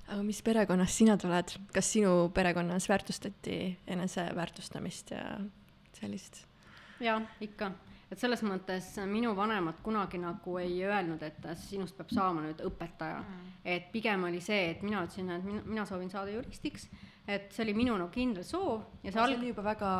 aga 0.07 0.23
mis 0.23 0.39
perekonnast 0.47 1.03
sina 1.03 1.17
tuled, 1.19 1.57
kas 1.75 1.89
sinu 1.97 2.29
perekonnas 2.35 2.87
väärtustati 2.89 3.57
eneseväärtustamist 3.97 5.11
ja 5.11 5.25
sellist? 5.99 6.45
Jaa, 7.00 7.18
ikka. 7.44 7.70
et 8.11 8.20
selles 8.20 8.42
mõttes 8.46 8.92
minu 9.11 9.32
vanemad 9.37 9.80
kunagi 9.85 10.20
nagu 10.22 10.59
ei 10.62 10.78
öelnud, 10.87 11.22
et 11.26 11.48
sinust 11.59 11.96
peab 11.98 12.12
saama 12.14 12.44
nüüd 12.44 12.62
õpetaja 12.68 13.18
mm.. 13.22 13.50
et 13.74 13.90
pigem 13.92 14.24
oli 14.28 14.40
see, 14.44 14.70
et 14.72 14.87
mina 14.87 15.02
ütlesin, 15.06 15.30
et 15.35 15.44
mina, 15.46 15.62
mina 15.66 15.87
soovin 15.88 16.11
saada 16.12 16.35
juristiks, 16.35 16.88
et 17.26 17.50
see 17.52 17.64
oli 17.66 17.74
minu 17.74 17.96
nagu 17.98 18.12
kindel 18.14 18.46
soov 18.46 19.02
ja 19.02 19.11
see 19.11 19.20
alg-. 19.20 19.35
see 19.35 19.42
oli 19.42 19.52
juba 19.52 19.66
väga 19.66 19.90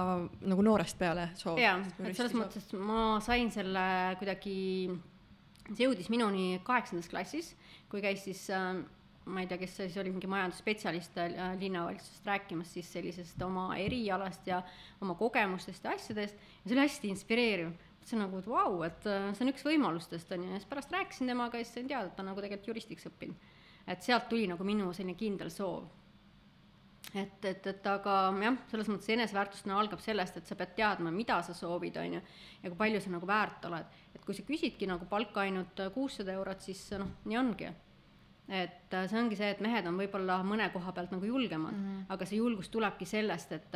nagu 0.47 0.67
noorest 0.69 0.99
peale 0.99 1.31
soov. 1.35 1.59
jaa, 1.61 1.81
et 1.99 2.15
selles 2.15 2.33
soov. 2.33 2.43
mõttes, 2.45 2.73
ma 2.79 3.05
sain 3.25 3.51
selle 3.55 3.87
kuidagi, 4.21 4.59
see 5.73 5.89
jõudis 5.89 6.13
minuni 6.13 6.61
kaheksandas 6.67 7.11
klassis, 7.11 7.55
kui 7.91 8.05
käis 8.05 8.23
siis 8.29 8.47
äh, 8.55 8.85
ma 9.27 9.43
ei 9.43 9.49
tea, 9.51 9.59
kes 9.59 9.73
see 9.75 9.89
siis 9.89 9.99
oli, 10.01 10.13
mingi 10.15 10.29
majandusspetsialist 10.31 11.19
äh, 11.19 11.57
linnavalitsusest 11.59 12.29
rääkimas 12.31 12.71
siis 12.77 12.93
sellisest 12.93 13.43
oma 13.43 13.67
erialast 13.83 14.47
ja 14.47 14.61
oma 15.03 15.17
kogemustest 15.19 15.85
ja 15.85 15.95
asjadest 15.97 16.39
ja 16.39 16.69
see 16.69 16.77
oli 16.77 16.85
hästi 16.85 17.11
inspireeriv. 17.11 17.75
mõtlesin 17.97 18.23
nagu, 18.23 18.39
et 18.39 18.47
vau, 18.47 18.83
et 18.87 19.07
äh, 19.11 19.29
see 19.35 19.47
on 19.47 19.51
üks 19.51 19.65
võimalustest, 19.67 20.31
on 20.35 20.45
ju, 20.47 20.53
ja 20.53 20.61
siis 20.61 20.71
pärast 20.71 20.93
rääkisin 20.95 21.33
temaga 21.33 21.59
ja 21.59 21.67
siis 21.67 21.75
sain 21.75 21.89
teada, 21.91 22.07
et 22.07 22.15
ta 22.15 22.23
on 22.23 22.31
nagu 22.31 22.45
tegelikult 22.45 22.71
juristiks 22.71 23.09
õppinud. 23.11 23.55
et 23.87 24.03
sealt 24.03 24.29
tuli 24.31 24.47
nagu 24.51 24.65
minu 24.67 24.93
selline 24.93 25.19
kindel 25.19 25.51
soov. 25.51 25.89
et, 27.15 27.45
et, 27.45 27.67
et 27.67 27.89
aga 27.91 28.15
jah, 28.45 28.61
selles 28.71 28.93
mõttes 28.93 29.11
eneseväärtustamine 29.17 29.81
algab 29.81 30.05
sellest, 30.05 30.37
et 30.37 30.47
sa 30.47 30.55
pead 30.55 30.77
teadma, 30.79 31.11
mida 31.11 31.41
sa 31.43 31.55
soovid, 31.55 31.99
on 31.99 32.15
ju, 32.21 32.23
ja 32.63 32.71
kui 32.71 32.79
palju 32.79 33.03
sa 33.03 33.11
nagu 33.11 33.27
väärt 33.27 33.67
oled. 33.67 33.99
et 34.15 34.23
kui 34.25 34.39
sa 34.39 34.47
küsidki 34.47 34.87
nagu 34.87 35.11
palka 35.11 35.43
ainult 35.43 35.83
kuussada 35.95 36.39
eurot, 36.39 36.63
siis 36.63 36.87
noh, 36.95 37.11
nii 37.25 37.43
ongi 37.43 37.73
et 38.49 38.95
äh, 38.95 39.07
see 39.11 39.19
ongi 39.19 39.37
see, 39.39 39.49
et 39.51 39.61
mehed 39.65 39.87
on 39.91 39.97
võib-olla 39.99 40.39
mõne 40.47 40.69
koha 40.71 40.93
pealt 40.95 41.11
nagu 41.11 41.27
julgemad 41.27 41.75
mm, 41.75 41.87
-hmm. 41.87 42.05
aga 42.15 42.27
see 42.27 42.39
julgus 42.39 42.69
tulebki 42.71 43.07
sellest, 43.07 43.53
et, 43.53 43.75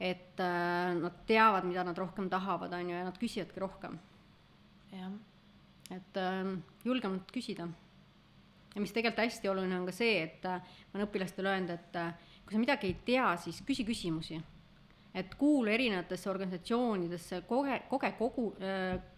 et 0.00 0.40
äh, 0.40 0.92
nad 0.98 1.22
teavad, 1.26 1.64
mida 1.64 1.84
nad 1.84 1.98
rohkem 1.98 2.28
tahavad, 2.28 2.72
on 2.72 2.90
ju, 2.90 2.96
ja 2.96 3.04
nad 3.04 3.18
küsivadki 3.18 3.60
rohkem. 3.60 3.98
jah. 4.92 5.12
et 5.90 6.16
äh, 6.16 6.58
julgemalt 6.84 7.32
küsida. 7.32 7.68
ja 8.74 8.80
mis 8.80 8.92
tegelikult 8.92 9.24
hästi 9.24 9.48
oluline 9.48 9.80
on 9.80 9.86
ka 9.86 9.92
see, 9.92 10.22
et 10.22 10.44
ma 10.44 10.60
olen 10.94 11.08
õpilastele 11.08 11.48
öelnud, 11.48 11.70
et 11.70 12.00
kui 12.44 12.52
sa 12.52 12.58
midagi 12.58 12.86
ei 12.86 12.96
tea, 13.04 13.36
siis 13.36 13.62
küsi 13.62 13.84
küsimusi. 13.84 14.42
et 15.14 15.34
kuulu 15.34 15.70
erinevatesse 15.70 16.30
organisatsioonidesse, 16.30 17.42
koge, 17.48 17.82
koge 17.88 18.12
kogu, 18.18 18.54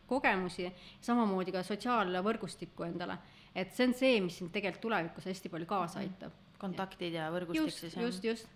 kogemusi, 0.06 0.72
samamoodi 1.00 1.52
ka 1.52 1.62
sotsiaalvõrgustikku 1.62 2.82
endale 2.82 3.18
et 3.54 3.74
see 3.74 3.88
on 3.88 3.94
see, 3.94 4.16
mis 4.24 4.40
sind 4.40 4.52
tegelikult 4.54 4.82
tulevikus 4.88 5.28
hästi 5.30 5.52
palju 5.52 5.68
kaasa 5.70 6.00
mhm. 6.00 6.08
aitab. 6.08 6.40
kontaktid 6.58 7.12
ja 7.12 7.28
võrgustik 7.34 7.66
just, 7.66 7.80
siis. 7.82 7.96
just, 8.00 8.24
just, 8.24 8.46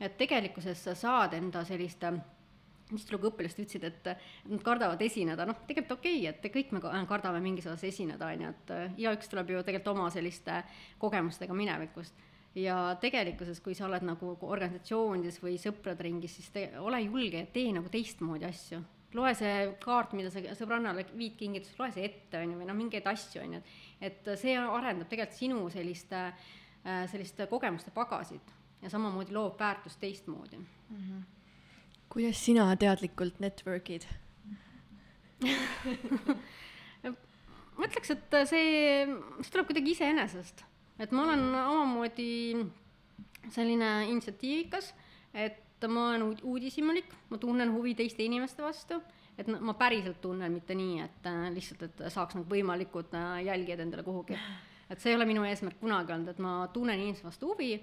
et 0.00 0.14
tegelikkuses 0.16 0.84
sa 0.84 0.94
saad 0.96 1.34
enda 1.36 1.64
sellist 1.68 2.04
tihtilugu 2.88 3.28
õpilased 3.28 3.58
ütlesid, 3.60 3.84
et 3.84 4.06
nad 4.48 4.62
kardavad 4.64 5.02
esineda, 5.04 5.44
noh, 5.44 5.58
tegelikult 5.68 5.98
okei 5.98 6.22
okay,, 6.22 6.30
et 6.32 6.54
kõik 6.54 6.70
me 6.72 6.80
kardame 7.10 7.42
mingis 7.44 7.66
osas 7.68 7.84
esineda, 7.90 8.30
on 8.32 8.46
ju, 8.46 8.52
et 8.54 8.72
igaüks 9.02 9.28
tuleb 9.28 9.52
ju 9.52 9.60
tegelikult 9.66 9.92
oma 9.92 10.08
selliste 10.14 10.62
kogemustega 11.02 11.52
minevikust. 11.52 12.14
ja 12.56 12.96
tegelikkuses, 13.00 13.60
kui 13.60 13.76
sa 13.76 13.84
oled 13.86 14.06
nagu 14.08 14.32
organisatsioonides 14.40 15.42
või 15.42 15.58
sõprade 15.60 16.06
ringis, 16.06 16.38
siis 16.38 16.48
te, 16.54 16.70
ole 16.80 17.02
julge 17.04 17.44
ja 17.44 17.50
tee 17.52 17.68
nagu 17.76 17.92
teistmoodi 17.92 18.48
asju 18.48 18.80
loe 19.16 19.32
see 19.36 19.54
kaart, 19.80 20.12
mida 20.18 20.30
sa 20.32 20.42
sõbrannale 20.58 21.06
viid 21.14 21.36
kingituseks, 21.38 21.78
loe 21.80 21.90
see 21.94 22.04
ette, 22.08 22.42
on 22.42 22.52
ju, 22.52 22.58
või 22.60 22.68
noh, 22.68 22.76
mingeid 22.76 23.06
asju, 23.08 23.40
on 23.44 23.56
ju, 23.56 23.60
et 24.04 24.30
see 24.40 24.54
arendab 24.58 25.08
tegelikult 25.08 25.38
sinu 25.38 25.64
sellist, 25.72 26.12
äh, 26.12 27.04
sellist 27.10 27.40
kogemuste 27.50 27.94
pagasit 27.94 28.54
ja 28.82 28.90
samamoodi 28.92 29.34
loob 29.34 29.58
väärtust 29.60 30.00
teistmoodi 30.00 30.56
mm. 30.56 30.96
-hmm. 30.96 31.22
kuidas 32.08 32.44
sina 32.44 32.76
teadlikult 32.76 33.40
network'id 33.40 34.06
ma 37.78 37.86
ütleks, 37.86 38.10
et 38.10 38.36
see, 38.50 39.06
see 39.42 39.50
tuleb 39.52 39.66
kuidagi 39.70 39.94
iseenesest, 39.94 40.64
et 40.98 41.12
ma 41.14 41.24
olen 41.28 41.44
omamoodi 41.54 42.30
selline 43.54 43.90
initsiatiivikas, 44.10 44.94
et 45.34 45.62
ma 45.86 46.08
olen 46.10 46.24
uudishimulik, 46.42 47.12
ma 47.30 47.38
tunnen 47.38 47.70
huvi 47.72 47.94
teiste 47.94 48.24
inimeste 48.24 48.62
vastu 48.62 48.98
et 49.38 49.46
ma 49.48 49.74
päriselt 49.78 50.20
tunnen, 50.22 50.50
mitte 50.52 50.74
nii, 50.78 50.98
et 51.04 51.28
äh, 51.30 51.46
lihtsalt, 51.54 51.84
et 51.86 52.02
saaks 52.12 52.36
nagu 52.38 52.48
võimalikud 52.50 53.14
äh, 53.16 53.44
jälgijad 53.46 53.84
endale 53.84 54.02
kuhugi. 54.06 54.38
et 54.90 55.00
see 55.00 55.12
ei 55.12 55.18
ole 55.18 55.28
minu 55.28 55.44
eesmärk 55.46 55.78
kunagi 55.80 56.14
olnud, 56.14 56.32
et 56.32 56.42
ma 56.42 56.58
tunnen 56.74 56.98
inimeste 56.98 57.28
vastu 57.28 57.52
huvi 57.52 57.74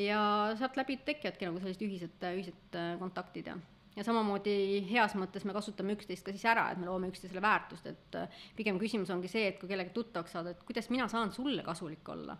ja 0.00 0.54
sealt 0.58 0.78
läbi 0.80 0.96
tekivadki 1.04 1.48
nagu 1.48 1.60
sellised 1.60 1.84
ühised, 1.86 2.26
ühised 2.32 2.78
äh, 2.80 2.94
kontaktid 3.00 3.52
ja 3.52 3.58
ja 3.94 4.02
samamoodi 4.02 4.82
heas 4.88 5.12
mõttes 5.14 5.44
me 5.46 5.54
kasutame 5.54 5.94
üksteist 5.94 6.24
ka 6.26 6.32
siis 6.34 6.46
ära, 6.50 6.64
et 6.72 6.80
me 6.82 6.88
loome 6.88 7.06
üksteisele 7.12 7.38
väärtust, 7.44 7.84
et 7.86 8.16
pigem 8.56 8.80
küsimus 8.80 9.12
ongi 9.14 9.30
see, 9.30 9.44
et 9.52 9.60
kui 9.60 9.70
kellegagi 9.70 9.94
tuttavaks 9.94 10.34
saada, 10.34 10.50
et 10.50 10.64
kuidas 10.66 10.88
mina 10.90 11.06
saan 11.06 11.30
sulle 11.30 11.62
kasulik 11.62 12.08
olla. 12.10 12.34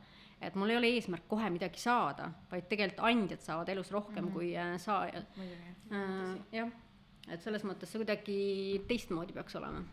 Et 0.47 0.55
mul 0.61 0.71
ei 0.71 0.77
ole 0.81 0.93
eesmärk 0.97 1.29
kohe 1.29 1.51
midagi 1.51 1.81
saada, 1.81 2.31
vaid 2.51 2.69
tegelikult 2.71 3.05
andjad 3.11 3.45
saavad 3.45 3.69
elus 3.75 3.93
rohkem 3.93 4.25
mm 4.25 4.31
-hmm. 4.31 4.33
kui 4.33 4.57
äh, 4.57 4.79
saajad. 4.79 5.27
Äh, 5.93 6.37
jah, 6.53 6.71
et 7.29 7.43
selles 7.43 7.65
mõttes 7.65 7.93
see 7.93 8.03
kuidagi 8.03 8.39
teistmoodi 8.89 9.33
peaks 9.33 9.57
olema 9.57 9.85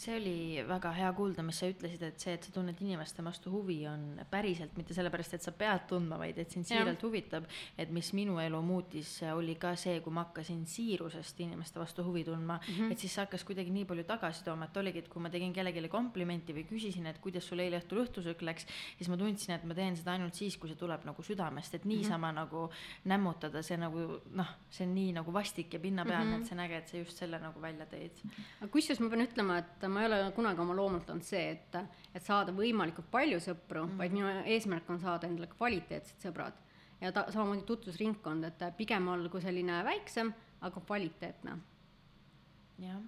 see 0.00 0.16
oli 0.16 0.62
väga 0.64 0.92
hea 0.96 1.10
kuulda, 1.16 1.42
mis 1.44 1.58
sa 1.60 1.68
ütlesid, 1.68 2.02
et 2.06 2.22
see, 2.22 2.32
et 2.36 2.46
sa 2.46 2.52
tunned 2.54 2.78
inimeste 2.80 3.24
vastu 3.24 3.52
huvi, 3.52 3.78
on 3.90 4.20
päriselt 4.30 4.76
mitte 4.78 4.94
sellepärast, 4.96 5.36
et 5.36 5.44
sa 5.44 5.52
pead 5.56 5.84
tundma, 5.90 6.16
vaid 6.20 6.38
et 6.40 6.52
sind 6.54 6.68
siiralt 6.68 7.02
huvitab. 7.04 7.48
et 7.78 7.90
mis 7.92 8.12
minu 8.16 8.38
elu 8.40 8.60
muutis, 8.64 9.12
oli 9.34 9.56
ka 9.60 9.74
see, 9.76 10.00
kui 10.04 10.12
ma 10.12 10.24
hakkasin 10.26 10.62
siirusest 10.68 11.40
inimeste 11.44 11.80
vastu 11.80 12.04
huvi 12.04 12.24
tundma 12.24 12.56
mm, 12.56 12.74
-hmm. 12.74 12.92
et 12.92 12.98
siis 12.98 13.14
see 13.14 13.24
hakkas 13.24 13.44
kuidagi 13.44 13.70
nii 13.70 13.84
palju 13.84 14.04
tagasi 14.08 14.44
tooma, 14.44 14.64
et 14.70 14.76
oligi, 14.76 14.98
et 15.04 15.08
kui 15.08 15.22
ma 15.22 15.30
tegin 15.30 15.52
kellelegi 15.52 15.88
komplimenti 15.88 16.56
või 16.56 16.64
küsisin, 16.70 17.06
et 17.06 17.18
kuidas 17.18 17.48
sul 17.48 17.58
eile 17.58 17.80
õhtul 17.80 18.04
õhtusöök 18.04 18.42
läks, 18.42 18.66
siis 18.96 19.08
ma 19.08 19.16
tundsin, 19.16 19.54
et 19.54 19.64
ma 19.64 19.74
teen 19.74 19.96
seda 19.96 20.12
ainult 20.12 20.34
siis, 20.34 20.56
kui 20.56 20.68
see 20.68 20.76
tuleb 20.80 21.04
nagu 21.04 21.22
südamest, 21.22 21.74
et 21.74 21.84
niisama 21.84 22.32
mm 22.32 22.36
-hmm. 22.36 22.40
nagu 22.40 22.70
nämmutada, 23.04 23.62
see 23.62 23.76
nagu 23.76 24.20
noh, 24.32 24.48
see 24.70 24.86
on 24.86 24.94
nii 24.94 25.12
nagu 25.12 25.32
vastik 25.32 25.74
ja 25.74 25.80
pinnapealne 25.80 26.24
mm, 26.24 26.36
-hmm. 26.36 26.40
et 26.40 26.46
see 26.46 26.58
on 26.58 26.64
äge, 26.64 26.76
et 26.76 26.88
sa 26.88 26.96
just 26.96 27.16
selle 27.18 27.38
nagu 27.38 27.60
välja 27.60 27.84
tõid. 27.84 28.24
kusjuures 28.70 29.00
ma 29.00 29.08
pean 29.08 29.26
ütlema, 29.26 29.58
et 29.58 29.89
ma 29.90 30.04
ei 30.04 30.10
ole 30.10 30.32
kunagi 30.36 30.62
oma 30.62 30.74
loomult 30.76 31.10
olnud 31.12 31.26
see, 31.26 31.50
et, 31.56 31.78
et 32.14 32.24
saada 32.24 32.54
võimalikult 32.56 33.10
palju 33.12 33.40
sõpru 33.42 33.84
mm, 33.84 33.92
-hmm. 33.92 33.98
vaid 33.98 34.16
minu 34.16 34.32
eesmärk 34.56 34.90
on 34.90 35.00
saada 35.02 35.28
endale 35.28 35.50
kvaliteetsed 35.52 36.26
sõbrad. 36.26 36.58
ja 37.00 37.12
ta, 37.12 37.26
samamoodi 37.32 37.64
tutvusringkond, 37.68 38.44
et 38.44 38.66
pigem 38.76 39.08
olgu 39.08 39.40
selline 39.40 39.84
väiksem, 39.84 40.34
aga 40.60 40.80
kvaliteetne. 40.80 41.56
jah 42.78 43.00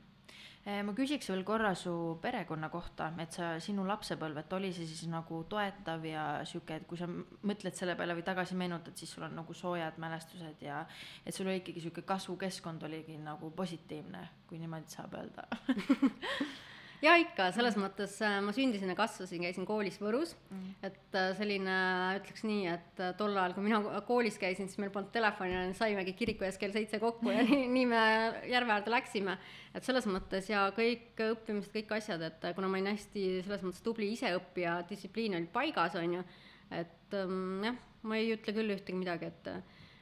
eh, 0.65 0.83
ma 0.87 0.95
küsiks 0.95 1.29
veel 1.29 1.45
korra 1.45 1.75
su 1.75 1.93
perekonna 2.23 2.69
kohta, 2.69 3.13
et 3.19 3.33
sa, 3.33 3.61
sinu 3.61 3.87
lapsepõlv, 3.87 4.39
et 4.39 4.53
oli 4.53 4.73
see 4.73 4.87
siis 4.87 5.09
nagu 5.11 5.43
toetav 5.45 6.05
ja 6.07 6.27
sihuke, 6.49 6.77
et 6.77 6.87
kui 6.87 6.99
sa 6.99 7.09
mõtled 7.09 7.75
selle 7.75 7.97
peale 7.99 8.15
või 8.15 8.27
tagasi 8.27 8.59
meenutad, 8.59 8.97
siis 8.97 9.11
sul 9.11 9.27
on 9.29 9.35
nagu 9.35 9.55
soojad 9.55 9.99
mälestused 9.99 10.63
ja 10.63 10.87
et 11.27 11.35
sul 11.35 11.47
oli 11.47 11.63
ikkagi 11.63 11.81
sihuke 11.81 12.03
kasvukeskkond 12.03 12.83
oligi 12.83 13.19
nagu 13.19 13.51
positiivne, 13.51 14.29
kui 14.47 14.59
niimoodi 14.63 14.95
saab 14.95 15.19
öelda 15.19 15.49
ja 17.03 17.15
ikka, 17.21 17.49
selles 17.55 17.77
mõttes 17.81 18.15
äh, 18.25 18.37
ma 18.45 18.55
sündisin 18.55 18.93
ja 18.93 18.97
kasvasin, 18.99 19.43
käisin 19.47 19.67
koolis 19.67 19.99
Võrus 20.03 20.35
mm., 20.51 20.71
et 20.87 21.19
äh, 21.19 21.31
selline, 21.39 21.77
ütleks 22.21 22.45
nii, 22.47 22.63
et 22.71 23.03
äh, 23.03 23.13
tol 23.19 23.35
ajal, 23.35 23.57
kui 23.57 23.67
mina 23.67 24.03
koolis 24.07 24.39
käisin, 24.41 24.71
siis 24.71 24.81
meil 24.83 24.93
polnud 24.95 25.13
telefoni, 25.15 25.73
saimegi 25.79 26.15
kiriku 26.19 26.47
ees 26.47 26.59
kell 26.61 26.75
seitse 26.75 27.01
kokku 27.03 27.33
ja 27.35 27.43
nii, 27.49 27.67
nii 27.75 27.89
me 27.91 28.03
järve 28.51 28.77
äärde 28.77 28.95
läksime. 28.95 29.37
et 29.75 29.87
selles 29.87 30.07
mõttes 30.11 30.51
ja 30.53 30.67
kõik 30.77 31.21
õppimised, 31.27 31.73
kõik 31.75 31.95
asjad, 31.99 32.23
et 32.29 32.51
kuna 32.57 32.71
ma 32.71 32.79
olin 32.79 32.93
hästi 32.93 33.27
selles 33.47 33.65
mõttes 33.67 33.85
tubli 33.85 34.13
iseõppija, 34.15 34.83
distsipliin 34.89 35.39
oli 35.41 35.49
paigas, 35.53 35.97
on 35.99 36.19
ju, 36.21 36.27
et 36.73 37.17
ähm, 37.19 37.65
jah, 37.67 37.81
ma 38.07 38.21
ei 38.21 38.35
ütle 38.37 38.55
küll 38.55 38.77
ühtegi 38.77 38.99
midagi, 38.99 39.33
et 39.33 39.57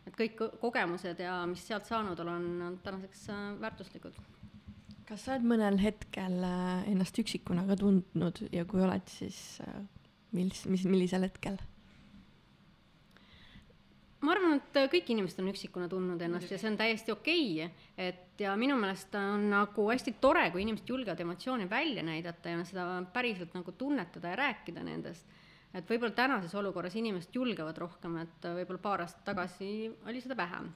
et 0.08 0.14
kõik 0.16 0.38
kogemused 0.62 1.20
ja 1.20 1.42
mis 1.46 1.62
sealt 1.68 1.84
saanud 1.86 2.18
olen, 2.24 2.46
on 2.64 2.78
tänaseks 2.82 3.26
väärtuslikud 3.60 4.16
kas 5.10 5.24
sa 5.26 5.34
oled 5.34 5.46
mõnel 5.50 5.80
hetkel 5.82 6.38
äh, 6.46 6.84
ennast 6.90 7.18
üksikuna 7.18 7.64
ka 7.66 7.74
tundnud 7.80 8.44
ja 8.54 8.62
kui 8.68 8.82
oled, 8.84 9.08
siis 9.10 9.58
äh, 9.64 9.80
mis, 10.36 10.62
mis, 10.70 10.86
millisel 10.86 11.26
hetkel? 11.26 11.58
ma 14.20 14.34
arvan, 14.34 14.58
et 14.60 14.78
kõik 14.92 15.08
inimesed 15.14 15.40
on 15.40 15.48
üksikuna 15.50 15.88
tundnud 15.90 16.20
ennast 16.22 16.52
ja 16.52 16.58
see 16.60 16.68
on 16.68 16.76
täiesti 16.78 17.12
okei 17.14 17.46
okay., 17.64 17.86
et 18.10 18.42
ja 18.44 18.52
minu 18.60 18.76
meelest 18.78 19.14
on 19.18 19.48
nagu 19.50 19.86
hästi 19.88 20.12
tore, 20.22 20.44
kui 20.52 20.62
inimesed 20.62 20.92
julgevad 20.92 21.22
emotsioone 21.24 21.66
välja 21.70 22.04
näidata 22.06 22.52
ja 22.52 22.66
seda 22.68 22.84
päriselt 23.14 23.56
nagu 23.56 23.72
tunnetada 23.80 24.34
ja 24.34 24.38
rääkida 24.44 24.84
nendest. 24.86 25.24
et 25.74 25.88
võib-olla 25.88 26.14
tänases 26.14 26.54
olukorras 26.54 26.94
inimesed 27.00 27.34
julgevad 27.34 27.78
rohkem, 27.80 28.20
et 28.22 28.46
võib-olla 28.60 28.84
paar 28.84 29.02
aastat 29.06 29.24
tagasi 29.32 29.88
oli 30.06 30.20
seda 30.20 30.36
vähem. 30.36 30.68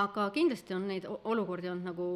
aga 0.00 0.30
kindlasti 0.34 0.74
on 0.74 0.88
neid 0.88 1.06
olukordi 1.06 1.70
olnud 1.70 1.92
nagu 1.92 2.08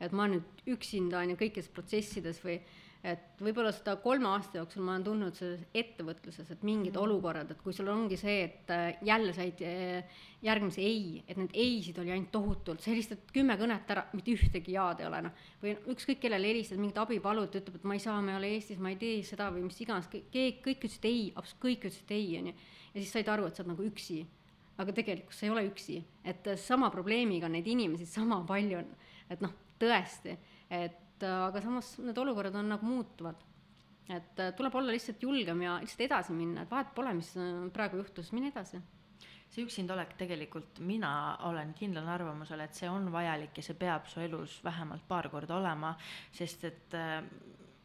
et 0.00 0.12
ma 0.12 0.26
nüüd 0.30 0.64
üksinda 0.74 1.20
on 1.20 1.34
ju 1.34 1.40
kõikides 1.44 1.70
protsessides 1.74 2.40
või 2.44 2.58
et 3.04 3.40
võib-olla 3.44 3.68
seda 3.74 3.98
kolme 4.00 4.30
aasta 4.30 4.62
jooksul 4.62 4.84
ma 4.84 4.94
olen 4.94 5.02
tundnud 5.04 5.36
selles 5.36 5.64
ettevõtluses, 5.76 6.48
et 6.50 6.62
mingid 6.64 6.94
mm. 6.94 7.02
olukorrad, 7.02 7.50
et 7.52 7.60
kui 7.60 7.74
sul 7.76 7.90
ongi 7.92 8.16
see, 8.16 8.38
et 8.46 8.70
äh, 8.72 8.84
jälle 9.04 9.34
said 9.36 9.60
äh, 9.66 10.20
järgmise 10.44 10.80
ei, 10.80 11.18
et 11.28 11.36
neid 11.36 11.52
ei-sid 11.52 11.98
oli 12.00 12.14
ainult 12.14 12.32
tohutult, 12.32 12.80
sa 12.80 12.92
helistad 12.92 13.26
kümme 13.34 13.58
kõnet 13.60 13.90
ära, 13.92 14.06
mitte 14.16 14.32
ühtegi 14.32 14.76
jaad 14.78 15.02
ei 15.02 15.08
ole 15.10 15.20
noh. 15.26 15.42
või 15.60 15.74
ükskõik 15.92 16.22
kellele 16.22 16.48
helistad, 16.48 16.80
mingit 16.80 17.00
abi 17.02 17.18
palud, 17.24 17.50
ta 17.52 17.60
ütleb, 17.60 17.76
et 17.80 17.84
ma 17.90 17.98
ei 17.98 18.04
saa, 18.04 18.22
ma 18.24 18.32
ei 18.32 18.38
ole 18.40 18.52
Eestis, 18.56 18.80
ma 18.80 18.94
ei 18.94 19.00
tee 19.00 19.18
seda 19.26 19.50
või 19.52 19.66
mis 19.66 19.82
iganes, 19.84 20.08
keegi, 20.08 20.62
kõik 20.64 20.88
ütlesid 20.88 21.10
ei, 21.10 21.26
absoluutselt 21.34 21.64
kõik 21.66 21.84
ütlesid 21.90 22.14
ei, 22.16 22.30
on 22.40 22.48
ju. 22.48 22.56
ja 22.94 23.02
siis 23.02 23.12
said 23.18 23.28
aru, 23.34 23.50
et 23.50 23.58
sa 23.58 23.64
oled 23.64 23.74
nagu 23.74 23.84
üksi. 23.90 24.22
aga 24.80 24.90
tegelikult 24.90 25.36
sa 25.36 25.44
ei 25.46 25.52
ole 25.52 25.68
üksi, 25.68 26.00
et 26.24 26.48
sama 26.58 26.88
probleemiga 26.90 27.46
on 27.46 27.54
neid 27.54 27.68
inimesi 27.70 28.08
sama 28.10 28.40
palju, 28.48 28.80
et 29.30 29.44
noh 29.44 29.52
tõesti, 29.80 30.36
et 30.70 31.24
äh, 31.24 31.40
aga 31.48 31.62
samas 31.64 31.94
need 32.02 32.18
olukorrad 32.18 32.56
on 32.60 32.72
nagu 32.74 32.86
muutuvad. 32.86 33.42
et 34.04 34.40
äh, 34.40 34.52
tuleb 34.52 34.74
olla 34.74 34.92
lihtsalt 34.92 35.22
julgem 35.22 35.62
ja 35.62 35.78
lihtsalt 35.80 36.04
edasi 36.04 36.34
minna, 36.36 36.62
et 36.62 36.70
vahet 36.70 36.90
pole, 36.94 37.14
mis 37.16 37.30
äh, 37.40 37.54
praegu 37.72 38.02
juhtus, 38.02 38.32
mine 38.36 38.50
edasi. 38.52 38.82
See 39.54 39.62
üksindolek 39.62 40.16
tegelikult, 40.18 40.80
mina 40.82 41.36
olen 41.46 41.72
kindlal 41.78 42.08
arvamusel, 42.10 42.60
et 42.60 42.74
see 42.74 42.88
on 42.90 43.06
vajalik 43.12 43.56
ja 43.56 43.62
see 43.62 43.76
peab 43.78 44.08
su 44.10 44.20
elus 44.20 44.58
vähemalt 44.64 45.06
paar 45.08 45.28
korda 45.30 45.56
olema, 45.56 45.92
sest 46.34 46.64
et 46.66 46.96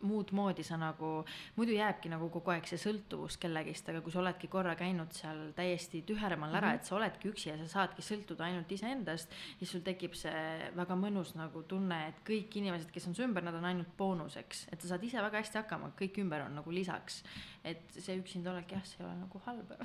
muud 0.02 0.32
moodi 0.36 0.64
sa 0.64 0.78
nagu, 0.80 1.24
muidu 1.58 1.74
jääbki 1.76 2.12
nagu 2.12 2.30
kogu 2.34 2.54
aeg 2.54 2.68
see 2.70 2.80
sõltuvus 2.80 3.38
kellegist, 3.42 3.90
aga 3.92 4.02
kui 4.06 4.14
sa 4.14 4.22
oledki 4.22 4.50
korra 4.52 4.76
käinud 4.80 5.12
seal 5.16 5.50
täiesti 5.58 6.02
tühermal 6.08 6.54
ära 6.54 6.68
mm, 6.68 6.72
-hmm. 6.72 6.80
et 6.80 6.86
sa 6.86 6.96
oledki 6.96 7.32
üksi 7.32 7.50
ja 7.50 7.58
sa 7.58 7.68
saadki 7.68 8.06
sõltuda 8.06 8.48
ainult 8.48 8.72
iseendast, 8.72 9.34
siis 9.60 9.72
sul 9.72 9.84
tekib 9.86 10.16
see 10.16 10.72
väga 10.76 10.96
mõnus 10.96 11.36
nagu 11.36 11.64
tunne, 11.64 12.08
et 12.08 12.24
kõik 12.28 12.58
inimesed, 12.62 12.92
kes 12.92 13.08
on 13.08 13.16
su 13.16 13.24
ümber, 13.24 13.44
nad 13.44 13.56
on 13.56 13.66
ainult 13.66 13.92
boonuseks, 13.98 14.68
et 14.72 14.82
sa 14.82 14.88
saad 14.94 15.04
ise 15.04 15.22
väga 15.22 15.38
hästi 15.44 15.58
hakkama, 15.64 15.92
kõik 16.00 16.22
ümber 16.24 16.46
on 16.46 16.56
nagu 16.56 16.72
lisaks. 16.72 17.24
Et 17.72 17.98
see 17.98 18.18
üksinda 18.20 18.52
olek 18.54 18.74
jah, 18.76 18.84
see 18.88 19.02
ei 19.02 19.08
ole 19.08 19.16
nagu 19.22 19.42
halb. 19.46 19.74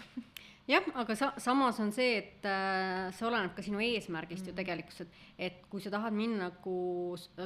Jah, 0.64 0.86
aga 0.96 1.12
sa-, 1.12 1.34
samas 1.44 1.76
on 1.84 1.90
see, 1.92 2.14
et 2.22 2.46
äh, 2.48 3.10
see 3.12 3.26
oleneb 3.28 3.52
ka 3.52 3.60
sinu 3.64 3.82
eesmärgist 3.84 4.46
mm. 4.46 4.48
ju 4.48 4.56
tegelikult, 4.56 5.02
et 5.04 5.48
et 5.48 5.66
kui 5.68 5.82
sa 5.84 5.92
tahad 5.92 6.14
minna 6.16 6.46
nagu 6.46 6.76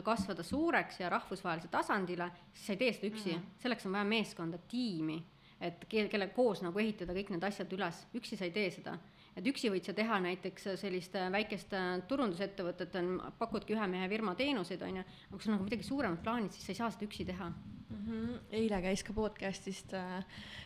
kasvada 0.06 0.44
suureks 0.46 1.00
ja 1.00 1.10
rahvusvahelisele 1.10 1.72
tasandile, 1.72 2.28
siis 2.52 2.68
sa 2.68 2.76
ei 2.76 2.80
tee 2.84 2.92
seda 2.94 3.10
üksi. 3.10 3.34
Mm., 3.34 3.56
selleks 3.64 3.88
on 3.88 3.96
vaja 3.98 4.06
meeskonda, 4.06 4.60
tiimi, 4.70 5.18
et 5.58 5.82
ke-, 5.90 6.06
kellega 6.12 6.36
koos 6.36 6.62
nagu 6.62 6.78
ehitada 6.78 7.16
kõik 7.16 7.34
need 7.34 7.48
asjad 7.48 7.74
üles, 7.74 8.04
üksi 8.20 8.38
sa 8.38 8.46
ei 8.46 8.54
tee 8.54 8.70
seda 8.76 8.94
et 9.38 9.48
üksi 9.52 9.70
võid 9.72 9.86
sa 9.86 9.94
teha 9.96 10.18
näiteks 10.24 10.70
sellist 10.80 11.14
väikest 11.32 11.74
turundusettevõtet, 12.10 12.94
on, 13.00 13.16
pakudki 13.38 13.76
ühe 13.76 13.88
mehe 13.90 14.08
firma 14.10 14.34
teenuseid, 14.38 14.82
on 14.82 15.00
ju, 15.00 15.08
aga 15.28 15.34
kui 15.36 15.44
sul 15.44 15.52
on 15.52 15.58
nagu 15.58 15.68
midagi 15.68 15.86
suuremat 15.86 16.24
plaanid, 16.24 16.54
siis 16.54 16.66
sa 16.66 16.74
ei 16.74 16.80
saa 16.80 16.90
seda 16.94 17.06
üksi 17.08 17.26
teha 17.28 17.50
mm. 17.50 18.06
-hmm. 18.06 18.38
eile 18.60 18.80
käis 18.82 19.04
ka 19.04 19.12
podcast'ist 19.12 19.94
äh,, 19.94 20.24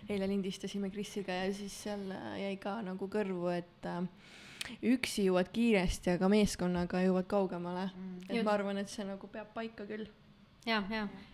eile 0.09 0.29
lindistasime 0.29 0.91
Krisiga 0.91 1.33
ja 1.33 1.53
siis 1.55 1.83
seal 1.83 2.11
äh, 2.11 2.41
jäi 2.47 2.57
ka 2.57 2.81
nagu 2.83 3.09
kõrvu, 3.09 3.49
et 3.57 3.87
äh, 3.87 4.03
üksi 4.95 5.27
jõuad 5.29 5.51
kiiresti, 5.53 6.17
aga 6.17 6.29
meeskonnaga 6.29 7.03
jõuad 7.03 7.27
kaugemale 7.27 7.91
mm.. 7.91 8.19
et 8.29 8.37
Just. 8.37 8.45
ma 8.45 8.57
arvan, 8.57 8.79
et 8.79 8.89
see 8.89 9.05
nagu 9.05 9.29
peab 9.29 9.55
paika 9.55 9.87
küll 9.87 10.07
jah, 10.67 10.93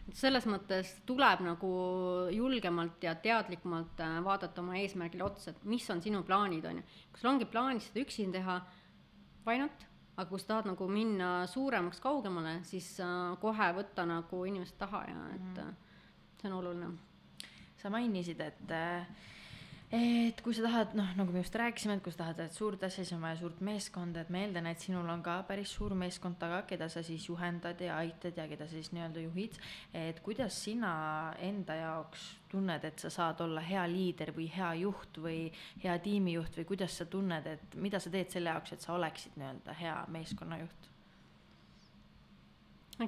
et 0.08 0.16
selles 0.16 0.46
mõttes 0.48 0.94
tuleb 1.08 1.42
nagu 1.44 1.70
julgemalt 2.32 3.02
ja 3.04 3.14
teadlikumalt 3.20 4.00
äh, 4.04 4.18
vaadata 4.24 4.62
oma 4.62 4.78
eesmärgile 4.80 5.26
otsa, 5.26 5.52
et 5.52 5.64
mis 5.68 5.84
on 5.92 6.02
sinu 6.04 6.22
plaanid, 6.26 6.64
on 6.68 6.80
ju. 6.80 6.86
kui 7.12 7.22
sul 7.22 7.32
ongi 7.32 7.48
plaanis 7.48 7.90
seda 7.90 8.04
üksinda 8.04 8.38
teha, 8.38 8.58
why 9.46 9.60
not, 9.60 9.84
aga 10.16 10.28
kui 10.30 10.40
sa 10.42 10.54
tahad 10.54 10.70
nagu 10.72 10.88
minna 10.90 11.32
suuremaks, 11.50 12.00
kaugemale, 12.04 12.58
siis 12.68 12.94
äh, 13.04 13.34
kohe 13.42 13.72
võtta 13.76 14.06
nagu 14.08 14.44
inimest 14.48 14.78
taha 14.80 15.04
ja 15.08 15.26
et 15.36 15.64
mm. 15.64 15.74
see 16.40 16.50
on 16.50 16.60
oluline. 16.62 16.94
sa 17.78 17.92
mainisid, 17.94 18.40
et 18.40 18.72
äh, 18.74 19.06
et 19.88 20.40
kui 20.44 20.52
sa 20.52 20.66
tahad, 20.66 20.90
noh, 20.98 21.08
nagu 21.16 21.32
me 21.32 21.40
just 21.40 21.54
rääkisime, 21.56 21.94
et 21.96 22.02
kui 22.04 22.12
sa 22.12 22.26
tahad 22.26 22.52
suurt 22.52 22.82
asja, 22.84 23.00
siis 23.00 23.14
on 23.16 23.22
vaja 23.24 23.38
suurt 23.40 23.62
meeskonda, 23.64 24.20
et 24.20 24.32
ma 24.32 24.42
eeldan, 24.42 24.66
et 24.68 24.82
sinul 24.84 25.08
on 25.08 25.22
ka 25.24 25.38
päris 25.48 25.70
suur 25.72 25.94
meeskond 25.96 26.36
taga, 26.40 26.60
keda 26.68 26.90
sa 26.92 27.00
siis 27.06 27.24
juhendad 27.30 27.80
ja 27.80 27.96
aitad 27.96 28.36
ja 28.36 28.44
keda 28.50 28.66
sa 28.68 28.76
siis 28.76 28.90
nii-öelda 28.92 29.22
juhid. 29.24 29.56
et 29.96 30.20
kuidas 30.20 30.58
sina 30.64 31.32
enda 31.40 31.78
jaoks 31.78 32.26
tunned, 32.52 32.84
et 32.84 33.00
sa 33.00 33.10
saad 33.10 33.40
olla 33.40 33.62
hea 33.64 33.86
liider 33.88 34.34
või 34.36 34.50
hea 34.52 34.74
juht 34.82 35.20
või 35.24 35.38
hea 35.84 35.96
tiimijuht 36.04 36.60
või 36.60 36.66
kuidas 36.68 36.98
sa 36.98 37.06
tunned, 37.08 37.46
et 37.46 37.74
mida 37.74 38.00
sa 38.00 38.12
teed 38.12 38.28
selle 38.30 38.52
jaoks, 38.52 38.72
et 38.76 38.84
sa 38.84 38.92
oleksid 38.92 39.40
nii-öelda 39.40 39.76
hea 39.80 39.96
meeskonnajuht? 40.12 40.92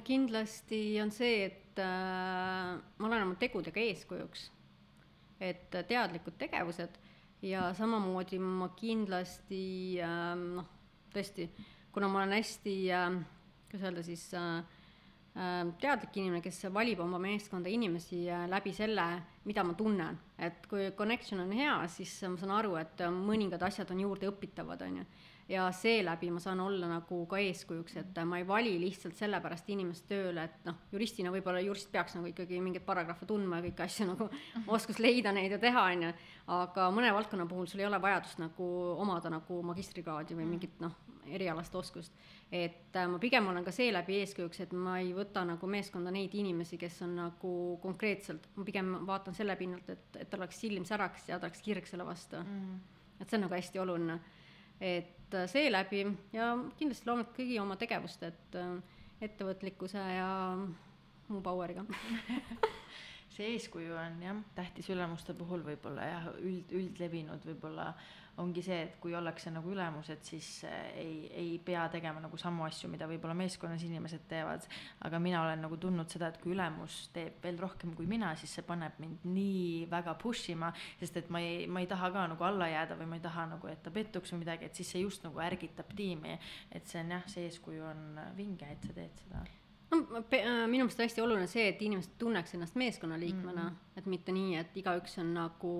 kindlasti 0.07 1.01
on 1.03 1.11
see, 1.11 1.45
et 1.45 1.79
äh, 1.83 2.73
ma 2.97 3.07
olen 3.07 3.27
oma 3.27 3.35
tegudega 3.35 3.79
eeskujuks 3.83 4.47
et 5.41 5.73
teadlikud 5.89 6.37
tegevused 6.37 6.99
ja 7.41 7.71
samamoodi 7.73 8.37
ma 8.39 8.69
kindlasti 8.77 9.63
ähm, 10.05 10.51
noh, 10.59 10.67
tõesti 11.13 11.49
kuna 11.91 12.07
ma 12.07 12.21
olen 12.21 12.37
hästi 12.37 12.75
äh,, 12.91 13.17
kuidas 13.69 13.87
öelda 13.87 14.03
siis 14.03 14.33
äh, 14.33 14.57
äh, 15.35 15.73
teadlik 15.81 16.17
inimene, 16.17 16.41
kes 16.43 16.63
valib 16.73 16.99
oma 17.03 17.19
meeskonda 17.19 17.69
inimesi 17.69 18.23
äh, 18.29 18.45
läbi 18.49 18.73
selle, 18.73 19.07
mida 19.45 19.63
ma 19.63 19.73
tunnen. 19.73 20.19
et 20.37 20.67
kui 20.67 20.91
connection 20.97 21.41
on 21.43 21.51
hea, 21.51 21.75
siis 21.87 22.13
ma 22.29 22.37
saan 22.37 22.55
aru, 22.59 22.75
et 22.79 23.01
äh, 23.01 23.11
mõningad 23.11 23.63
asjad 23.67 23.91
on 23.91 24.05
juurde 24.05 24.29
õpitavad, 24.31 24.85
on 24.87 25.01
ju 25.01 25.05
ja 25.51 25.65
seeläbi 25.75 26.31
ma 26.31 26.39
saan 26.39 26.59
olla 26.63 26.87
nagu 26.87 27.25
ka 27.29 27.39
eeskujuks, 27.41 27.97
et 27.99 28.19
ma 28.25 28.39
ei 28.39 28.47
vali 28.47 28.73
lihtsalt 28.79 29.17
sellepärast 29.19 29.69
inimest 29.73 30.07
tööle, 30.07 30.45
et 30.47 30.65
noh, 30.67 30.77
juristina 30.93 31.33
võib-olla 31.33 31.59
jurist 31.63 31.91
peaks 31.91 32.15
nagu 32.15 32.29
ikkagi 32.31 32.61
mingeid 32.63 32.85
paragrahve 32.87 33.27
tundma 33.27 33.59
ja 33.59 33.67
kõiki 33.67 33.85
asju 33.85 34.07
nagu 34.13 34.29
oskus 34.77 35.01
leida 35.03 35.33
neid 35.35 35.51
ja 35.51 35.59
teha, 35.61 35.83
on 35.91 36.07
ju, 36.07 36.11
aga 36.55 36.87
mõne 36.95 37.11
valdkonna 37.15 37.47
puhul 37.51 37.67
sul 37.67 37.83
ei 37.83 37.89
ole 37.89 37.99
vajadust 38.01 38.39
nagu 38.43 38.71
omada 39.03 39.33
nagu 39.33 39.61
magistrikraadi 39.73 40.39
või 40.39 40.47
mingit 40.53 40.79
noh, 40.83 40.95
erialast 41.27 41.75
oskust. 41.75 42.15
et 42.51 42.95
äh, 42.95 43.07
ma 43.07 43.19
pigem 43.19 43.47
olen 43.47 43.63
ka 43.67 43.75
seeläbi 43.75 44.21
eeskujuks, 44.23 44.63
et 44.63 44.73
ma 44.73 44.97
ei 45.03 45.11
võta 45.15 45.43
nagu 45.47 45.67
meeskonda 45.67 46.11
neid 46.15 46.33
inimesi, 46.35 46.79
kes 46.79 47.01
on 47.05 47.15
nagu 47.19 47.55
konkreetselt, 47.83 48.47
ma 48.55 48.67
pigem 48.67 48.93
vaatan 49.07 49.35
selle 49.35 49.55
pinnalt, 49.59 49.89
et, 49.89 50.07
et 50.15 50.29
tal 50.29 50.45
oleks 50.45 50.63
silm 50.63 50.87
säraks 50.87 51.27
ja 51.29 51.39
ta 51.39 51.49
oleks 51.49 51.63
kirg 51.65 51.87
selle 51.87 52.07
vastu. 52.07 52.39
Mm.. 52.39 52.77
et 53.19 53.27
see 53.27 53.37
on 53.37 53.45
nagu 53.49 53.59
hästi 53.59 53.83
oluline. 53.83 54.21
Et 54.81 55.20
äh, 55.37 55.47
seeläbi 55.49 56.05
ja 56.33 56.53
kindlasti 56.79 57.09
loomulikult 57.09 57.37
kõigi 57.37 57.59
oma 57.61 57.77
tegevuste, 57.79 58.31
et 58.31 58.57
äh, 58.59 58.99
ettevõtlikkuse 59.27 60.01
ja 60.15 60.29
muu 61.29 61.41
power'iga. 61.45 61.85
See 63.35 63.53
eeskuju 63.53 63.95
on 63.95 64.17
jah, 64.25 64.39
tähtis 64.57 64.89
ülemuste 64.91 65.33
puhul 65.37 65.63
võib-olla 65.63 66.07
jah, 66.09 66.25
üld, 66.43 66.73
üldlevinud 66.75 67.45
võib-olla 67.47 67.93
ongi 68.39 68.63
see, 68.63 68.77
et 68.85 68.95
kui 69.03 69.13
ollakse 69.17 69.51
nagu 69.53 69.71
ülemused, 69.73 70.23
siis 70.25 70.49
äh, 70.67 70.77
ei, 71.01 71.15
ei 71.37 71.51
pea 71.65 71.83
tegema 71.91 72.21
nagu 72.23 72.39
samu 72.39 72.63
asju, 72.67 72.89
mida 72.91 73.07
võib-olla 73.09 73.35
meeskonnas 73.37 73.83
inimesed 73.87 74.25
teevad. 74.31 74.67
aga 75.07 75.19
mina 75.19 75.41
olen 75.43 75.61
nagu 75.65 75.77
tundnud 75.77 76.09
seda, 76.11 76.31
et 76.31 76.39
kui 76.41 76.55
ülemus 76.55 77.09
teeb 77.15 77.43
veel 77.43 77.59
rohkem 77.59 77.95
kui 77.97 78.07
mina, 78.09 78.33
siis 78.39 78.55
see 78.57 78.65
paneb 78.67 78.97
mind 79.03 79.25
nii 79.27 79.87
väga 79.91 80.15
push 80.21 80.53
ima, 80.53 80.71
sest 80.99 81.17
et 81.21 81.31
ma 81.33 81.43
ei, 81.43 81.65
ma 81.67 81.83
ei 81.83 81.89
taha 81.91 82.11
ka 82.13 82.27
nagu 82.33 82.47
alla 82.47 82.69
jääda 82.71 82.99
või 82.99 83.11
ma 83.11 83.19
ei 83.19 83.25
taha 83.25 83.47
nagu, 83.55 83.71
et 83.71 83.83
ta 83.83 83.93
pettuks 83.93 84.33
või 84.33 84.45
midagi, 84.45 84.69
et 84.69 84.77
siis 84.79 84.95
see 84.95 85.03
just 85.05 85.27
nagu 85.27 85.41
ärgitab 85.43 85.95
tiimi. 85.95 86.37
et 86.71 86.87
see 86.87 87.03
on 87.03 87.17
jah, 87.17 87.27
see 87.27 87.49
eeskuju 87.49 87.89
on 87.91 88.21
vinge, 88.37 88.69
et 88.71 88.87
sa 88.87 88.95
teed 88.95 89.25
seda 89.25 89.43
no 89.91 89.97
äh, 90.17 90.67
minu 90.67 90.85
meelest 90.85 90.99
on 90.99 91.05
hästi 91.05 91.21
oluline 91.21 91.47
see, 91.51 91.67
et 91.69 91.81
inimesed 91.81 92.17
tunneks 92.17 92.55
ennast 92.55 92.75
meeskonnaliikmena 92.79 93.63
mm, 93.63 93.69
-hmm. 93.69 93.97
et 93.99 94.05
mitte 94.05 94.31
nii, 94.31 94.55
et 94.55 94.77
igaüks 94.77 95.17
on 95.19 95.33
nagu 95.33 95.71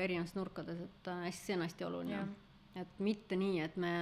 erinevates 0.00 0.34
nurkades, 0.34 0.80
et 0.80 1.08
äh, 1.08 1.24
hästi, 1.24 1.46
see 1.46 1.56
on 1.56 1.62
hästi 1.66 1.84
oluline 1.84 2.14
yeah.. 2.14 2.28
et 2.76 2.98
mitte 2.98 3.36
nii, 3.36 3.60
et 3.60 3.76
me 3.76 3.92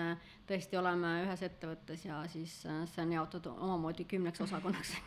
tõesti 0.49 0.79
oleme 0.79 1.23
ühes 1.25 1.43
ettevõttes 1.43 2.05
ja 2.05 2.23
siis 2.29 2.67
äh, 2.67 2.85
see 2.89 3.03
on 3.03 3.13
jaotatud 3.13 3.53
omamoodi 3.59 4.05
kümneks 4.05 4.41
osakonnaks 4.41 4.95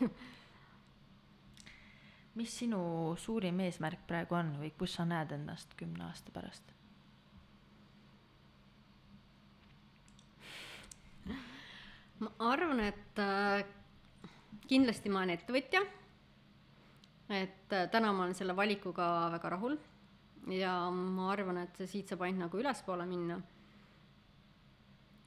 mis 2.34 2.58
sinu 2.58 3.16
suurim 3.16 3.60
eesmärk 3.60 4.06
praegu 4.06 4.34
on 4.34 4.54
või 4.60 4.70
kus 4.78 4.94
sa 4.94 5.04
näed 5.04 5.32
ennast 5.32 5.74
kümne 5.76 6.04
aasta 6.04 6.30
pärast? 6.32 6.76
ma 12.20 12.32
arvan, 12.38 12.80
et 12.80 13.20
kindlasti 14.70 15.10
ma 15.10 15.22
olen 15.22 15.34
ettevõtja. 15.36 15.82
et 17.30 17.72
äh, 17.74 17.88
täna 17.90 18.12
ma 18.12 18.24
olen 18.24 18.34
selle 18.34 18.56
valikuga 18.56 19.30
väga 19.36 19.50
rahul 19.54 19.76
ja 20.50 20.74
ma 20.90 21.30
arvan, 21.32 21.60
et 21.64 21.82
siit 21.86 22.10
saab 22.10 22.24
ainult 22.26 22.46
nagu 22.46 22.62
ülespoole 22.62 23.06
minna. 23.06 23.40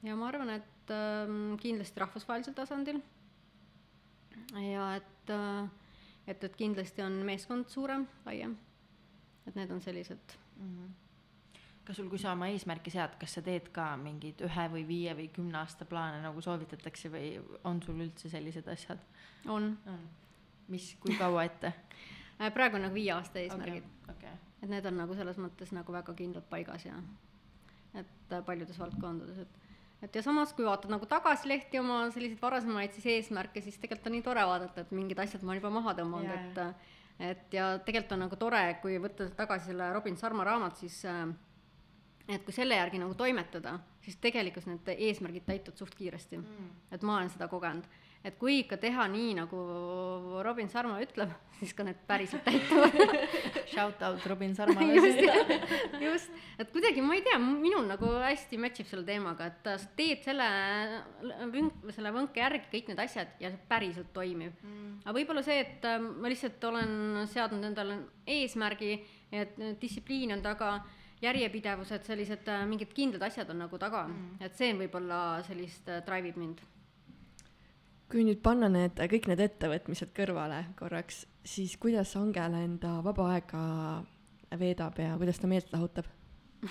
ja 0.04 0.16
ma 0.16 0.32
arvan, 0.32 0.56
et 0.58 0.96
äh, 0.96 1.36
kindlasti 1.62 2.04
rahvusvahelisel 2.04 2.58
tasandil. 2.58 3.02
ja 4.72 4.96
et 4.98 5.30
äh,, 5.30 5.70
et, 6.28 6.44
et 6.44 6.56
kindlasti 6.56 7.04
on 7.04 7.22
meeskond 7.28 7.68
suurem, 7.70 8.08
laiem. 8.26 8.58
et 9.48 9.56
need 9.56 9.72
on 9.72 9.82
sellised 9.82 10.38
mm. 10.58 10.76
-hmm 10.76 11.03
kas 11.84 12.00
sul, 12.00 12.10
kui 12.12 12.20
sa 12.22 12.32
oma 12.32 12.48
eesmärki 12.54 12.94
sead, 12.94 13.18
kas 13.20 13.38
sa 13.38 13.44
teed 13.46 13.70
ka 13.76 13.94
mingeid 14.00 14.42
ühe 14.48 14.68
või 14.76 14.86
viie 14.88 15.16
või 15.18 15.28
kümne 15.36 15.60
aasta 15.60 15.88
plaane 15.90 16.22
nagu 16.24 16.42
soovitatakse 16.44 17.12
või 17.12 17.34
on 17.68 17.82
sul 17.84 18.00
üldse 18.06 18.32
sellised 18.32 18.70
asjad? 18.72 19.02
on, 19.52 19.74
on.. 19.92 20.06
mis, 20.72 20.94
kui 21.04 21.18
kaua 21.20 21.44
ette 21.50 21.74
äh, 22.40 22.54
praegu 22.56 22.80
on 22.80 22.88
nagu 22.88 22.96
viie 22.96 23.12
aasta 23.16 23.42
eesmärgid 23.44 23.84
okay,. 23.84 24.16
Okay. 24.16 24.40
et 24.62 24.72
need 24.72 24.88
on 24.90 24.98
nagu 25.04 25.18
selles 25.18 25.42
mõttes 25.42 25.76
nagu 25.76 25.96
väga 25.96 26.16
kindlalt 26.18 26.50
paigas 26.52 26.88
ja 26.88 26.96
et 28.00 28.34
äh, 28.34 28.46
paljudes 28.46 28.80
valdkondades, 28.80 29.44
et 29.44 29.62
et 30.04 30.18
ja 30.20 30.24
samas, 30.24 30.52
kui 30.56 30.66
vaatad 30.68 30.92
nagu 30.92 31.08
tagasi 31.08 31.48
lehti 31.48 31.80
oma 31.80 32.02
selliseid 32.12 32.42
varasemaid 32.42 32.92
siis 32.96 33.06
eesmärke, 33.14 33.62
siis 33.64 33.78
tegelikult 33.80 34.10
on 34.10 34.18
nii 34.18 34.26
tore 34.26 34.44
vaadata, 34.50 34.84
et 34.84 34.92
mingid 34.92 35.20
asjad 35.24 35.44
ma 35.44 35.54
olen 35.54 35.62
juba 35.62 35.72
maha 35.72 35.94
tõmmanud, 36.00 36.34
et 36.36 36.60
äh, 36.64 36.92
et 37.20 37.54
ja 37.54 37.70
tegelikult 37.86 38.16
on 38.16 38.24
nagu 38.26 38.38
tore, 38.40 38.62
kui 38.82 38.98
võtta 39.02 39.30
tagasi 39.38 39.72
selle 39.72 39.92
Robin 39.94 40.18
Sarma 40.20 40.44
raamat, 40.48 40.80
siis 40.82 40.98
äh, 41.08 41.28
et 42.28 42.44
kui 42.46 42.56
selle 42.56 42.78
järgi 42.78 43.02
nagu 43.02 43.16
toimetada, 43.20 43.76
siis 44.04 44.16
tegelikult 44.24 44.70
need 44.70 44.94
eesmärgid 44.96 45.46
täituvad 45.48 45.80
suht 45.80 45.96
kiiresti. 46.00 46.40
Mm.. 46.40 46.72
et 46.96 47.04
ma 47.04 47.18
olen 47.20 47.32
seda 47.34 47.50
kogenud. 47.52 47.88
Et 48.24 48.38
kui 48.40 48.62
ikka 48.62 48.78
teha 48.80 49.04
nii, 49.12 49.34
nagu 49.36 49.62
Robin 50.46 50.70
Sarma 50.72 50.96
ütleb, 51.04 51.34
siis 51.58 51.74
ka 51.76 51.84
need 51.84 51.98
päriselt 52.08 52.46
täituvad. 52.48 52.96
Shout 53.74 54.00
out 54.08 54.24
Robin 54.32 54.56
Sarmale 54.58 54.96
just, 54.96 55.20
just, 56.00 56.38
et 56.56 56.72
kuidagi 56.72 57.04
ma 57.04 57.18
ei 57.18 57.26
tea, 57.26 57.36
minul 57.44 57.84
nagu 57.90 58.14
hästi 58.24 58.62
match 58.64 58.80
ib 58.80 58.88
selle 58.88 59.04
teemaga, 59.10 59.50
et 59.52 59.68
sa 59.74 59.92
teed 60.00 60.24
selle 60.24 60.48
vünk, 61.52 61.84
selle 61.92 62.16
võnke 62.16 62.40
järgi 62.40 62.72
kõik 62.72 62.94
need 62.94 63.04
asjad 63.04 63.36
ja 63.44 63.52
see 63.52 63.68
päriselt 63.68 64.14
toimib. 64.16 64.56
Mm.. 64.64 64.98
aga 65.04 65.18
võib-olla 65.20 65.44
see, 65.44 65.60
et 65.66 65.92
äh, 65.92 66.00
ma 66.00 66.32
lihtsalt 66.32 66.64
olen 66.72 67.26
seadnud 67.28 67.74
endale 67.74 68.00
eesmärgi, 68.40 68.96
et 69.36 69.60
distsipliin 69.84 70.38
on 70.38 70.48
taga 70.48 70.78
järjepidevused, 71.24 72.06
sellised 72.08 72.48
äh, 72.52 72.64
mingid 72.70 72.94
kindlad 72.96 73.28
asjad 73.30 73.50
on 73.54 73.64
nagu 73.66 73.80
taga 73.82 74.06
mm., 74.10 74.38
et 74.44 74.56
see 74.60 74.74
võib-olla 74.78 75.20
sellist 75.48 75.90
äh, 75.90 76.04
drive 76.06 76.34
ib 76.34 76.40
mind 76.42 76.64
kui 78.14 78.26
nüüd 78.28 78.44
panna 78.46 78.68
need, 78.70 79.00
kõik 79.10 79.26
need 79.32 79.42
ettevõtmised 79.42 80.12
kõrvale 80.14 80.60
korraks, 80.78 81.24
siis 81.50 81.74
kuidas 81.82 82.12
Angela 82.20 82.60
enda 82.62 83.00
vaba 83.06 83.32
aega 83.34 83.62
veedab 84.60 85.00
ja 85.02 85.16
kuidas 85.18 85.40
ta 85.42 85.50
meelt 85.50 85.72
lahutab? 85.74 86.06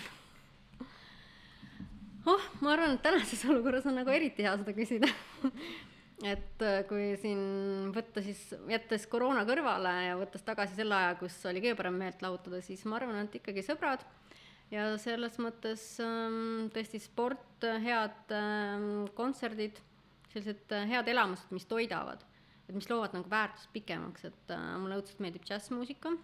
oh, 2.30 2.44
ma 2.62 2.76
arvan, 2.76 2.94
et 2.94 3.02
tänases 3.02 3.42
olukorras 3.50 3.88
on 3.90 3.98
nagu 3.98 4.14
eriti 4.14 4.46
hea 4.46 4.54
seda 4.60 4.76
küsida 4.76 5.10
et 6.34 6.62
äh, 6.62 6.82
kui 6.86 7.12
siin 7.18 7.90
võtta 7.94 8.22
siis, 8.22 8.52
jättes 8.70 9.08
koroona 9.10 9.42
kõrvale 9.48 9.96
ja 10.06 10.18
võttes 10.20 10.46
tagasi 10.46 10.78
selle 10.78 10.94
aja, 10.94 11.16
kus 11.18 11.40
oli 11.50 11.64
kõige 11.64 11.78
parem 11.80 11.98
meelt 11.98 12.22
lahutada, 12.22 12.62
siis 12.62 12.84
ma 12.86 13.00
arvan, 13.00 13.18
et 13.24 13.40
ikkagi 13.40 13.66
sõbrad 13.66 14.06
ja 14.72 14.90
selles 15.00 15.38
mõttes 15.42 15.84
ähm, 16.02 16.68
tõesti 16.72 17.00
sport, 17.02 17.64
head 17.84 18.32
ähm, 18.34 19.06
kontserdid 19.16 19.80
sellised 20.32 20.72
äh, 20.72 20.86
head 20.88 21.08
elamused, 21.12 21.50
mis 21.52 21.66
toidavad, 21.68 22.22
et 22.66 22.74
mis 22.76 22.88
loovad 22.90 23.16
nagu 23.16 23.30
väärtust 23.30 23.72
pikemaks, 23.74 24.28
et 24.30 24.54
äh, 24.54 24.68
mulle 24.80 25.00
õudselt 25.00 25.20
meeldib 25.22 25.44
džässmuusika, 25.48 26.14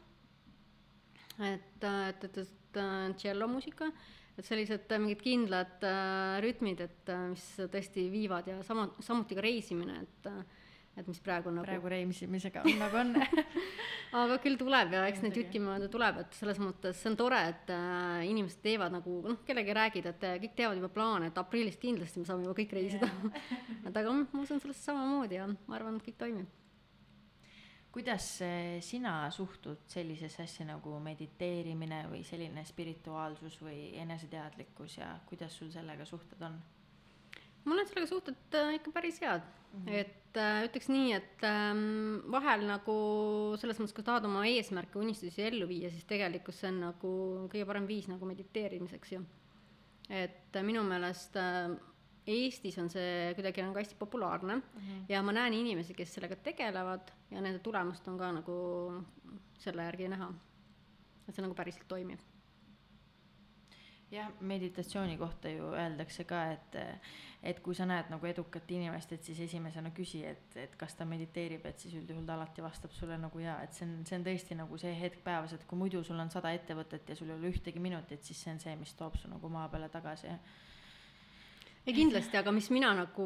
et, 1.38 1.84
äh, 1.84 2.07
et, 2.12 2.24
et, 2.30 2.40
et 2.44 2.80
tšellomuusika, 3.18 3.90
et 4.38 4.46
sellised 4.46 4.92
mingid 4.96 5.22
kindlad 5.24 5.84
äh, 5.86 6.38
rütmid, 6.44 6.80
et 6.86 7.12
mis 7.32 7.44
tõesti 7.72 8.07
viivad 8.12 8.49
ja 8.51 8.61
sama, 8.66 8.88
samuti 9.05 9.36
ka 9.38 9.44
reisimine, 9.44 10.03
et 10.07 10.30
äh, 10.30 10.58
et 10.99 11.09
mis 11.09 11.20
praegu 11.22 11.53
nagu 11.55 11.66
praegu 11.66 11.90
reisimisega 11.92 12.62
on 12.66 12.78
nagu 12.80 13.01
on. 13.01 13.14
Aga 14.18 14.38
küll 14.42 14.57
tuleb 14.61 14.94
ja 14.96 15.03
eks 15.11 15.20
neid 15.24 15.36
jutti 15.36 15.61
mööda 15.61 15.90
tuleb, 15.92 16.22
et 16.22 16.36
selles 16.38 16.61
mõttes 16.62 16.96
see 16.96 17.11
on 17.12 17.18
tore, 17.20 17.40
et 17.53 17.72
äh, 17.74 18.22
inimesed 18.28 18.62
teevad 18.64 18.94
nagu 18.94 19.18
noh, 19.26 19.42
kellegi 19.46 19.74
räägid, 19.76 20.09
et 20.12 20.24
äh, 20.24 20.38
kõik 20.44 20.55
teevad 20.59 20.80
juba 20.80 20.90
plaane, 20.94 21.28
et 21.28 21.40
aprillis 21.40 21.76
kindlasti 21.80 22.22
me 22.22 22.28
saame 22.28 22.46
juba 22.46 22.57
kõik 22.59 22.72
reisida. 22.78 23.11
Et 23.88 23.96
aga 23.96 24.12
ma 24.12 24.40
usun 24.42 24.61
sellesse 24.61 24.84
samamoodi 24.84 25.38
ja 25.38 25.46
ma 25.49 25.76
arvan, 25.76 25.96
et 25.96 26.09
kõik 26.09 26.18
toimib. 26.20 26.57
Kuidas 27.92 28.24
sina 28.84 29.12
suhtud 29.32 29.86
sellisesse 29.88 30.44
asja 30.44 30.66
nagu 30.68 30.99
mediteerimine 31.03 32.03
või 32.12 32.20
selline 32.26 32.64
spirituaalsus 32.68 33.57
või 33.64 33.94
eneseteadlikkus 34.03 34.99
ja 35.01 35.14
kuidas 35.28 35.57
sul 35.57 35.72
sellega 35.72 36.05
suhted 36.09 36.44
on? 36.44 36.61
Mul 37.65 37.81
on 37.81 37.89
sellega 37.89 38.11
suhted 38.11 38.59
äh, 38.59 38.77
ikka 38.79 38.93
päris 38.95 39.21
head 39.23 39.43
mm, 39.43 39.85
-hmm. 39.85 39.95
et 40.01 40.37
äh, 40.37 40.65
ütleks 40.69 40.89
nii, 40.93 41.13
et 41.17 41.45
ähm, 41.47 42.23
vahel 42.31 42.67
nagu 42.69 42.97
selles 43.61 43.81
mõttes, 43.81 43.95
kui 43.97 44.07
tahad 44.07 44.25
oma 44.29 44.45
eesmärke, 44.47 44.99
unistusi 44.99 45.43
ellu 45.43 45.69
viia, 45.69 45.91
siis 45.91 46.05
tegelikult 46.05 46.57
see 46.57 46.71
on 46.73 46.81
nagu 46.87 47.13
kõige 47.53 47.67
parem 47.67 47.87
viis 47.89 48.09
nagu 48.09 48.27
mediteerimiseks 48.27 49.13
ju. 49.13 49.23
et 50.09 50.57
äh, 50.57 50.63
minu 50.65 50.83
meelest 50.83 51.37
äh, 51.37 51.77
Eestis 52.29 52.77
on 52.77 52.91
see 52.93 53.33
kuidagi 53.39 53.63
nagu 53.65 53.79
hästi 53.79 53.95
populaarne 53.97 54.57
mm 54.57 54.63
-hmm. 54.63 55.05
ja 55.09 55.23
ma 55.23 55.33
näen 55.33 55.55
inimesi, 55.55 55.95
kes 55.95 56.15
sellega 56.15 56.37
tegelevad 56.37 57.11
ja 57.31 57.41
nende 57.41 57.59
tulemust 57.59 58.09
on 58.09 58.19
ka 58.19 58.33
nagu 58.33 58.57
selle 59.59 59.83
järgi 59.83 60.09
näha. 60.09 60.35
et 61.29 61.35
see 61.35 61.43
nagu 61.43 61.55
päriselt 61.55 61.89
toimib 61.89 62.21
jah, 64.11 64.29
meditatsiooni 64.41 65.17
kohta 65.19 65.51
ju 65.53 65.73
öeldakse 65.77 66.25
ka, 66.29 66.43
et, 66.53 66.79
et 67.43 67.61
kui 67.65 67.77
sa 67.77 67.87
näed 67.89 68.11
nagu 68.13 68.27
edukat 68.27 68.71
inimest, 68.73 69.13
et 69.13 69.25
siis 69.25 69.41
esimesena 69.45 69.93
küsi, 69.95 70.23
et, 70.27 70.57
et 70.57 70.77
kas 70.81 70.97
ta 70.99 71.07
mediteerib, 71.09 71.67
et 71.69 71.85
siis 71.85 71.97
üldjuhul 72.01 72.27
ta 72.29 72.39
alati 72.39 72.65
vastab 72.65 72.95
sulle 72.97 73.19
nagu 73.21 73.43
jaa, 73.43 73.59
et 73.65 73.77
see 73.77 73.87
on, 73.89 73.99
see 74.09 74.19
on 74.19 74.25
tõesti 74.29 74.59
nagu 74.59 74.81
see 74.81 74.95
hetk 75.01 75.21
päevas, 75.27 75.55
et 75.57 75.67
kui 75.69 75.81
muidu 75.81 76.03
sul 76.07 76.21
on 76.21 76.33
sada 76.33 76.53
ettevõtet 76.57 77.13
ja 77.13 77.19
sul 77.19 77.31
ei 77.31 77.37
ole 77.37 77.53
ühtegi 77.53 77.83
minutit, 77.83 78.25
siis 78.25 78.41
see 78.45 78.55
on 78.55 78.63
see, 78.65 78.77
mis 78.81 78.97
toob 78.99 79.21
su 79.21 79.31
nagu 79.31 79.53
maa 79.53 79.69
peale 79.73 79.91
tagasi. 79.93 80.33
Ei 81.89 81.95
kindlasti, 81.97 82.36
aga 82.36 82.53
mis 82.53 82.68
mina 82.74 82.91
nagu 82.97 83.24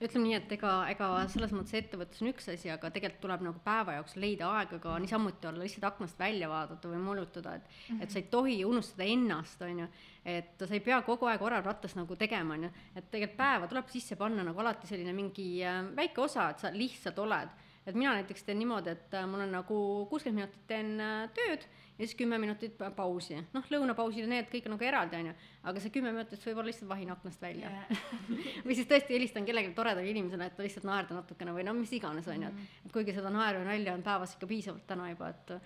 ütleme 0.00 0.22
nii, 0.24 0.36
et 0.38 0.52
ega, 0.56 0.72
ega 0.92 1.08
selles 1.32 1.52
mõttes 1.52 1.76
ettevõtlus 1.76 2.22
on 2.22 2.30
üks 2.30 2.48
asi, 2.52 2.70
aga 2.72 2.88
tegelikult 2.92 3.20
tuleb 3.24 3.44
nagu 3.44 3.60
päeva 3.64 3.98
jooksul 3.98 4.24
leida 4.24 4.48
aega 4.58 4.78
ka 4.80 4.94
niisamuti 5.02 5.50
olla, 5.50 5.64
lihtsalt 5.64 5.84
aknast 5.90 6.18
välja 6.20 6.48
vaadata 6.48 6.90
või 6.92 7.02
molutada, 7.04 7.56
et 7.58 7.66
mm, 7.68 7.84
-hmm. 7.88 8.02
et 8.02 8.14
sa 8.14 8.20
ei 8.20 8.28
tohi 8.32 8.56
unustada 8.64 9.08
ennast, 9.12 9.62
on 9.62 9.84
ju. 9.84 9.88
et 10.24 10.64
sa 10.64 10.74
ei 10.74 10.80
pea 10.80 11.02
kogu 11.02 11.28
aeg 11.28 11.42
orav 11.42 11.64
rattas 11.64 11.96
nagu 11.96 12.16
tegema, 12.16 12.54
on 12.54 12.68
ju, 12.68 12.72
et 12.94 13.10
tegelikult 13.10 13.38
päeva 13.38 13.68
tuleb 13.68 13.88
sisse 13.92 14.16
panna 14.16 14.44
nagu 14.44 14.60
alati 14.60 14.86
selline 14.86 15.12
mingi 15.12 15.64
äh, 15.64 15.82
väike 15.96 16.20
osa, 16.20 16.50
et 16.50 16.58
sa 16.58 16.72
lihtsalt 16.72 17.18
oled. 17.18 17.48
et 17.86 17.94
mina 17.94 18.14
näiteks 18.14 18.42
teen 18.42 18.58
niimoodi, 18.58 18.90
et 18.90 19.14
äh, 19.14 19.26
mul 19.26 19.40
on 19.40 19.52
nagu 19.52 20.06
kuuskümmend 20.10 20.40
minutit 20.40 20.66
teen 20.66 21.00
äh, 21.00 21.28
tööd 21.34 21.68
ja 21.98 22.04
siis 22.04 22.14
kümme 22.18 22.38
minutit 22.38 22.76
pa- 22.78 22.90
pausi. 22.90 23.38
noh, 23.54 23.64
lõunapausid 23.72 24.26
ja 24.26 24.30
need 24.30 24.50
kõik 24.52 24.68
on 24.68 24.76
nagu 24.76 24.84
eraldi, 24.84 25.20
on 25.20 25.30
ju, 25.30 25.34
aga 25.70 25.82
see 25.82 25.94
kümme 25.94 26.12
minutit 26.12 26.44
võib 26.44 26.60
olla 26.60 26.70
lihtsalt 26.70 26.90
vahin 26.90 27.10
aknast 27.14 27.42
välja. 27.42 27.72
Või 28.66 28.76
siis 28.76 28.90
tõesti 28.90 29.16
helistan 29.16 29.48
kellelegi 29.48 29.74
toredale 29.76 30.10
inimesele, 30.10 30.50
et 30.50 30.60
lihtsalt 30.66 30.86
naerda 30.88 31.16
natukene 31.20 31.54
või 31.56 31.64
no 31.66 31.74
mis 31.76 31.92
iganes, 31.96 32.28
on 32.28 32.46
ju, 32.46 32.52
et 32.52 32.86
et 32.86 32.92
kuigi 32.92 33.16
seda 33.16 33.32
naeru 33.32 33.64
ja 33.64 33.70
nalja 33.70 33.96
on 33.96 34.04
päevas 34.06 34.36
ikka 34.36 34.50
piisavalt 34.50 34.86
täna 34.86 35.10
juba, 35.10 35.32
et 35.32 35.56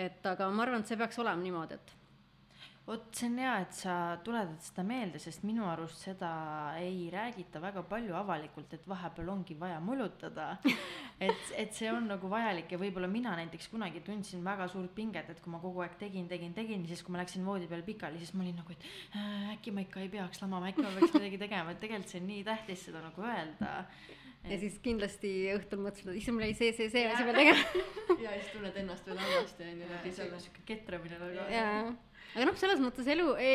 et 0.00 0.26
aga 0.26 0.46
ma 0.54 0.62
arvan, 0.62 0.84
et 0.84 0.90
see 0.90 0.98
peaks 0.98 1.18
olema 1.18 1.42
niimoodi, 1.42 1.78
et 1.78 1.96
vot 2.86 3.14
see 3.14 3.28
on 3.28 3.36
hea, 3.38 3.52
et 3.62 3.74
sa 3.76 3.94
tuletad 4.24 4.62
seda 4.64 4.82
meelde, 4.86 5.20
sest 5.22 5.44
minu 5.46 5.66
arust 5.68 6.00
seda 6.02 6.30
ei 6.80 7.04
räägita 7.12 7.60
väga 7.62 7.84
palju 7.90 8.16
avalikult, 8.18 8.72
et 8.74 8.86
vahepeal 8.88 9.30
ongi 9.34 9.54
vaja 9.58 9.78
mulutada. 9.84 10.48
et, 11.26 11.52
et 11.60 11.74
see 11.76 11.90
on 11.92 12.08
nagu 12.10 12.30
vajalik 12.32 12.72
ja 12.72 12.80
võib-olla 12.80 13.10
mina 13.10 13.36
näiteks 13.38 13.70
kunagi 13.72 14.02
tundsin 14.06 14.42
väga 14.46 14.66
suurt 14.72 14.94
pinget, 14.96 15.30
et 15.30 15.42
kui 15.44 15.52
ma 15.52 15.60
kogu 15.62 15.84
aeg 15.84 15.98
tegin, 16.00 16.26
tegin, 16.30 16.54
tegin, 16.56 16.86
siis 16.90 17.04
kui 17.06 17.14
ma 17.14 17.22
läksin 17.22 17.46
voodi 17.46 17.68
peal 17.70 17.84
pikali, 17.86 18.18
siis 18.22 18.32
ma 18.34 18.46
olin 18.46 18.58
nagu, 18.62 18.74
et 18.74 18.88
äh, 19.12 19.52
äkki 19.54 19.74
ma 19.76 19.84
ikka 19.86 20.02
ei 20.02 20.10
peaks 20.12 20.42
lamama, 20.42 20.72
äkki 20.72 20.86
ma 20.86 20.94
peaks 20.96 21.14
midagi 21.18 21.38
tegema, 21.44 21.76
et 21.76 21.84
tegelikult 21.84 22.10
see 22.10 22.24
on 22.24 22.28
nii 22.32 22.42
tähtis 22.48 22.88
seda 22.88 23.04
nagu 23.04 23.28
öelda. 23.28 23.76
ja 24.50 24.56
siis 24.56 24.78
kindlasti 24.82 25.30
õhtul 25.54 25.82
mõtlesid, 25.84 26.10
et 26.10 26.22
issand, 26.22 26.38
mul 26.38 26.48
jäi 26.48 26.54
see, 26.56 26.72
see, 26.72 26.90
see 26.90 27.06
asi 27.06 27.26
veel 27.28 27.42
tegema. 27.42 27.88
ja 28.24 28.36
siis 28.38 28.52
tunned 28.54 28.78
ennast 28.82 29.06
veel 29.06 29.20
halvasti 29.20 29.66
onju 29.68 29.90
see 30.08 30.30
on 30.30 30.40
sihuke 30.46 30.64
ketramine 30.72 31.20
nagu. 31.20 31.44
jaa, 31.52 31.90
aga 32.34 32.46
noh, 32.48 32.56
selles 32.60 32.80
mõttes 32.82 33.08
elu 33.10 33.26
e,, 33.40 33.50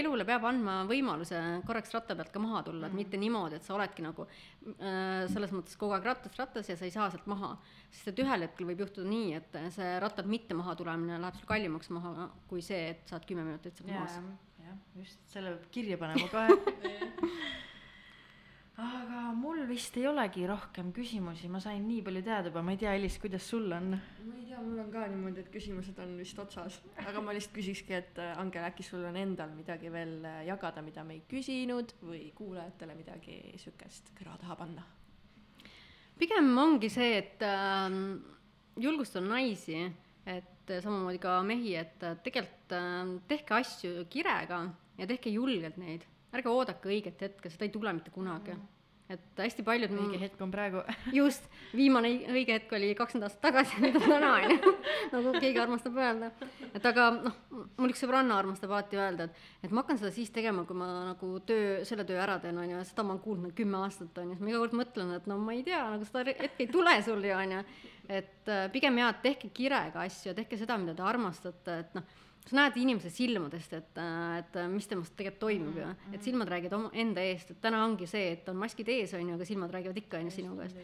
elule 0.00 0.26
peab 0.28 0.46
andma 0.48 0.76
võimaluse 0.88 1.40
korraks 1.66 1.94
ratta 1.94 2.16
pealt 2.18 2.32
ka 2.34 2.42
maha 2.42 2.62
tulla, 2.66 2.88
et 2.88 2.96
mitte 2.96 3.20
niimoodi, 3.20 3.58
et 3.58 3.66
sa 3.66 3.74
oledki 3.76 4.04
nagu 4.04 4.26
äh, 4.28 5.24
selles 5.32 5.54
mõttes 5.54 5.78
kogu 5.80 5.96
aeg 5.96 6.08
rattast 6.10 6.38
rattas 6.40 6.70
ja 6.70 6.78
sa 6.78 6.88
ei 6.88 6.94
saa 6.94 7.10
sealt 7.12 7.28
maha. 7.30 7.54
sest 7.90 8.12
et 8.12 8.24
ühel 8.24 8.46
hetkel 8.46 8.70
võib 8.70 8.84
juhtuda 8.86 9.10
nii, 9.10 9.34
et 9.40 9.60
see 9.74 9.92
rattalt 10.02 10.30
mitte 10.30 10.56
maha 10.58 10.76
tulemine 10.78 11.20
läheb 11.22 11.38
sul 11.40 11.50
kallimaks 11.50 11.92
maha 11.94 12.30
kui 12.50 12.62
see, 12.62 12.90
et 12.94 13.06
saad 13.10 13.26
kümme 13.28 13.46
minutit 13.46 13.76
sealt 13.76 13.92
jaa 13.92 14.06
maas., 14.06 14.18
jah, 14.64 14.80
just 15.02 15.22
selle 15.34 15.56
peab 15.56 15.70
kirja 15.74 16.00
panema 16.00 16.30
kohe. 16.32 16.48
aga 18.80 19.20
mul 19.38 19.60
vist 19.68 19.94
ei 20.00 20.06
olegi 20.10 20.46
rohkem 20.50 20.90
küsimusi, 20.94 21.48
ma 21.52 21.60
sain 21.62 21.84
nii 21.86 22.02
palju 22.06 22.22
teada 22.26 22.50
juba, 22.50 22.62
ma 22.66 22.74
ei 22.74 22.80
tea, 22.80 22.94
Elis, 22.98 23.20
kuidas 23.22 23.46
sul 23.46 23.70
on? 23.72 23.92
ma 23.94 24.34
ei 24.40 24.48
tea, 24.48 24.62
mul 24.64 24.80
on 24.82 24.90
ka 24.90 25.04
niimoodi, 25.12 25.44
et 25.44 25.52
küsimused 25.54 25.98
on 26.02 26.16
vist 26.18 26.38
otsas, 26.42 26.80
aga 27.04 27.22
ma 27.22 27.36
lihtsalt 27.36 27.54
küsikski, 27.54 27.94
et 28.00 28.18
äh, 28.18 28.34
Angel, 28.42 28.66
äkki 28.66 28.86
sul 28.86 29.04
on 29.06 29.18
endal 29.20 29.54
midagi 29.54 29.92
veel 29.94 30.16
äh, 30.26 30.42
jagada, 30.48 30.82
mida 30.82 31.06
me 31.06 31.20
ei 31.20 31.22
küsinud 31.30 31.94
või 32.02 32.26
kuulajatele 32.34 32.98
midagi 32.98 33.38
siukest 33.62 34.10
kõrva 34.18 34.38
taha 34.42 34.58
panna? 34.58 34.86
pigem 36.18 36.50
ongi 36.58 36.90
see, 36.90 37.18
et 37.20 37.42
äh, 37.46 37.94
julgustan 38.80 39.28
naisi, 39.30 39.84
et 40.26 40.70
äh, 40.70 40.82
samamoodi 40.82 41.20
ka 41.22 41.38
mehi, 41.46 41.76
et 41.78 42.02
tegelikult 42.26 42.74
äh, 42.74 43.14
tehke 43.30 43.58
asju 43.60 44.08
kirega 44.10 44.64
ja 44.98 45.08
tehke 45.10 45.30
julgelt 45.30 45.78
neid, 45.78 46.06
ärge 46.34 46.50
oodake 46.50 46.90
õiget 46.90 47.20
hetke, 47.28 47.50
seda 47.52 47.66
ei 47.68 47.74
tule 47.74 47.92
mitte 47.96 48.10
kunagi. 48.14 48.56
et 49.12 49.36
hästi 49.36 49.60
paljud 49.62 49.92
õige 49.92 50.16
hetk 50.22 50.40
on 50.40 50.50
praegu. 50.50 50.80
just, 51.18 51.44
viimane 51.76 52.08
õi- 52.08 52.30
õige 52.32 52.54
hetk 52.56 52.70
oli 52.72 52.94
kakskümmend 52.96 53.26
aastat 53.28 53.42
tagasi, 53.44 53.76
nüüd 53.84 53.98
on 54.00 54.06
täna, 54.08 54.30
on 54.38 54.54
ju, 54.54 54.72
nagu 55.12 55.34
keegi 55.44 55.60
armastab 55.60 55.98
öelda. 56.00 56.30
et 56.72 56.86
aga 56.88 57.10
noh, 57.18 57.36
mul 57.76 57.92
üks 57.92 58.00
sõbranna 58.00 58.38
armastab 58.40 58.72
alati 58.72 58.96
öelda, 58.96 59.28
et, 59.28 59.44
et 59.68 59.74
ma 59.76 59.84
hakkan 59.84 60.00
seda 60.00 60.10
siis 60.16 60.32
tegema, 60.32 60.64
kui 60.64 60.78
ma 60.80 60.88
nagu 61.10 61.30
töö, 61.46 61.84
selle 61.84 62.08
töö 62.08 62.16
ära 62.24 62.38
teen, 62.40 62.58
on 62.58 62.72
ju, 62.72 62.80
seda 62.88 63.04
ma 63.04 63.12
olen 63.12 63.22
kuulnud 63.28 63.50
nagu 63.50 63.58
kümme 63.60 63.82
aastat, 63.84 64.16
on 64.24 64.32
ju, 64.32 64.38
siis 64.38 64.46
ma 64.48 64.54
iga 64.54 64.64
kord 64.64 64.78
mõtlen, 64.80 65.14
et 65.20 65.28
no 65.30 65.38
ma 65.44 65.52
ei 65.58 65.62
tea, 65.68 65.84
nagu 65.94 66.08
seda 66.08 66.24
hetke 66.32 66.64
ei 66.64 66.72
tule 66.72 66.96
sul 67.04 67.28
ju, 67.28 67.36
on 67.36 67.56
ju. 67.58 67.62
et 68.08 68.52
äh, 68.56 68.66
pigem 68.72 69.04
jaa, 69.04 69.12
et 69.12 69.22
tehke 69.28 69.52
kirega 69.60 70.08
asju 70.08 70.32
ja 70.32 70.38
tehke 70.40 70.56
seda, 70.64 70.80
mida 70.80 70.96
te 70.96 71.04
armastate, 71.12 71.80
et 71.84 71.98
noh, 72.00 72.08
sa 72.44 72.58
näed 72.58 72.76
inimese 72.76 73.10
silmadest, 73.12 73.72
et, 73.72 74.00
et 74.38 74.56
äh, 74.60 74.68
mis 74.70 74.88
temast 74.88 75.14
tegelikult 75.16 75.46
toimub 75.46 75.78
ju, 75.80 75.90
et 76.12 76.24
silmad 76.24 76.50
räägivad 76.52 76.76
oma 76.76 76.90
enda 77.00 77.24
eest, 77.24 77.54
et 77.54 77.60
täna 77.64 77.80
ongi 77.86 78.08
see, 78.10 78.34
et 78.36 78.48
on 78.52 78.58
maskid 78.60 78.90
ees, 78.92 79.14
on 79.16 79.24
ju, 79.24 79.36
aga 79.38 79.48
silmad 79.48 79.72
räägivad 79.72 80.00
ikka, 80.02 80.20
on 80.20 80.28
ju, 80.28 80.34
sinu 80.38 80.56
käest. 80.58 80.82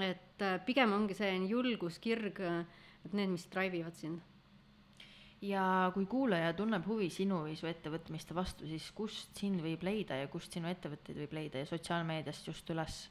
et 0.00 0.44
äh, 0.46 0.58
pigem 0.66 0.92
ongi 0.94 1.16
see 1.18 1.32
julgus, 1.50 1.98
kirg, 2.02 2.38
et 3.02 3.16
need, 3.16 3.32
mis 3.34 3.48
drive 3.50 3.80
ivad 3.80 3.98
sind. 3.98 4.20
ja 5.42 5.90
kui 5.94 6.06
kuulaja 6.06 6.52
tunneb 6.54 6.86
huvi 6.86 7.10
sinu 7.10 7.40
või 7.48 7.56
su 7.58 7.66
ettevõtmiste 7.66 8.34
vastu, 8.34 8.68
siis 8.70 8.86
kust 8.94 9.34
sind 9.34 9.60
võib 9.60 9.82
leida 9.82 10.20
ja 10.20 10.30
kust 10.30 10.54
sinu 10.54 10.70
ettevõtteid 10.70 11.18
võib 11.18 11.34
leida 11.34 11.64
ja 11.64 11.66
sotsiaalmeediast 11.66 12.46
just 12.46 12.70
üles? 12.70 13.08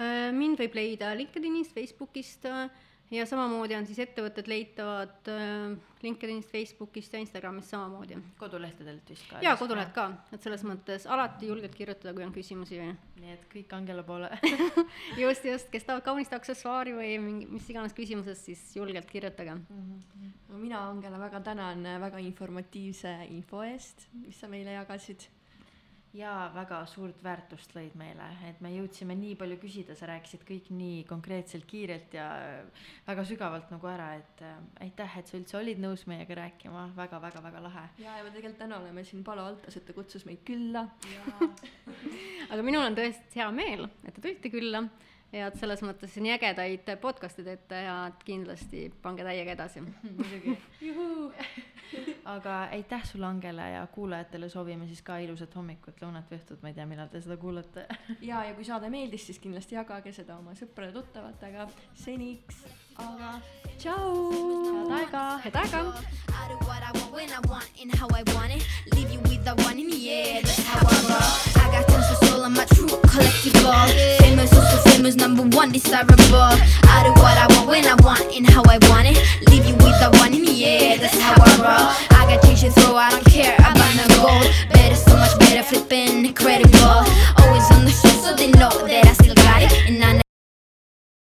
Äh, 0.00 0.32
mind 0.32 0.64
võib 0.64 0.80
leida 0.80 1.12
LinkedInist, 1.16 1.76
Facebookist 1.76 2.48
äh, 2.48 2.70
ja 3.10 3.26
samamoodi 3.26 3.76
on 3.76 3.86
siis 3.86 3.98
ettevõtted 4.02 4.48
leitavad 4.50 5.28
äh, 5.30 5.76
LinkedInist, 6.02 6.50
Facebookist 6.50 7.12
ja 7.14 7.20
Instagramist 7.22 7.70
samamoodi. 7.70 8.18
kodulehtedelt 8.38 9.10
vist 9.10 9.28
ka? 9.30 9.40
ja 9.44 9.56
koduleht 9.56 9.92
ka, 9.94 10.08
et 10.32 10.42
selles 10.42 10.64
mõttes 10.66 11.06
alati 11.06 11.50
julgelt 11.50 11.74
kirjutada, 11.74 12.14
kui 12.16 12.26
on 12.26 12.34
küsimusi 12.34 12.80
või 12.80 12.90
nii 13.22 13.32
et 13.36 13.46
kõik 13.52 13.72
Angela 13.76 14.02
poole. 14.06 14.30
just, 15.24 15.46
just, 15.46 15.70
kes 15.72 15.86
tahavad 15.86 16.04
kaunist 16.06 16.34
aksessuaari 16.36 16.96
või 16.96 17.14
mingi 17.22 17.48
mis 17.50 17.70
iganes 17.70 17.94
küsimuses, 17.96 18.42
siis 18.48 18.64
julgelt 18.76 19.08
kirjutage. 19.10 19.56
no 20.48 20.58
mina, 20.58 20.82
Angela, 20.90 21.20
väga 21.22 21.40
tänan 21.46 21.86
väga 22.02 22.20
informatiivse 22.22 23.16
info 23.30 23.62
eest, 23.66 24.08
mis 24.24 24.40
sa 24.40 24.50
meile 24.50 24.76
jagasid. 24.76 25.30
Ja 26.16 26.32
väga 26.54 26.78
suurt 26.88 27.18
väärtust 27.24 27.74
lõid 27.76 27.96
meile, 27.98 28.26
et 28.48 28.60
me 28.64 28.70
jõudsime 28.72 29.16
nii 29.18 29.34
palju 29.38 29.58
küsida, 29.60 29.96
sa 29.98 30.08
rääkisid 30.10 30.44
kõik 30.48 30.70
nii 30.74 31.02
konkreetselt, 31.08 31.66
kiirelt 31.68 32.14
ja 32.16 32.26
väga 33.06 33.24
sügavalt 33.28 33.72
nagu 33.74 33.90
ära, 33.90 34.12
et 34.20 34.44
äh, 34.46 34.56
aitäh, 34.86 35.18
et 35.20 35.28
sa 35.28 35.36
üldse 35.38 35.58
olid 35.60 35.82
nõus 35.82 36.06
meiega 36.10 36.38
rääkima 36.40 36.88
väga,, 36.96 37.20
väga-väga-väga 37.20 37.64
lahe. 37.68 37.84
ja, 38.02 38.16
ja 38.18 38.24
me 38.24 38.32
tegelikult 38.32 38.62
täna 38.64 38.80
oleme 38.80 39.04
siin 39.04 39.24
Palo 39.26 39.44
Altos, 39.50 39.76
et 39.76 39.86
ta 39.86 39.96
kutsus 39.96 40.24
meid 40.28 40.40
külla. 40.46 40.86
aga 42.52 42.62
minul 42.62 42.86
on 42.86 42.96
tõesti 42.96 43.42
hea 43.42 43.50
meel, 43.54 43.88
et 44.04 44.14
te 44.16 44.22
tulite 44.22 44.52
külla 44.52 44.86
ja 45.32 45.48
et 45.50 45.58
selles 45.60 45.82
mõttes 45.84 46.14
nii 46.20 46.34
ägedaid 46.36 46.90
podcast'e 47.02 47.44
teete 47.46 47.82
ja 47.86 47.96
et 48.10 48.22
kindlasti 48.26 48.86
pange 49.02 49.26
täiega 49.26 49.56
edasi. 49.56 49.82
muidugi. 50.18 50.56
aga 52.36 52.56
aitäh 52.74 53.04
sulle, 53.06 53.26
Angela 53.26 53.68
ja 53.72 53.86
kuulajatele 53.92 54.48
soovime 54.48 54.86
siis 54.86 55.02
ka 55.06 55.18
ilusat 55.22 55.54
hommikut, 55.56 56.00
lõunat 56.02 56.30
või 56.30 56.40
õhtut, 56.40 56.62
ma 56.62 56.72
ei 56.72 56.78
tea, 56.78 56.86
millal 56.88 57.10
te 57.12 57.22
seda 57.22 57.38
kuulate. 57.40 57.86
ja, 58.30 58.42
ja 58.48 58.54
kui 58.54 58.66
saade 58.66 58.90
meeldis, 58.92 59.26
siis 59.28 59.42
kindlasti 59.42 59.78
jagage 59.78 60.14
seda 60.16 60.38
oma 60.38 60.56
sõprade-tuttavatega. 60.58 61.68
seniks 61.94 62.66
aga 62.96 63.40
tšau. 63.78 64.32
head 64.72 64.92
aega. 64.98 65.24
head 65.44 65.56
aega. 65.62 65.82
I 66.28 66.48
do 66.48 66.56
what 66.66 66.82
I 66.82 66.92
want 66.98 67.12
when 67.12 67.30
I 67.30 67.40
want 67.48 67.68
and 67.80 67.94
how 67.94 68.08
I 68.08 68.22
want 68.34 68.52
it. 68.52 68.64
Leave 68.94 69.10
you 69.12 69.20
with 69.20 69.44
the 69.44 69.54
one 69.64 69.78
in 69.78 69.90
the 69.90 70.10
air. 70.10 70.42
That's 70.42 70.62
how 70.64 70.80
I 70.80 70.96
roll. 71.10 71.62
I 71.62 71.72
got 71.72 71.88
tons 71.88 72.22
of. 72.22 72.25
I'm 72.46 72.52
my 72.52 72.64
true 72.66 72.86
collectible. 72.86 73.74
Famous, 74.20 74.54
also 74.54 74.76
famous, 74.90 75.16
number 75.16 75.42
one, 75.42 75.72
desirable. 75.72 76.14
I 76.30 77.02
do 77.02 77.10
what 77.20 77.36
I 77.36 77.46
want 77.50 77.68
when 77.68 77.84
I 77.84 77.96
want 78.04 78.22
and 78.36 78.48
how 78.48 78.62
I 78.68 78.78
want 78.88 79.08
it. 79.08 79.18
Leave 79.50 79.66
you 79.66 79.74
with 79.74 79.98
the 79.98 80.16
one 80.20 80.32
in 80.32 80.44
the 80.44 80.64
air, 80.64 80.96
that's 80.96 81.18
how 81.18 81.34
I 81.34 81.56
roll. 81.58 82.16
I 82.16 82.36
got 82.36 82.44
changes, 82.44 82.72
so 82.76 82.94
I 82.94 83.10
don't 83.10 83.24
care 83.24 83.56
about 83.56 83.96
no 83.96 84.06
gold. 84.22 84.46
Better, 84.72 84.94
so 84.94 85.16
much 85.16 85.36
better, 85.40 85.64
flipping 85.64 86.24
incredible. 86.24 87.02
Always 87.42 87.68
on 87.72 87.84
the 87.84 87.90
show, 87.90 88.14
so 88.22 88.36
they 88.36 88.52
know 88.52 88.70
that 88.70 89.06
I 89.06 89.12
still 89.14 89.34
got 89.34 89.62
it. 89.62 89.72
And 89.90 90.04
I 90.04 90.25